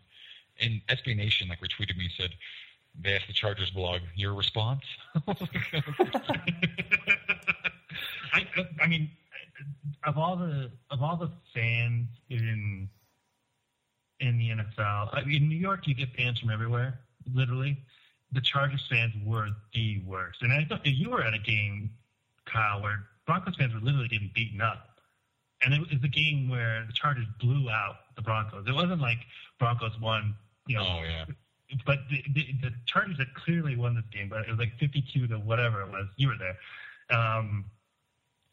And 0.59 0.81
SB 0.89 1.15
Nation 1.15 1.47
like 1.49 1.59
retweeted 1.61 1.95
me 1.97 2.09
said, 2.17 2.31
they 2.99 3.13
asked 3.15 3.27
the 3.27 3.33
Chargers 3.33 3.69
blog, 3.69 4.01
your 4.15 4.33
response? 4.33 4.81
I, 8.33 8.45
I 8.81 8.87
mean, 8.87 9.11
of 10.05 10.17
all 10.17 10.35
the 10.35 10.71
of 10.91 11.01
all 11.01 11.17
the 11.17 11.31
fans 11.53 12.07
in 12.29 12.89
in 14.19 14.37
the 14.37 14.49
NFL, 14.49 15.09
I 15.13 15.23
mean, 15.25 15.43
in 15.43 15.49
New 15.49 15.57
York, 15.57 15.87
you 15.87 15.93
get 15.93 16.09
fans 16.15 16.39
from 16.39 16.49
everywhere. 16.49 16.99
Literally, 17.33 17.77
the 18.31 18.41
Chargers 18.41 18.85
fans 18.89 19.13
were 19.25 19.49
the 19.73 20.01
worst. 20.05 20.41
And 20.41 20.53
I 20.53 20.65
thought 20.65 20.85
you 20.85 21.09
were 21.09 21.23
at 21.23 21.33
a 21.33 21.39
game, 21.39 21.89
Kyle, 22.45 22.81
where 22.81 23.03
Broncos 23.25 23.55
fans 23.55 23.73
were 23.73 23.79
literally 23.79 24.07
getting 24.07 24.31
beaten 24.33 24.61
up. 24.61 24.89
And 25.63 25.73
it 25.73 25.79
was 25.79 26.03
a 26.03 26.07
game 26.07 26.49
where 26.49 26.85
the 26.85 26.93
Chargers 26.93 27.25
blew 27.39 27.69
out 27.69 27.95
the 28.15 28.21
Broncos. 28.21 28.65
It 28.67 28.73
wasn't 28.73 29.01
like 29.01 29.19
Broncos 29.59 29.99
won, 29.99 30.35
you 30.67 30.77
know, 30.77 30.83
oh, 30.83 31.03
yeah. 31.03 31.25
but 31.85 31.99
the, 32.09 32.23
the, 32.33 32.47
the 32.61 32.71
Chargers 32.85 33.17
had 33.17 33.33
clearly 33.33 33.75
won 33.75 33.95
this 33.95 34.03
game, 34.11 34.29
but 34.29 34.41
it 34.41 34.49
was 34.49 34.59
like 34.59 34.77
52 34.79 35.27
to 35.27 35.35
whatever 35.35 35.81
it 35.81 35.89
was. 35.89 36.05
You 36.17 36.27
were 36.27 36.35
there. 36.37 37.17
Um, 37.17 37.65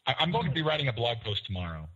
I, 0.07 0.15
I'm 0.19 0.31
going 0.31 0.45
to 0.45 0.51
be 0.51 0.61
writing 0.61 0.87
a 0.87 0.93
blog 0.93 1.17
post 1.23 1.45
tomorrow. 1.45 1.87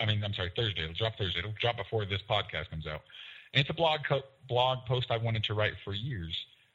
I 0.00 0.06
mean, 0.06 0.22
I'm 0.22 0.34
sorry, 0.34 0.52
Thursday. 0.54 0.82
It'll 0.82 0.94
drop 0.94 1.16
Thursday. 1.16 1.40
It'll 1.40 1.54
drop 1.60 1.76
before 1.76 2.04
this 2.04 2.22
podcast 2.28 2.70
comes 2.70 2.86
out. 2.86 3.02
And 3.52 3.60
it's 3.60 3.70
a 3.70 3.74
blog 3.74 4.00
co- 4.08 4.22
blog 4.48 4.84
post 4.86 5.10
I 5.10 5.16
wanted 5.16 5.44
to 5.44 5.54
write 5.54 5.74
for 5.84 5.94
years, 5.94 6.34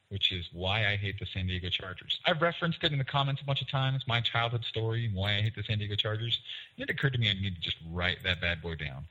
which 0.09 0.31
is 0.31 0.49
why 0.51 0.87
I 0.87 0.95
hate 0.95 1.19
the 1.19 1.25
San 1.25 1.47
Diego 1.47 1.69
Chargers. 1.69 2.19
I've 2.25 2.41
referenced 2.41 2.83
it 2.83 2.91
in 2.91 2.97
the 2.97 3.03
comments 3.05 3.41
a 3.41 3.45
bunch 3.45 3.61
of 3.61 3.69
times, 3.69 4.03
my 4.07 4.21
childhood 4.21 4.65
story, 4.65 5.09
why 5.13 5.37
I 5.37 5.41
hate 5.41 5.55
the 5.55 5.63
San 5.63 5.77
Diego 5.77 5.95
Chargers. 5.95 6.39
It 6.77 6.89
occurred 6.89 7.13
to 7.13 7.19
me 7.19 7.29
I 7.29 7.33
need 7.33 7.55
to 7.55 7.61
just 7.61 7.77
write 7.89 8.23
that 8.23 8.41
bad 8.41 8.61
boy 8.61 8.75
down. 8.75 9.05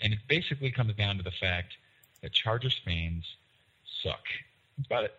And 0.00 0.12
it 0.12 0.20
basically 0.28 0.70
comes 0.70 0.94
down 0.94 1.16
to 1.16 1.22
the 1.22 1.32
fact 1.32 1.74
that 2.22 2.32
Chargers 2.32 2.80
fans 2.84 3.24
suck. 4.02 4.24
That's 4.76 4.86
about 4.86 5.04
it. 5.04 5.14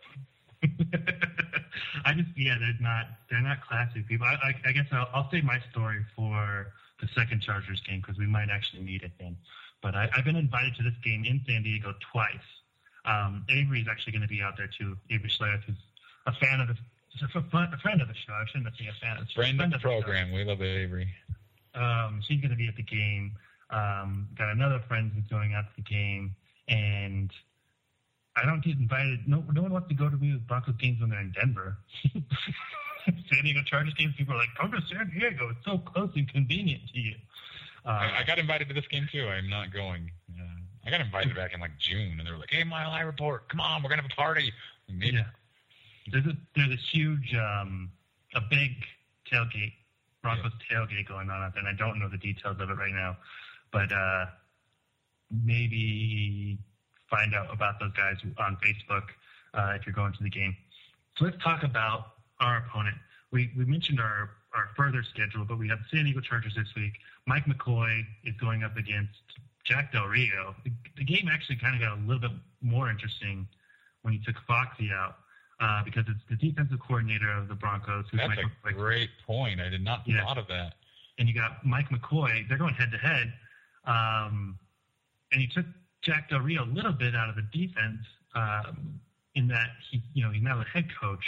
I 2.06 2.14
just 2.14 2.30
yeah, 2.36 2.56
they're 2.60 2.74
not 2.80 3.08
they're 3.30 3.42
not 3.42 3.62
classy 3.62 4.02
people. 4.02 4.26
I, 4.28 4.50
I, 4.50 4.70
I 4.70 4.72
guess 4.72 4.86
I'll, 4.92 5.10
I'll 5.14 5.30
save 5.32 5.44
my 5.44 5.60
story 5.72 6.06
for 6.16 6.74
the 7.02 7.08
second 7.16 7.42
Chargers 7.42 7.82
game 7.82 8.02
because 8.02 8.18
we 8.18 8.28
might 8.28 8.50
actually 8.50 8.84
need 8.84 9.04
it 9.04 9.12
then. 9.20 9.38
But 9.82 9.96
I, 9.96 10.10
I've 10.16 10.26
been 10.26 10.36
invited 10.36 10.76
to 10.76 10.84
this 10.84 10.96
game 11.04 11.24
in 11.26 11.42
San 11.48 11.64
Diego 11.64 11.94
twice. 12.12 12.36
Um, 13.06 13.46
Avery's 13.50 13.88
actually 13.90 14.12
going 14.14 14.22
to 14.24 14.28
be 14.28 14.42
out 14.42 14.58
there 14.58 14.68
too. 14.68 14.98
Avery 15.10 15.30
Schlereth, 15.30 15.64
who's 15.64 15.78
a 16.26 16.34
fan 16.34 16.60
of 16.60 16.68
the 16.68 16.76
a, 17.24 17.78
friend 17.80 18.02
of 18.02 18.08
the 18.08 18.14
show. 18.14 18.34
I 18.34 18.44
shouldn't 18.52 18.76
say 18.78 18.88
a 18.88 18.94
fan. 19.02 19.18
She's 19.22 19.32
a 19.32 19.36
Friend 19.36 19.62
of 19.62 19.72
the 19.72 19.80
show. 19.80 20.02
program. 20.02 20.32
We 20.32 20.44
love 20.44 20.62
Avery. 20.62 21.10
Um, 21.76 22.22
she's 22.28 22.40
going 22.40 22.52
to 22.52 22.58
be 22.58 22.68
at 22.68 22.76
the 22.76 22.84
game. 22.84 23.34
Um, 23.70 24.28
got 24.38 24.50
another 24.52 24.80
friend 24.88 25.12
who's 25.14 25.26
going 25.30 25.54
out 25.54 25.66
to 25.66 25.76
the 25.78 25.90
game, 25.90 26.36
and 26.68 27.32
I 28.42 28.46
don't 28.46 28.64
get 28.64 28.78
invited. 28.78 29.28
No, 29.28 29.44
no 29.54 29.62
one 29.64 29.74
wants 29.74 29.88
to 29.90 29.94
go 29.96 30.10
to 30.10 30.18
me 30.18 30.34
with 30.34 30.48
Broncos 30.48 30.76
games 30.78 31.00
when 31.02 31.10
they're 31.10 31.20
in 31.20 31.32
Denver. 31.32 31.78
San 33.06 33.44
Diego 33.44 33.62
Chargers 33.66 33.94
games, 33.96 34.14
people 34.18 34.36
are 34.36 34.38
like, 34.38 34.50
"Come 34.60 34.72
to 34.72 34.82
San 34.92 35.10
Diego. 35.10 35.50
It's 35.50 35.66
so 35.66 35.78
close 35.80 36.12
and 36.16 36.28
convenient 36.32 36.82
to 36.94 37.00
you." 37.00 37.16
Uh, 37.86 37.90
I, 37.90 38.20
I 38.20 38.24
got 38.26 38.38
invited 38.40 38.68
to 38.68 38.74
this 38.74 38.88
game 38.88 39.08
too. 39.12 39.28
I'm 39.28 39.50
not 39.50 39.74
going. 39.74 40.12
Uh, 40.40 40.44
I 40.86 40.90
got 40.92 41.02
invited 41.02 41.36
back 41.36 41.54
in 41.54 41.60
like 41.60 41.72
June, 41.80 42.18
and 42.20 42.28
they 42.28 42.32
were 42.32 42.38
like, 42.38 42.52
"Hey, 42.52 42.64
Mile 42.64 42.92
High 42.92 43.02
Report, 43.02 43.48
come 43.50 43.60
on, 43.62 43.82
we're 43.84 43.90
gonna 43.90 44.02
have 44.02 44.12
a 44.12 44.16
party." 44.16 44.52
Maybe- 44.90 45.18
yeah, 45.18 45.24
there's 46.12 46.26
a 46.26 46.34
there's 46.56 46.72
a 46.72 46.76
huge, 46.92 47.34
um, 47.36 47.90
a 48.36 48.42
big 48.42 48.72
tailgate, 49.32 49.74
Broncos 50.22 50.52
tailgate 50.72 51.08
going 51.08 51.30
on 51.30 51.42
out 51.42 51.54
there, 51.54 51.66
and 51.66 51.70
I 51.70 51.78
don't 51.78 52.00
know 52.00 52.10
the 52.10 52.18
details 52.18 52.58
of 52.60 52.70
it 52.70 52.74
right 52.74 52.94
now, 52.94 53.18
but 53.72 53.92
uh, 53.92 54.26
maybe 55.32 56.58
find 57.10 57.34
out 57.36 57.48
about 57.54 57.80
those 57.80 57.92
guys 57.94 58.18
on 58.38 58.58
Facebook 58.64 59.04
uh, 59.54 59.74
if 59.76 59.86
you're 59.86 59.94
going 59.94 60.14
to 60.14 60.24
the 60.24 60.30
game. 60.30 60.56
So 61.18 61.26
let's 61.26 61.38
talk 61.44 61.64
about 61.64 62.14
our 62.40 62.58
opponent. 62.58 62.96
We 63.32 63.52
we 63.58 63.66
mentioned 63.66 64.00
our 64.00 64.32
our 64.56 64.70
further 64.76 65.04
schedule, 65.04 65.46
but 65.46 65.58
we 65.60 65.68
have 65.70 65.80
the 65.80 65.98
San 65.98 66.06
Diego 66.06 66.22
Chargers 66.22 66.56
this 66.56 66.68
week. 66.76 66.94
Mike 67.28 67.46
McCoy 67.46 68.02
is 68.24 68.34
going 68.42 68.64
up 68.64 68.76
against 68.78 69.14
Jack 69.64 69.92
Del 69.92 70.06
Rio. 70.08 70.56
The, 70.64 70.72
the 70.98 71.04
game 71.04 71.30
actually 71.32 71.58
kind 71.58 71.76
of 71.76 71.82
got 71.82 71.98
a 71.98 72.02
little 72.02 72.22
bit 72.22 72.32
more 72.62 72.90
interesting 72.90 73.48
when 74.02 74.14
he 74.14 74.20
took 74.20 74.36
Foxy 74.48 74.90
out 74.92 75.18
uh, 75.60 75.84
because 75.84 76.06
it's 76.08 76.22
the 76.30 76.36
defensive 76.36 76.80
coordinator 76.80 77.30
of 77.32 77.48
the 77.48 77.54
Broncos, 77.54 78.06
who's 78.10 78.20
That's 78.22 78.30
Mike 78.30 78.40
a 78.40 78.68
McCoy 78.70 78.74
great 78.78 79.10
point. 79.28 79.60
I 79.62 79.70
did 79.70 79.84
not 79.84 80.02
Yeah. 80.08 80.24
thought 80.24 80.38
of 80.40 80.48
that. 80.48 80.74
and 81.20 81.28
you 81.28 81.36
got 81.36 81.64
Mike 81.66 81.90
McCoy. 81.90 82.48
They're 82.48 82.58
going 82.58 82.74
head 82.74 82.92
to 82.92 82.98
head, 82.98 83.34
um, 83.86 84.58
and 85.32 85.42
he 85.42 85.48
took 85.48 85.66
Jack 86.10 86.28
Del 86.28 86.40
Rio 86.40 86.64
a 86.64 86.66
little 86.66 86.92
bit 86.92 87.16
out 87.16 87.30
of 87.30 87.36
the 87.36 87.44
defense 87.54 88.02
um, 88.34 89.00
in 89.36 89.48
that 89.48 89.70
he, 89.92 90.02
you 90.16 90.24
know, 90.24 90.32
he's 90.32 90.42
now 90.42 90.58
the 90.58 90.64
head 90.64 90.88
coach. 91.00 91.24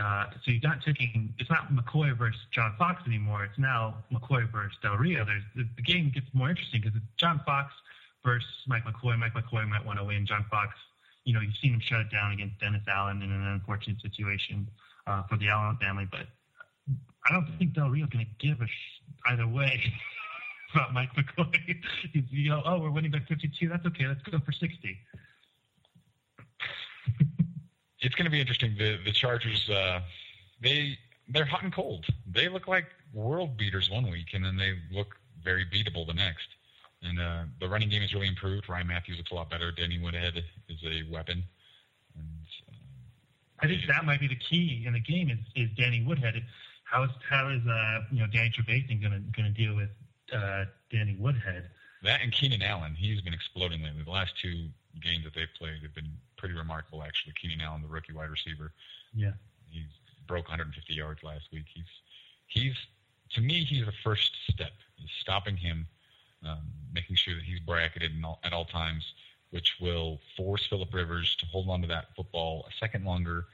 Uh, 0.00 0.24
so 0.42 0.52
you're 0.52 0.60
not 0.62 0.80
taking. 0.82 1.34
It's 1.38 1.50
not 1.50 1.70
McCoy 1.70 2.16
versus 2.16 2.40
John 2.50 2.74
Fox 2.78 3.02
anymore. 3.06 3.44
It's 3.44 3.58
now 3.58 3.96
McCoy 4.10 4.50
versus 4.50 4.78
Del 4.82 4.96
Rio. 4.96 5.26
There's 5.26 5.42
the, 5.54 5.68
the 5.76 5.82
game 5.82 6.10
gets 6.14 6.26
more 6.32 6.48
interesting 6.48 6.80
because 6.80 6.96
it's 6.96 7.04
John 7.18 7.42
Fox 7.44 7.74
versus 8.24 8.48
Mike 8.66 8.84
McCoy. 8.84 9.18
Mike 9.18 9.34
McCoy 9.34 9.68
might 9.68 9.84
want 9.84 9.98
to 9.98 10.04
win. 10.04 10.24
John 10.24 10.46
Fox, 10.50 10.74
you 11.24 11.34
know, 11.34 11.40
you've 11.40 11.56
seen 11.60 11.74
him 11.74 11.80
shut 11.80 12.00
it 12.00 12.10
down 12.10 12.32
against 12.32 12.58
Dennis 12.58 12.82
Allen 12.88 13.20
in 13.20 13.30
an 13.30 13.46
unfortunate 13.48 14.00
situation 14.00 14.66
uh, 15.06 15.24
for 15.28 15.36
the 15.36 15.48
Allen 15.48 15.76
family, 15.78 16.08
but 16.10 16.26
I 17.28 17.32
don't 17.32 17.46
think 17.58 17.74
Del 17.74 17.90
Rio's 17.90 18.08
going 18.08 18.24
to 18.24 18.46
give 18.46 18.62
a 18.62 18.66
sh- 18.66 19.02
either 19.26 19.46
way 19.46 19.82
about 20.74 20.92
Mike 20.92 21.10
McCoy. 21.14 21.54
He's, 22.12 22.24
you 22.30 22.50
know, 22.50 22.62
oh, 22.64 22.78
we're 22.80 22.90
winning 22.90 23.10
by 23.10 23.20
52. 23.20 23.68
That's 23.68 23.84
okay. 23.86 24.06
Let's 24.06 24.22
go 24.22 24.38
for 24.44 24.52
60. 24.52 24.98
It's 28.02 28.14
going 28.14 28.24
to 28.24 28.30
be 28.30 28.40
interesting. 28.40 28.74
The 28.78 28.98
the 29.04 29.12
Chargers, 29.12 29.68
uh, 29.68 30.00
they 30.62 30.96
they're 31.28 31.44
hot 31.44 31.62
and 31.62 31.70
cold. 31.70 32.06
They 32.26 32.48
look 32.48 32.66
like 32.66 32.86
world 33.12 33.58
beaters 33.58 33.90
one 33.90 34.10
week, 34.10 34.28
and 34.32 34.42
then 34.42 34.56
they 34.56 34.72
look 34.90 35.16
very 35.44 35.66
beatable 35.66 36.06
the 36.06 36.14
next. 36.14 36.48
And 37.02 37.20
uh, 37.20 37.42
the 37.60 37.68
running 37.68 37.88
game 37.88 38.02
has 38.02 38.12
really 38.12 38.28
improved. 38.28 38.68
Ryan 38.68 38.86
Mathews 38.86 39.18
looks 39.18 39.30
a 39.30 39.34
lot 39.34 39.50
better. 39.50 39.70
Danny 39.72 39.98
Woodhead 39.98 40.42
is 40.68 40.78
a 40.82 41.10
weapon. 41.10 41.44
And, 42.16 42.46
uh, 42.68 42.72
I 43.60 43.66
think 43.66 43.86
that 43.86 44.04
might 44.04 44.20
be 44.20 44.28
the 44.28 44.36
key 44.36 44.84
in 44.86 44.92
the 44.92 45.00
game 45.00 45.30
is, 45.30 45.38
is 45.54 45.70
Danny 45.76 46.02
Woodhead. 46.02 46.42
How 46.84 47.04
is 47.04 47.10
how 47.28 47.48
is 47.48 47.60
uh 47.66 48.00
you 48.10 48.20
know 48.20 48.26
Danny 48.26 48.50
Trevathan 48.50 49.00
going 49.00 49.12
to 49.12 49.20
going 49.40 49.52
to 49.52 49.56
deal 49.56 49.76
with 49.76 49.90
uh, 50.32 50.64
Danny 50.90 51.16
Woodhead? 51.18 51.70
That 52.02 52.22
and 52.22 52.32
Keenan 52.32 52.62
Allen, 52.62 52.94
he's 52.94 53.20
been 53.20 53.34
exploding 53.34 53.82
lately. 53.82 54.02
The 54.02 54.10
last 54.10 54.32
two 54.40 54.68
games 55.02 55.24
that 55.24 55.34
they've 55.34 55.48
played 55.58 55.82
have 55.82 55.94
been 55.94 56.10
pretty 56.36 56.54
remarkable, 56.54 57.02
actually. 57.02 57.34
Keenan 57.40 57.60
Allen, 57.60 57.82
the 57.82 57.88
rookie 57.88 58.12
wide 58.12 58.30
receiver, 58.30 58.72
Yeah. 59.14 59.32
he 59.70 59.84
broke 60.26 60.48
150 60.48 60.94
yards 60.94 61.22
last 61.22 61.44
week. 61.52 61.66
He's 61.72 61.84
he's 62.46 62.74
to 63.34 63.40
me 63.40 63.64
he's 63.64 63.84
the 63.84 63.92
first 64.04 64.34
step. 64.50 64.72
Is 65.02 65.10
stopping 65.20 65.56
him, 65.56 65.86
um, 66.44 66.70
making 66.92 67.16
sure 67.16 67.34
that 67.34 67.44
he's 67.44 67.60
bracketed 67.60 68.12
in 68.16 68.24
all, 68.24 68.40
at 68.44 68.52
all 68.52 68.64
times, 68.64 69.12
which 69.50 69.76
will 69.80 70.18
force 70.36 70.66
Philip 70.66 70.92
Rivers 70.92 71.36
to 71.36 71.46
hold 71.46 71.68
on 71.68 71.80
to 71.82 71.88
that 71.88 72.14
football 72.16 72.66
a 72.68 72.72
second 72.78 73.04
longer, 73.04 73.46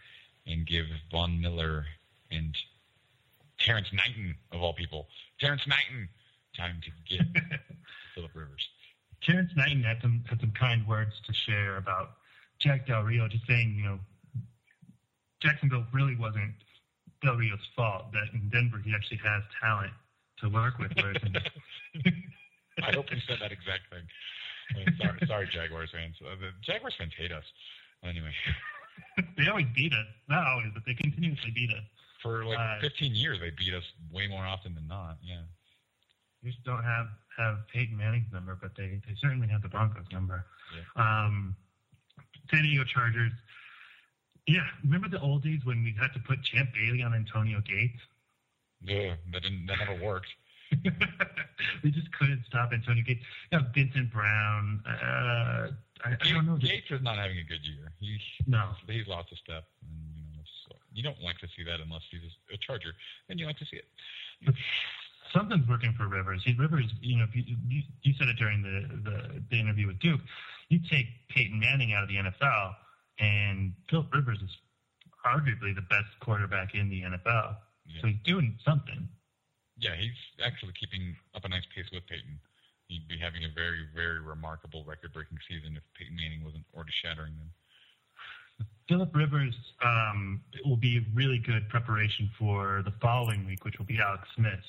and 0.47 0.67
give 0.67 0.87
Von 1.11 1.41
Miller 1.41 1.87
and 2.31 2.57
Terrence 3.59 3.93
Knighton 3.93 4.35
of 4.53 4.63
all 4.63 4.73
people, 4.73 5.09
Terrence 5.41 5.67
Knighton, 5.67 6.09
time 6.57 6.81
to 6.85 6.91
get 7.17 7.27
Philip 8.15 8.31
Rivers. 8.35 8.69
Terrence 9.23 9.51
Knighton 9.57 9.83
had 9.83 10.01
some 10.03 10.25
had 10.29 10.41
some 10.41 10.53
kind 10.53 10.87
words 10.87 11.13
to 11.27 11.33
share 11.33 11.77
about 11.77 12.13
Jack 12.59 12.87
Del 12.87 13.03
Rio, 13.03 13.29
just 13.29 13.47
saying, 13.47 13.75
you 13.77 13.85
know, 13.85 13.99
Jacksonville 15.43 15.87
really 15.93 16.17
wasn't 16.17 16.55
Del 17.23 17.37
Rio's 17.37 17.67
fault. 17.75 18.13
That 18.13 18.29
in 18.33 18.49
Denver 18.51 18.79
he 18.79 18.95
actually 18.95 19.19
has 19.19 19.43
talent 19.61 19.93
to 20.41 20.49
work 20.49 20.79
with. 20.79 20.93
I 20.99 22.93
hope 22.93 23.11
you 23.11 23.21
said 23.27 23.39
that 23.41 23.53
exact 23.53 23.89
thing. 23.91 24.05
Uh, 24.77 24.91
sorry, 25.03 25.27
sorry, 25.27 25.49
Jaguars 25.53 25.91
fans. 25.93 26.17
Uh, 26.21 26.35
the 26.37 26.51
Jaguars 26.63 26.95
fans 26.99 27.13
hate 27.17 27.33
us. 27.33 27.45
Anyway, 28.05 28.33
they 29.39 29.49
always 29.49 29.67
beat 29.75 29.93
us. 29.93 30.07
Not 30.29 30.47
always, 30.47 30.69
but 30.75 30.83
they 30.85 30.95
continuously 30.95 31.51
beat 31.55 31.71
us. 31.71 31.85
for 32.23 32.45
like 32.45 32.59
Uh, 32.59 32.81
15 32.81 33.15
years, 33.15 33.39
they 33.41 33.51
beat 33.51 33.73
us 33.75 33.85
way 34.13 34.27
more 34.29 34.45
often 34.45 34.75
than 34.75 34.87
not. 34.89 35.17
Yeah. 35.23 35.43
Just 36.47 36.63
don't 36.63 36.85
have 36.85 37.07
have 37.37 37.59
Peyton 37.73 37.97
Manning's 37.97 38.33
number, 38.33 38.57
but 38.61 38.71
they 38.77 39.01
they 39.07 39.15
certainly 39.21 39.49
have 39.49 39.63
the 39.63 39.69
Broncos 39.69 40.07
number. 40.13 40.47
Um, 40.95 41.57
San 42.51 42.63
Diego 42.63 42.85
Chargers. 42.85 43.33
Yeah, 44.47 44.63
remember 44.85 45.09
the 45.09 45.21
old 45.21 45.43
days 45.43 45.61
when 45.65 45.83
we 45.83 45.93
had 46.01 46.13
to 46.15 46.21
put 46.21 46.41
Champ 46.45 46.71
Bailey 46.73 47.03
on 47.03 47.15
Antonio 47.15 47.61
Gates? 47.67 47.99
Ugh, 48.85 49.19
that 49.33 49.43
didn't. 49.43 49.67
That 49.67 49.79
never 49.81 50.01
worked. 50.05 50.29
we 51.83 51.91
just 51.91 52.13
couldn't 52.13 52.45
stop 52.47 52.71
Antonio 52.73 53.03
Gates. 53.05 53.25
Yeah, 53.51 53.61
Vincent 53.75 54.13
Brown. 54.13 54.83
Uh, 54.87 55.71
I, 56.05 56.15
I 56.21 56.33
don't 56.33 56.47
know. 56.47 56.57
Gates 56.59 56.87
is 56.91 57.03
not 57.03 57.17
having 57.17 57.39
a 57.39 57.45
good 57.45 57.65
year. 57.67 57.91
He 57.99 58.21
No. 58.47 58.71
he's 58.87 59.09
lost 59.09 59.33
a 59.33 59.37
step, 59.37 59.65
and 59.83 60.31
you 60.31 60.37
know 60.39 60.45
you 60.93 61.03
don't 61.03 61.21
like 61.23 61.39
to 61.39 61.49
see 61.57 61.65
that 61.65 61.81
unless 61.81 62.03
he's 62.11 62.21
a 62.55 62.57
Charger. 62.59 62.93
Then 63.29 63.39
you 63.39 63.47
like 63.47 63.59
to 63.59 63.67
see 63.67 63.79
it. 63.79 64.55
Something's 65.37 65.69
working 65.69 65.93
for 65.97 66.09
Rivers. 66.09 66.43
He, 66.45 66.55
Rivers, 66.55 66.87
you 67.01 67.19
know, 67.19 67.27
you, 67.35 67.57
you, 67.69 67.83
you 68.03 68.15
said 68.19 68.29
it 68.29 68.37
during 68.37 68.63
the, 68.63 69.11
the 69.11 69.43
the 69.51 69.61
interview 69.61 69.87
with 69.87 69.99
Duke. 69.99 70.21
You 70.69 70.81
take 70.91 71.07
Peyton 71.29 71.61
Manning 71.61 71.93
out 71.93 72.03
of 72.03 72.09
the 72.09 72.17
NFL, 72.17 72.75
and 73.21 73.73
Philip 73.91 74.13
Rivers 74.13 74.39
is 74.43 74.51
arguably 75.25 75.75
the 75.75 75.83
best 75.83 76.09
quarterback 76.21 76.75
in 76.75 76.89
the 76.89 77.03
NFL. 77.03 77.57
Yeah. 77.87 78.01
So 78.01 78.07
he's 78.09 78.23
doing 78.25 78.59
something. 78.65 79.09
Yeah, 79.79 79.95
he's 79.99 80.17
actually 80.45 80.73
keeping 80.79 81.15
up 81.35 81.45
a 81.45 81.49
nice 81.49 81.67
pace 81.75 81.87
with 81.93 82.07
Peyton. 82.07 82.41
He'd 82.89 83.07
be 83.09 83.19
having 83.19 83.45
a 83.45 83.53
very, 83.55 83.87
very 83.95 84.21
remarkable 84.21 84.85
record-breaking 84.87 85.39
season 85.49 85.77
if 85.77 85.83
Peyton 85.99 86.17
Manning 86.17 86.45
wasn't 86.45 86.65
already 86.75 86.93
shattering 87.03 87.35
them. 87.37 87.51
Philip 88.89 89.15
Rivers 89.15 89.55
um, 89.85 90.41
will 90.65 90.77
be 90.77 91.05
really 91.13 91.39
good 91.39 91.69
preparation 91.69 92.31
for 92.39 92.83
the 92.85 92.93
following 93.03 93.45
week, 93.45 93.65
which 93.65 93.79
will 93.79 93.87
be 93.87 93.99
Alex 94.01 94.23
Smith. 94.35 94.65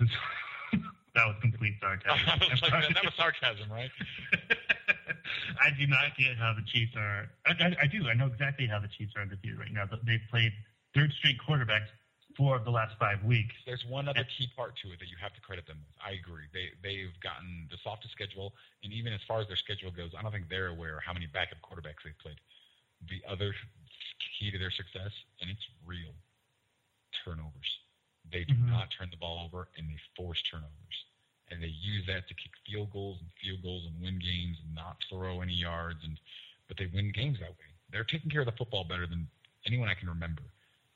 that 1.14 1.26
was 1.26 1.36
complete 1.40 1.74
sarcasm. 1.80 2.40
Was 2.50 2.62
like, 2.62 2.70
that, 2.94 3.04
was 3.04 3.14
sarcasm, 3.14 3.70
right? 3.70 3.90
I 5.60 5.70
do 5.78 5.86
not 5.86 6.16
get 6.16 6.36
how 6.36 6.54
the 6.54 6.62
Chiefs 6.62 6.96
are. 6.96 7.28
I, 7.46 7.50
I, 7.50 7.76
I 7.82 7.86
do. 7.86 8.08
I 8.08 8.14
know 8.14 8.26
exactly 8.26 8.66
how 8.66 8.78
the 8.78 8.88
Chiefs 8.88 9.14
are 9.16 9.22
undefeated 9.22 9.58
right 9.58 9.72
now. 9.72 9.84
But 9.88 10.04
they've 10.06 10.22
played 10.30 10.52
third 10.94 11.12
straight 11.12 11.36
quarterbacks 11.38 11.88
four 12.36 12.56
of 12.56 12.64
the 12.64 12.70
last 12.70 12.96
five 12.98 13.22
weeks. 13.24 13.54
There's 13.66 13.84
one 13.86 14.08
other 14.08 14.24
key 14.24 14.48
part 14.56 14.76
to 14.82 14.92
it 14.92 14.98
that 14.98 15.08
you 15.08 15.16
have 15.20 15.34
to 15.34 15.40
credit 15.40 15.66
them 15.66 15.78
with. 15.84 15.94
I 16.00 16.16
agree. 16.16 16.48
They 16.52 16.70
they've 16.82 17.12
gotten 17.20 17.68
the 17.70 17.76
softest 17.82 18.12
schedule, 18.12 18.54
and 18.82 18.92
even 18.92 19.12
as 19.12 19.20
far 19.26 19.40
as 19.40 19.46
their 19.46 19.56
schedule 19.56 19.90
goes, 19.90 20.12
I 20.16 20.22
don't 20.22 20.32
think 20.32 20.48
they're 20.48 20.68
aware 20.68 21.00
how 21.04 21.12
many 21.12 21.26
backup 21.26 21.58
quarterbacks 21.60 22.00
they've 22.04 22.18
played. 22.18 22.40
The 23.08 23.20
other 23.28 23.54
key 24.38 24.50
to 24.50 24.58
their 24.58 24.70
success, 24.70 25.12
and 25.40 25.50
it's 25.50 25.64
real, 25.86 26.12
turnovers. 27.24 27.70
They 28.28 28.44
do 28.44 28.54
Mhm. 28.54 28.68
not 28.70 28.90
turn 28.90 29.10
the 29.10 29.16
ball 29.16 29.44
over, 29.44 29.68
and 29.76 29.88
they 29.88 29.98
force 30.16 30.42
turnovers, 30.42 31.04
and 31.48 31.62
they 31.62 31.68
use 31.68 32.06
that 32.06 32.28
to 32.28 32.34
kick 32.34 32.52
field 32.66 32.90
goals 32.90 33.20
and 33.20 33.32
field 33.34 33.62
goals 33.62 33.86
and 33.86 34.00
win 34.00 34.18
games 34.18 34.58
and 34.60 34.74
not 34.74 35.02
throw 35.04 35.40
any 35.40 35.54
yards, 35.54 36.04
and 36.04 36.18
but 36.68 36.76
they 36.76 36.86
win 36.86 37.10
games 37.10 37.40
that 37.40 37.50
way. 37.50 37.66
They're 37.88 38.04
taking 38.04 38.30
care 38.30 38.40
of 38.42 38.46
the 38.46 38.52
football 38.52 38.84
better 38.84 39.06
than 39.06 39.28
anyone 39.66 39.88
I 39.88 39.94
can 39.94 40.08
remember, 40.08 40.42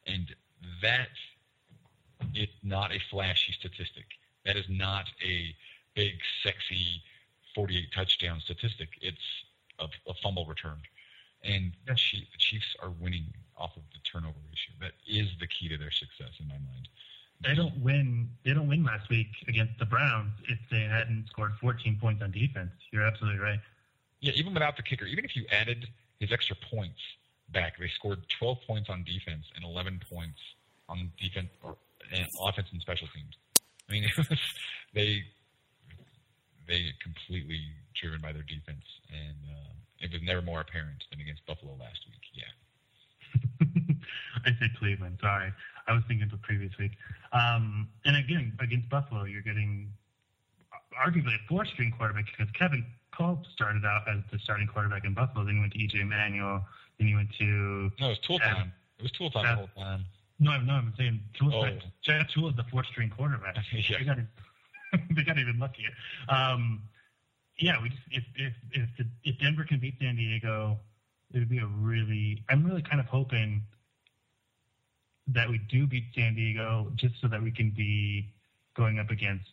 and 0.07 0.35
that 0.81 1.11
is 2.35 2.49
not 2.63 2.93
a 2.93 2.99
flashy 3.11 3.53
statistic. 3.53 4.07
That 4.45 4.57
is 4.57 4.69
not 4.69 5.11
a 5.23 5.57
big, 5.95 6.21
sexy 6.43 7.03
48 7.55 7.93
touchdown 7.93 8.41
statistic. 8.41 8.91
It's 9.01 9.45
a, 9.79 9.89
a 10.07 10.15
fumble 10.23 10.47
return. 10.47 10.81
And 11.45 11.73
the 11.87 11.95
Chief- 11.95 12.31
the 12.33 12.39
Chiefs 12.39 12.75
are 12.83 12.91
winning 12.91 13.33
off 13.57 13.77
of 13.77 13.83
the 13.93 13.99
turnover 14.01 14.39
ratio. 14.49 14.75
That 14.81 14.93
is 15.07 15.29
the 15.39 15.47
key 15.47 15.69
to 15.69 15.77
their 15.77 15.91
success 15.91 16.33
in 16.41 16.49
my 16.49 16.59
mind. 16.59 16.89
They 17.41 17.55
don't 17.55 17.77
win. 17.79 18.31
They 18.45 18.55
don't 18.55 18.69
win 18.69 18.85
last 18.85 19.09
week 19.11 19.29
against 19.49 19.79
the 19.79 19.85
Browns 19.85 20.33
if 20.49 20.59
they 20.71 20.81
hadn't 20.81 21.29
scored 21.29 21.53
14 21.61 21.99
points 22.01 22.23
on 22.23 22.31
defense. 22.31 22.73
You're 22.91 23.07
absolutely 23.07 23.41
right. 23.41 23.61
Yeah, 24.21 24.33
even 24.37 24.55
without 24.55 24.77
the 24.77 24.83
kicker, 24.83 25.05
even 25.05 25.25
if 25.25 25.37
you 25.37 25.45
added 25.51 25.87
his 26.19 26.33
extra 26.33 26.57
points 26.57 27.01
back, 27.51 27.79
they 27.79 27.89
scored 27.89 28.27
12 28.39 28.59
points 28.67 28.89
on 28.89 29.05
defense 29.05 29.45
and 29.55 29.65
11 29.65 30.01
points 30.11 30.41
on 30.89 31.13
defense 31.21 31.49
or 31.63 31.77
and 32.13 32.27
offense 32.41 32.69
and 32.73 32.81
special 32.81 33.09
teams. 33.15 33.37
I 33.89 33.93
mean, 33.93 34.05
it 34.17 34.17
was, 34.17 34.39
they 34.95 35.25
they 36.67 36.93
completely 37.03 37.61
driven 37.95 38.21
by 38.21 38.33
their 38.33 38.43
defense, 38.43 38.85
and 39.13 39.37
uh, 39.51 39.73
it 40.05 40.13
was 40.13 40.23
never 40.23 40.43
more 40.43 40.61
apparent 40.61 41.05
than 41.11 41.21
against 41.21 41.45
Buffalo 41.47 41.73
last 41.81 42.01
week. 42.07 42.25
Yeah, 42.35 43.97
I 44.47 44.57
said 44.61 44.71
Cleveland. 44.79 45.19
Sorry, 45.21 45.53
I 45.89 45.93
was 45.93 46.03
thinking 46.07 46.25
of 46.25 46.31
the 46.31 46.39
previous 46.39 46.77
week. 46.79 46.93
Um, 47.33 47.89
and 48.05 48.17
again, 48.17 48.53
against 48.61 48.89
Buffalo, 48.89 49.25
you're 49.25 49.43
getting 49.43 49.91
arguably 50.95 51.35
a 51.35 51.49
four-string 51.49 51.93
quarterback 51.97 52.27
because 52.27 52.53
Kevin 52.53 52.85
Kolb 53.17 53.45
started 53.53 53.85
out 53.85 54.03
as 54.09 54.21
the 54.33 54.39
starting 54.39 54.67
quarterback 54.67 55.05
in 55.05 55.15
Buffalo. 55.15 55.45
Then 55.45 55.57
he 55.57 55.61
went 55.61 55.73
to 55.73 55.79
EJ 55.79 56.07
Manuel. 56.07 56.65
Then 56.99 57.09
he 57.09 57.15
went 57.15 57.31
to 57.39 57.91
no, 58.01 58.07
it 58.07 58.09
was 58.11 58.19
Tuel 58.21 58.39
time. 58.39 58.73
It 58.99 59.03
was 59.03 59.13
Tuel 59.13 59.31
time 59.31 59.45
the 59.45 59.55
whole 59.55 59.69
time. 59.77 60.05
no, 60.39 60.61
no. 60.61 60.75
I'm 60.75 60.95
saying 60.97 61.21
Tuel. 61.39 61.55
Oh. 61.55 61.79
Jack 62.03 62.29
Tuel 62.31 62.51
is 62.51 62.57
the 62.57 62.65
fourth-string 62.71 63.11
quarterback. 63.11 63.57
Yeah. 63.73 63.99
They 63.99 64.05
got 64.05 64.19
they 65.17 65.23
got 65.25 65.39
even 65.39 65.59
luckier. 65.59 65.91
Um, 66.29 66.83
yeah, 67.59 67.81
we 67.83 67.89
just 67.89 68.03
if 68.11 68.25
if 68.37 68.53
if, 68.73 68.89
the, 68.99 69.07
if 69.23 69.39
Denver 69.39 69.65
can 69.65 69.79
beat 69.79 69.95
San 70.01 70.17
Diego, 70.17 70.79
it 71.33 71.39
would 71.39 71.49
be 71.49 71.59
a 71.59 71.67
really. 71.67 72.45
I'm 72.49 72.65
really 72.65 72.83
kind 72.83 73.01
of 73.01 73.07
hoping 73.07 73.63
that 75.29 75.49
we 75.49 75.59
do 75.71 75.87
beat 75.87 76.05
San 76.15 76.35
Diego, 76.35 76.91
just 76.97 77.15
so 77.21 77.29
that 77.29 77.43
we 77.43 77.51
can 77.51 77.71
be 77.71 78.33
going 78.77 78.99
up 78.99 79.11
against 79.11 79.47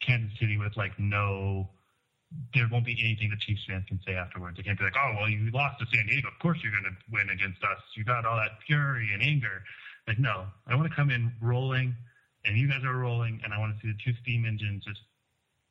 Kansas 0.00 0.38
City 0.38 0.56
with 0.58 0.76
like 0.76 0.98
no. 0.98 1.68
There 2.54 2.66
won't 2.72 2.86
be 2.86 2.96
anything 2.98 3.28
the 3.28 3.36
Chiefs 3.36 3.60
fans 3.68 3.84
can 3.86 4.00
say 4.06 4.14
afterwards. 4.14 4.56
They 4.56 4.62
can't 4.62 4.78
be 4.78 4.84
like, 4.84 4.96
"Oh, 4.96 5.14
well, 5.18 5.28
you 5.28 5.50
lost 5.50 5.80
to 5.80 5.86
San 5.92 6.06
Diego. 6.06 6.28
Of 6.28 6.38
course 6.40 6.58
you're 6.62 6.72
going 6.72 6.84
to 6.84 6.96
win 7.12 7.28
against 7.28 7.62
us. 7.62 7.78
You 7.94 8.04
got 8.04 8.24
all 8.24 8.36
that 8.36 8.62
fury 8.66 9.10
and 9.12 9.22
anger." 9.22 9.62
Like, 10.08 10.18
no, 10.18 10.46
I 10.66 10.74
want 10.74 10.88
to 10.88 10.96
come 10.96 11.10
in 11.10 11.30
rolling, 11.42 11.94
and 12.46 12.56
you 12.56 12.68
guys 12.68 12.82
are 12.84 12.96
rolling, 12.96 13.40
and 13.44 13.52
I 13.52 13.58
want 13.58 13.76
to 13.76 13.82
see 13.82 13.92
the 13.92 13.98
two 14.02 14.16
steam 14.22 14.46
engines 14.46 14.82
just 14.84 15.00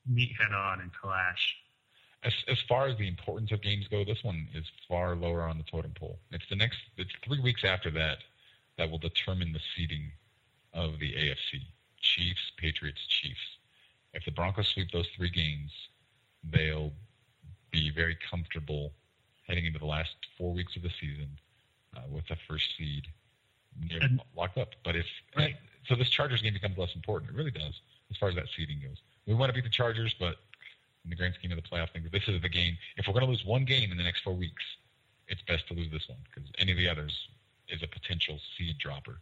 meet 0.07 0.31
head 0.39 0.53
on 0.53 0.79
and 0.81 0.91
clash. 0.93 1.57
As 2.23 2.33
as 2.47 2.59
far 2.67 2.87
as 2.87 2.97
the 2.97 3.07
importance 3.07 3.51
of 3.51 3.61
games 3.61 3.87
go, 3.87 4.03
this 4.05 4.23
one 4.23 4.47
is 4.53 4.65
far 4.87 5.15
lower 5.15 5.41
on 5.41 5.57
the 5.57 5.63
totem 5.63 5.91
pole. 5.99 6.19
It's 6.31 6.47
the 6.49 6.55
next. 6.55 6.77
It's 6.97 7.11
three 7.25 7.39
weeks 7.39 7.63
after 7.63 7.89
that 7.91 8.19
that 8.77 8.89
will 8.91 8.99
determine 8.99 9.53
the 9.53 9.59
seeding 9.75 10.11
of 10.73 10.99
the 10.99 11.13
AFC: 11.13 11.61
Chiefs, 11.99 12.51
Patriots, 12.57 13.01
Chiefs. 13.07 13.39
If 14.13 14.25
the 14.25 14.31
Broncos 14.31 14.67
sweep 14.67 14.91
those 14.91 15.07
three 15.15 15.29
games, 15.31 15.71
they'll 16.43 16.91
be 17.71 17.89
very 17.89 18.17
comfortable 18.29 18.91
heading 19.47 19.65
into 19.65 19.79
the 19.79 19.85
last 19.85 20.15
four 20.37 20.53
weeks 20.53 20.75
of 20.75 20.83
the 20.83 20.91
season 20.99 21.29
uh, 21.97 22.01
with 22.09 22.27
the 22.27 22.35
first 22.47 22.77
seed 22.77 23.07
And- 23.89 24.21
locked 24.35 24.57
up. 24.57 24.75
But 24.83 24.95
if 24.95 25.05
Right. 25.35 25.55
so, 25.87 25.95
this 25.95 26.09
Chargers 26.09 26.41
game 26.41 26.53
becomes 26.53 26.77
less 26.77 26.93
important. 26.93 27.31
It 27.31 27.35
really 27.37 27.51
does, 27.51 27.79
as 28.11 28.17
far 28.17 28.29
as 28.29 28.35
that 28.35 28.47
seeding 28.55 28.79
goes. 28.81 28.97
We 29.27 29.33
want 29.33 29.49
to 29.49 29.53
beat 29.53 29.63
the 29.63 29.69
Chargers, 29.69 30.15
but 30.19 30.35
in 31.03 31.09
the 31.09 31.15
grand 31.15 31.35
scheme 31.35 31.51
of 31.51 31.57
the 31.57 31.67
playoff 31.67 31.91
thing, 31.91 32.07
this 32.11 32.27
is 32.27 32.41
the 32.41 32.49
game. 32.49 32.77
If 32.97 33.07
we're 33.07 33.13
going 33.13 33.25
to 33.25 33.29
lose 33.29 33.45
one 33.45 33.65
game 33.65 33.91
in 33.91 33.97
the 33.97 34.03
next 34.03 34.21
four 34.23 34.33
weeks, 34.33 34.63
it's 35.27 35.41
best 35.43 35.67
to 35.67 35.73
lose 35.73 35.91
this 35.91 36.07
one 36.09 36.19
because 36.23 36.49
any 36.57 36.71
of 36.71 36.77
the 36.77 36.89
others 36.89 37.15
is 37.69 37.81
a 37.83 37.87
potential 37.87 38.39
seed 38.57 38.77
dropper. 38.79 39.19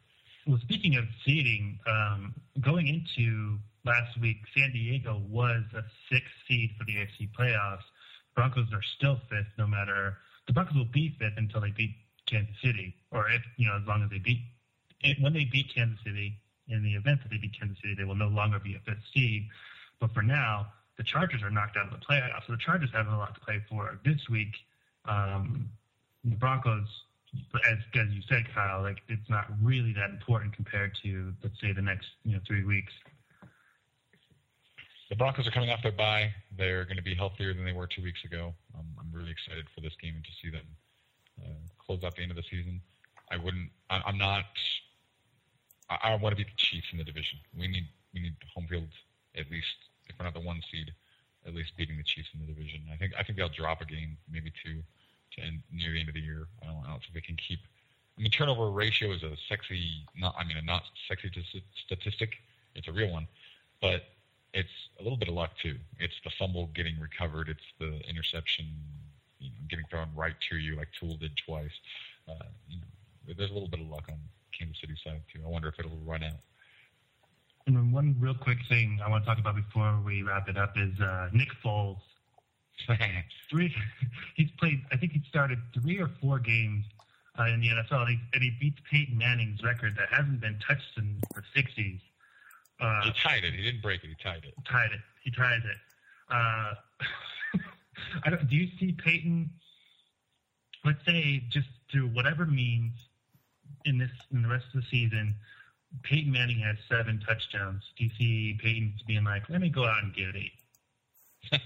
Well, 0.47 0.59
speaking 0.61 0.95
of 0.95 1.05
seeding, 1.25 1.79
um, 1.85 2.33
going 2.61 2.87
into 2.87 3.59
last 3.85 4.19
week, 4.19 4.37
San 4.57 4.71
Diego 4.71 5.21
was 5.29 5.63
a 5.75 5.83
sixth 6.11 6.31
seed 6.47 6.71
for 6.77 6.85
the 6.85 6.95
AFC 6.95 7.29
playoffs. 7.37 7.83
Broncos 8.35 8.73
are 8.73 8.81
still 8.81 9.19
fifth, 9.29 9.51
no 9.57 9.67
matter 9.67 10.17
the 10.49 10.53
Broncos 10.53 10.75
will 10.75 10.85
be 10.85 11.15
fifth 11.19 11.37
until 11.37 11.61
they 11.61 11.69
beat 11.69 11.95
Kansas 12.25 12.55
City, 12.63 12.95
or 13.11 13.29
if 13.29 13.43
you 13.57 13.67
know, 13.67 13.77
as 13.79 13.87
long 13.87 14.01
as 14.03 14.09
they 14.09 14.17
beat 14.17 14.41
when 15.21 15.31
they 15.31 15.45
beat 15.45 15.73
Kansas 15.73 15.99
City. 16.03 16.35
In 16.67 16.83
the 16.83 16.93
event 16.93 17.21
that 17.23 17.29
they 17.29 17.37
beat 17.37 17.57
Kansas 17.57 17.77
City, 17.81 17.95
they 17.97 18.03
will 18.03 18.15
no 18.15 18.27
longer 18.27 18.59
be 18.59 18.75
a 18.75 18.79
fifth 18.79 19.01
seed. 19.11 19.47
But 19.99 20.13
for 20.13 20.21
now, 20.21 20.67
the 20.97 21.03
Chargers 21.03 21.41
are 21.43 21.49
knocked 21.49 21.77
out 21.77 21.91
of 21.91 21.99
the 21.99 22.05
playoffs, 22.05 22.47
so 22.47 22.53
the 22.53 22.57
Chargers 22.57 22.89
have 22.93 23.07
a 23.07 23.17
lot 23.17 23.35
to 23.35 23.41
play 23.41 23.61
for 23.69 23.99
this 24.05 24.29
week. 24.29 24.53
Um, 25.05 25.69
the 26.23 26.35
Broncos 26.35 26.87
as 27.69 27.77
as 27.95 28.09
you 28.09 28.21
said, 28.27 28.45
Kyle, 28.53 28.81
like 28.81 29.01
it's 29.07 29.29
not 29.29 29.45
really 29.61 29.93
that 29.93 30.09
important 30.09 30.53
compared 30.53 30.97
to 31.03 31.33
let's 31.43 31.59
say 31.61 31.71
the 31.71 31.81
next 31.81 32.07
you 32.23 32.33
know 32.33 32.39
three 32.47 32.63
weeks. 32.63 32.93
The 35.09 35.15
Broncos 35.15 35.47
are 35.47 35.51
coming 35.51 35.69
off 35.69 35.81
their 35.81 35.91
bye. 35.91 36.31
They're 36.55 36.85
going 36.85 36.97
to 36.97 37.03
be 37.03 37.15
healthier 37.15 37.53
than 37.53 37.65
they 37.65 37.71
were 37.71 37.87
two 37.87 38.03
weeks 38.03 38.23
ago. 38.23 38.53
Um, 38.77 38.85
I'm 38.99 39.09
really 39.11 39.31
excited 39.31 39.65
for 39.73 39.81
this 39.81 39.93
game 39.99 40.13
and 40.15 40.23
to 40.23 40.31
see 40.41 40.51
them 40.51 40.65
uh, 41.41 41.83
close 41.83 42.03
out 42.03 42.15
the 42.15 42.21
end 42.21 42.31
of 42.31 42.37
the 42.37 42.43
season. 42.43 42.81
I 43.31 43.37
wouldn't. 43.37 43.69
I, 43.89 44.01
I'm 44.05 44.17
not. 44.17 44.45
I, 45.89 45.97
I 46.03 46.15
want 46.15 46.33
to 46.33 46.37
beat 46.37 46.47
the 46.47 46.57
Chiefs 46.57 46.87
in 46.91 46.97
the 46.97 47.03
division. 47.03 47.39
We 47.57 47.67
need 47.67 47.87
we 48.13 48.21
need 48.21 48.35
home 48.53 48.67
field 48.69 48.87
at 49.37 49.49
least. 49.51 49.67
If 50.07 50.15
we're 50.17 50.25
not 50.25 50.33
the 50.33 50.39
one 50.39 50.61
seed, 50.71 50.91
at 51.45 51.53
least 51.53 51.77
beating 51.77 51.97
the 51.97 52.03
Chiefs 52.03 52.29
in 52.33 52.39
the 52.39 52.51
division. 52.51 52.81
I 52.91 52.97
think 52.97 53.13
I 53.17 53.23
think 53.23 53.37
they'll 53.37 53.49
drop 53.49 53.81
a 53.81 53.85
game, 53.85 54.17
maybe 54.31 54.51
two, 54.63 54.81
to 55.35 55.41
end 55.41 55.61
near 55.71 55.93
the 55.93 55.99
end 55.99 56.09
of 56.09 56.15
the 56.15 56.21
year. 56.21 56.47
I 56.61 56.67
don't, 56.67 56.83
I 56.85 56.89
don't 56.89 56.99
think 56.99 57.13
they 57.13 57.21
can 57.21 57.37
keep. 57.37 57.59
I 58.17 58.21
mean, 58.21 58.31
turnover 58.31 58.69
ratio 58.69 59.11
is 59.11 59.23
a 59.23 59.35
sexy, 59.47 60.03
not 60.17 60.35
I 60.37 60.43
mean, 60.43 60.57
a 60.57 60.61
not 60.61 60.83
sexy 61.07 61.29
t- 61.29 61.63
statistic. 61.85 62.35
It's 62.75 62.87
a 62.87 62.91
real 62.91 63.11
one, 63.11 63.27
but 63.81 64.03
it's 64.53 64.69
a 64.99 65.03
little 65.03 65.17
bit 65.17 65.29
of 65.29 65.35
luck 65.35 65.51
too. 65.61 65.77
It's 65.99 66.15
the 66.23 66.31
fumble 66.37 66.67
getting 66.75 66.99
recovered. 66.99 67.49
It's 67.49 67.63
the 67.79 68.01
interception, 68.09 68.65
you 69.39 69.49
know, 69.49 69.55
getting 69.69 69.85
thrown 69.89 70.09
right 70.15 70.35
to 70.49 70.57
you 70.57 70.75
like 70.75 70.89
Tuel 70.99 71.19
did 71.19 71.31
twice. 71.45 71.71
Uh, 72.27 72.45
you 72.67 72.79
know, 72.79 73.33
there's 73.37 73.51
a 73.51 73.53
little 73.53 73.69
bit 73.69 73.79
of 73.79 73.87
luck 73.87 74.05
on 74.09 74.17
Kansas 74.57 74.81
City 74.81 74.95
side 75.03 75.21
too. 75.31 75.41
I 75.45 75.49
wonder 75.49 75.67
if 75.69 75.79
it'll 75.79 75.97
run 76.05 76.23
out. 76.23 76.41
And 77.67 77.75
then 77.75 77.91
one 77.91 78.15
real 78.19 78.33
quick 78.33 78.59
thing 78.67 78.99
I 79.03 79.09
want 79.09 79.23
to 79.23 79.29
talk 79.29 79.39
about 79.39 79.55
before 79.55 79.99
we 80.03 80.23
wrap 80.23 80.49
it 80.49 80.57
up 80.57 80.73
is 80.77 80.99
uh, 80.99 81.29
Nick 81.33 81.49
Foles. 81.63 81.99
Three, 83.49 83.75
he's 84.35 84.49
played. 84.57 84.81
I 84.91 84.97
think 84.97 85.11
he 85.11 85.21
started 85.27 85.59
three 85.73 85.99
or 85.99 86.09
four 86.21 86.39
games 86.39 86.85
uh, 87.37 87.47
in 87.47 87.59
the 87.59 87.67
NFL, 87.67 88.07
and 88.07 88.09
he, 88.09 88.19
and 88.33 88.43
he 88.43 88.51
beats 88.59 88.79
Peyton 88.89 89.17
Manning's 89.17 89.61
record 89.63 89.95
that 89.97 90.07
hasn't 90.09 90.39
been 90.39 90.57
touched 90.65 90.97
in 90.97 91.21
the 91.35 91.41
'60s. 91.55 91.99
Uh, 92.79 93.01
he 93.03 93.11
tied 93.21 93.43
it. 93.43 93.53
He 93.53 93.63
didn't 93.63 93.81
break 93.81 94.03
it. 94.03 94.07
He 94.07 94.15
tied 94.23 94.45
it. 94.45 94.53
tied 94.65 94.91
it. 94.93 95.01
He 95.23 95.31
tries 95.31 95.59
it. 95.59 95.77
Uh, 96.31 96.73
I 98.23 98.29
don't, 98.29 98.49
do 98.49 98.55
you 98.55 98.69
see 98.79 98.93
Peyton? 98.93 99.49
Let's 100.85 101.03
say 101.05 101.43
just 101.49 101.67
through 101.91 102.07
whatever 102.07 102.45
means 102.45 102.93
in 103.85 103.97
this 103.97 104.11
in 104.31 104.41
the 104.41 104.47
rest 104.47 104.65
of 104.73 104.81
the 104.81 104.87
season, 104.89 105.35
Peyton 106.03 106.31
Manning 106.31 106.59
has 106.59 106.77
seven 106.87 107.19
touchdowns. 107.25 107.83
Do 107.97 108.05
you 108.05 108.11
see 108.17 108.59
Peyton 108.61 108.93
being 109.07 109.23
like, 109.23 109.49
"Let 109.49 109.61
me 109.61 109.69
go 109.69 109.85
out 109.85 110.03
and 110.03 110.13
get 110.13 110.35
eight? 110.35 110.53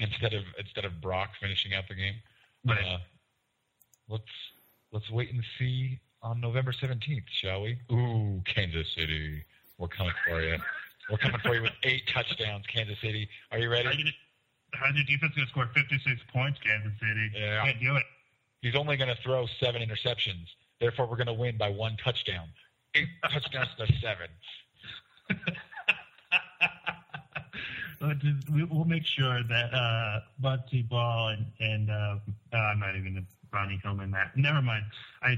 instead 0.00 0.32
of 0.32 0.44
instead 0.58 0.84
of 0.84 1.00
Brock 1.00 1.30
finishing 1.40 1.74
out 1.74 1.84
the 1.88 1.94
game. 1.94 2.14
Right. 2.64 2.84
Uh, 2.84 2.98
let's 4.08 4.24
let's 4.92 5.10
wait 5.10 5.32
and 5.32 5.42
see 5.58 6.00
on 6.22 6.40
November 6.40 6.72
seventeenth, 6.72 7.24
shall 7.30 7.62
we? 7.62 7.78
Ooh, 7.90 8.42
Kansas 8.44 8.86
City, 8.96 9.44
we're 9.78 9.88
coming 9.88 10.14
for 10.26 10.40
you. 10.40 10.56
We're 11.10 11.18
coming 11.18 11.40
for 11.40 11.54
you 11.54 11.62
with 11.62 11.72
eight 11.82 12.06
touchdowns, 12.06 12.66
Kansas 12.66 12.98
City. 13.00 13.28
Are 13.50 13.58
you 13.58 13.70
ready? 13.70 13.88
You 13.96 14.12
How's 14.74 14.94
your 14.94 15.04
defense 15.04 15.34
going 15.34 15.46
to 15.46 15.50
score 15.50 15.68
56 15.74 16.20
points, 16.32 16.58
Kansas 16.64 16.92
City? 16.98 17.30
Yeah. 17.34 17.62
Can't 17.64 17.80
do 17.80 17.96
it. 17.96 18.04
He's 18.62 18.74
only 18.74 18.96
going 18.96 19.14
to 19.14 19.22
throw 19.22 19.46
seven 19.60 19.82
interceptions. 19.82 20.46
Therefore, 20.80 21.06
we're 21.06 21.16
going 21.16 21.26
to 21.26 21.34
win 21.34 21.58
by 21.58 21.68
one 21.68 21.96
touchdown. 22.02 22.48
Touchdowns 22.94 23.68
to 23.78 23.86
seven. 24.00 24.28
We- 28.50 28.64
We'll 28.64 28.84
make 28.84 29.06
sure 29.06 29.42
that 29.44 29.72
uh, 29.72 30.20
Bugsy 30.42 30.88
Ball 30.88 31.28
and, 31.28 31.46
and 31.60 31.90
uh, 31.90 32.16
uh, 32.52 32.56
I'm 32.56 32.80
not 32.80 32.96
even 32.96 33.24
Ronnie 33.52 33.80
Hillman 33.82 34.10
that. 34.12 34.36
Never 34.36 34.60
mind. 34.60 34.84
I 35.22 35.36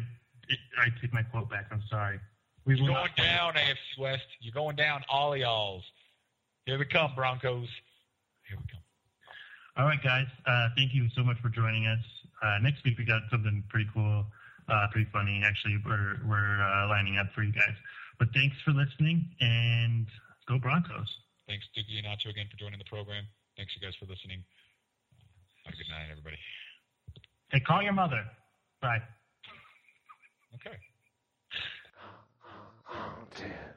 I 0.79 0.89
take 1.01 1.13
my 1.13 1.23
quote 1.23 1.51
back. 1.51 1.67
I'm 1.71 1.83
sorry. 1.91 2.19
We 2.65 2.77
You're 2.77 2.89
going 2.89 3.11
down, 3.17 3.55
AFC 3.55 3.99
West. 3.99 4.25
You're 4.41 4.55
going 4.55 4.77
down, 4.77 5.03
all 5.11 5.37
y'alls. 5.37 5.85
Here 6.67 6.79
we 6.79 6.87
come, 6.87 7.13
Broncos. 7.15 7.69
Here 8.49 8.57
we 8.59 8.65
come. 8.71 8.81
All 9.77 9.85
right, 9.87 10.03
guys. 10.03 10.27
Uh, 10.47 10.69
thank 10.77 10.95
you 10.95 11.09
so 11.15 11.23
much 11.23 11.39
for 11.41 11.49
joining 11.51 11.87
us. 11.87 11.99
Uh, 12.43 12.59
next 12.63 12.83
week 12.85 12.97
we 12.99 13.05
got 13.05 13.23
something 13.31 13.63
pretty 13.69 13.89
cool, 13.93 14.25
uh, 14.69 14.87
through. 14.93 15.45
Actually, 15.45 15.79
we're 15.85 16.17
we're 16.27 16.62
uh, 16.62 16.89
lining 16.89 17.19
up 17.19 17.27
for 17.35 17.43
you 17.43 17.53
guys. 17.53 17.77
But 18.19 18.29
thanks 18.33 18.57
for 18.65 18.71
listening 18.73 19.29
and 19.41 20.07
go 20.49 20.59
Broncos. 20.59 21.09
Thanks, 21.47 21.67
to 21.75 21.81
and 21.99 22.07
Nacho, 22.07 22.31
again 22.31 22.47
for 22.51 22.57
joining 22.57 22.79
the 22.79 22.85
program. 22.85 23.25
Thanks, 23.57 23.73
you 23.77 23.87
guys, 23.87 23.95
for 23.99 24.07
listening. 24.07 24.43
Have 25.65 25.75
a 25.75 25.77
good 25.77 25.91
night, 25.91 26.09
everybody. 26.11 26.39
Hey, 27.51 27.61
call 27.61 27.83
your 27.83 27.93
mother. 27.93 28.25
Bye. 28.81 29.03
Okay. 30.55 30.77
Oh, 32.91 33.25
dear. 33.37 33.77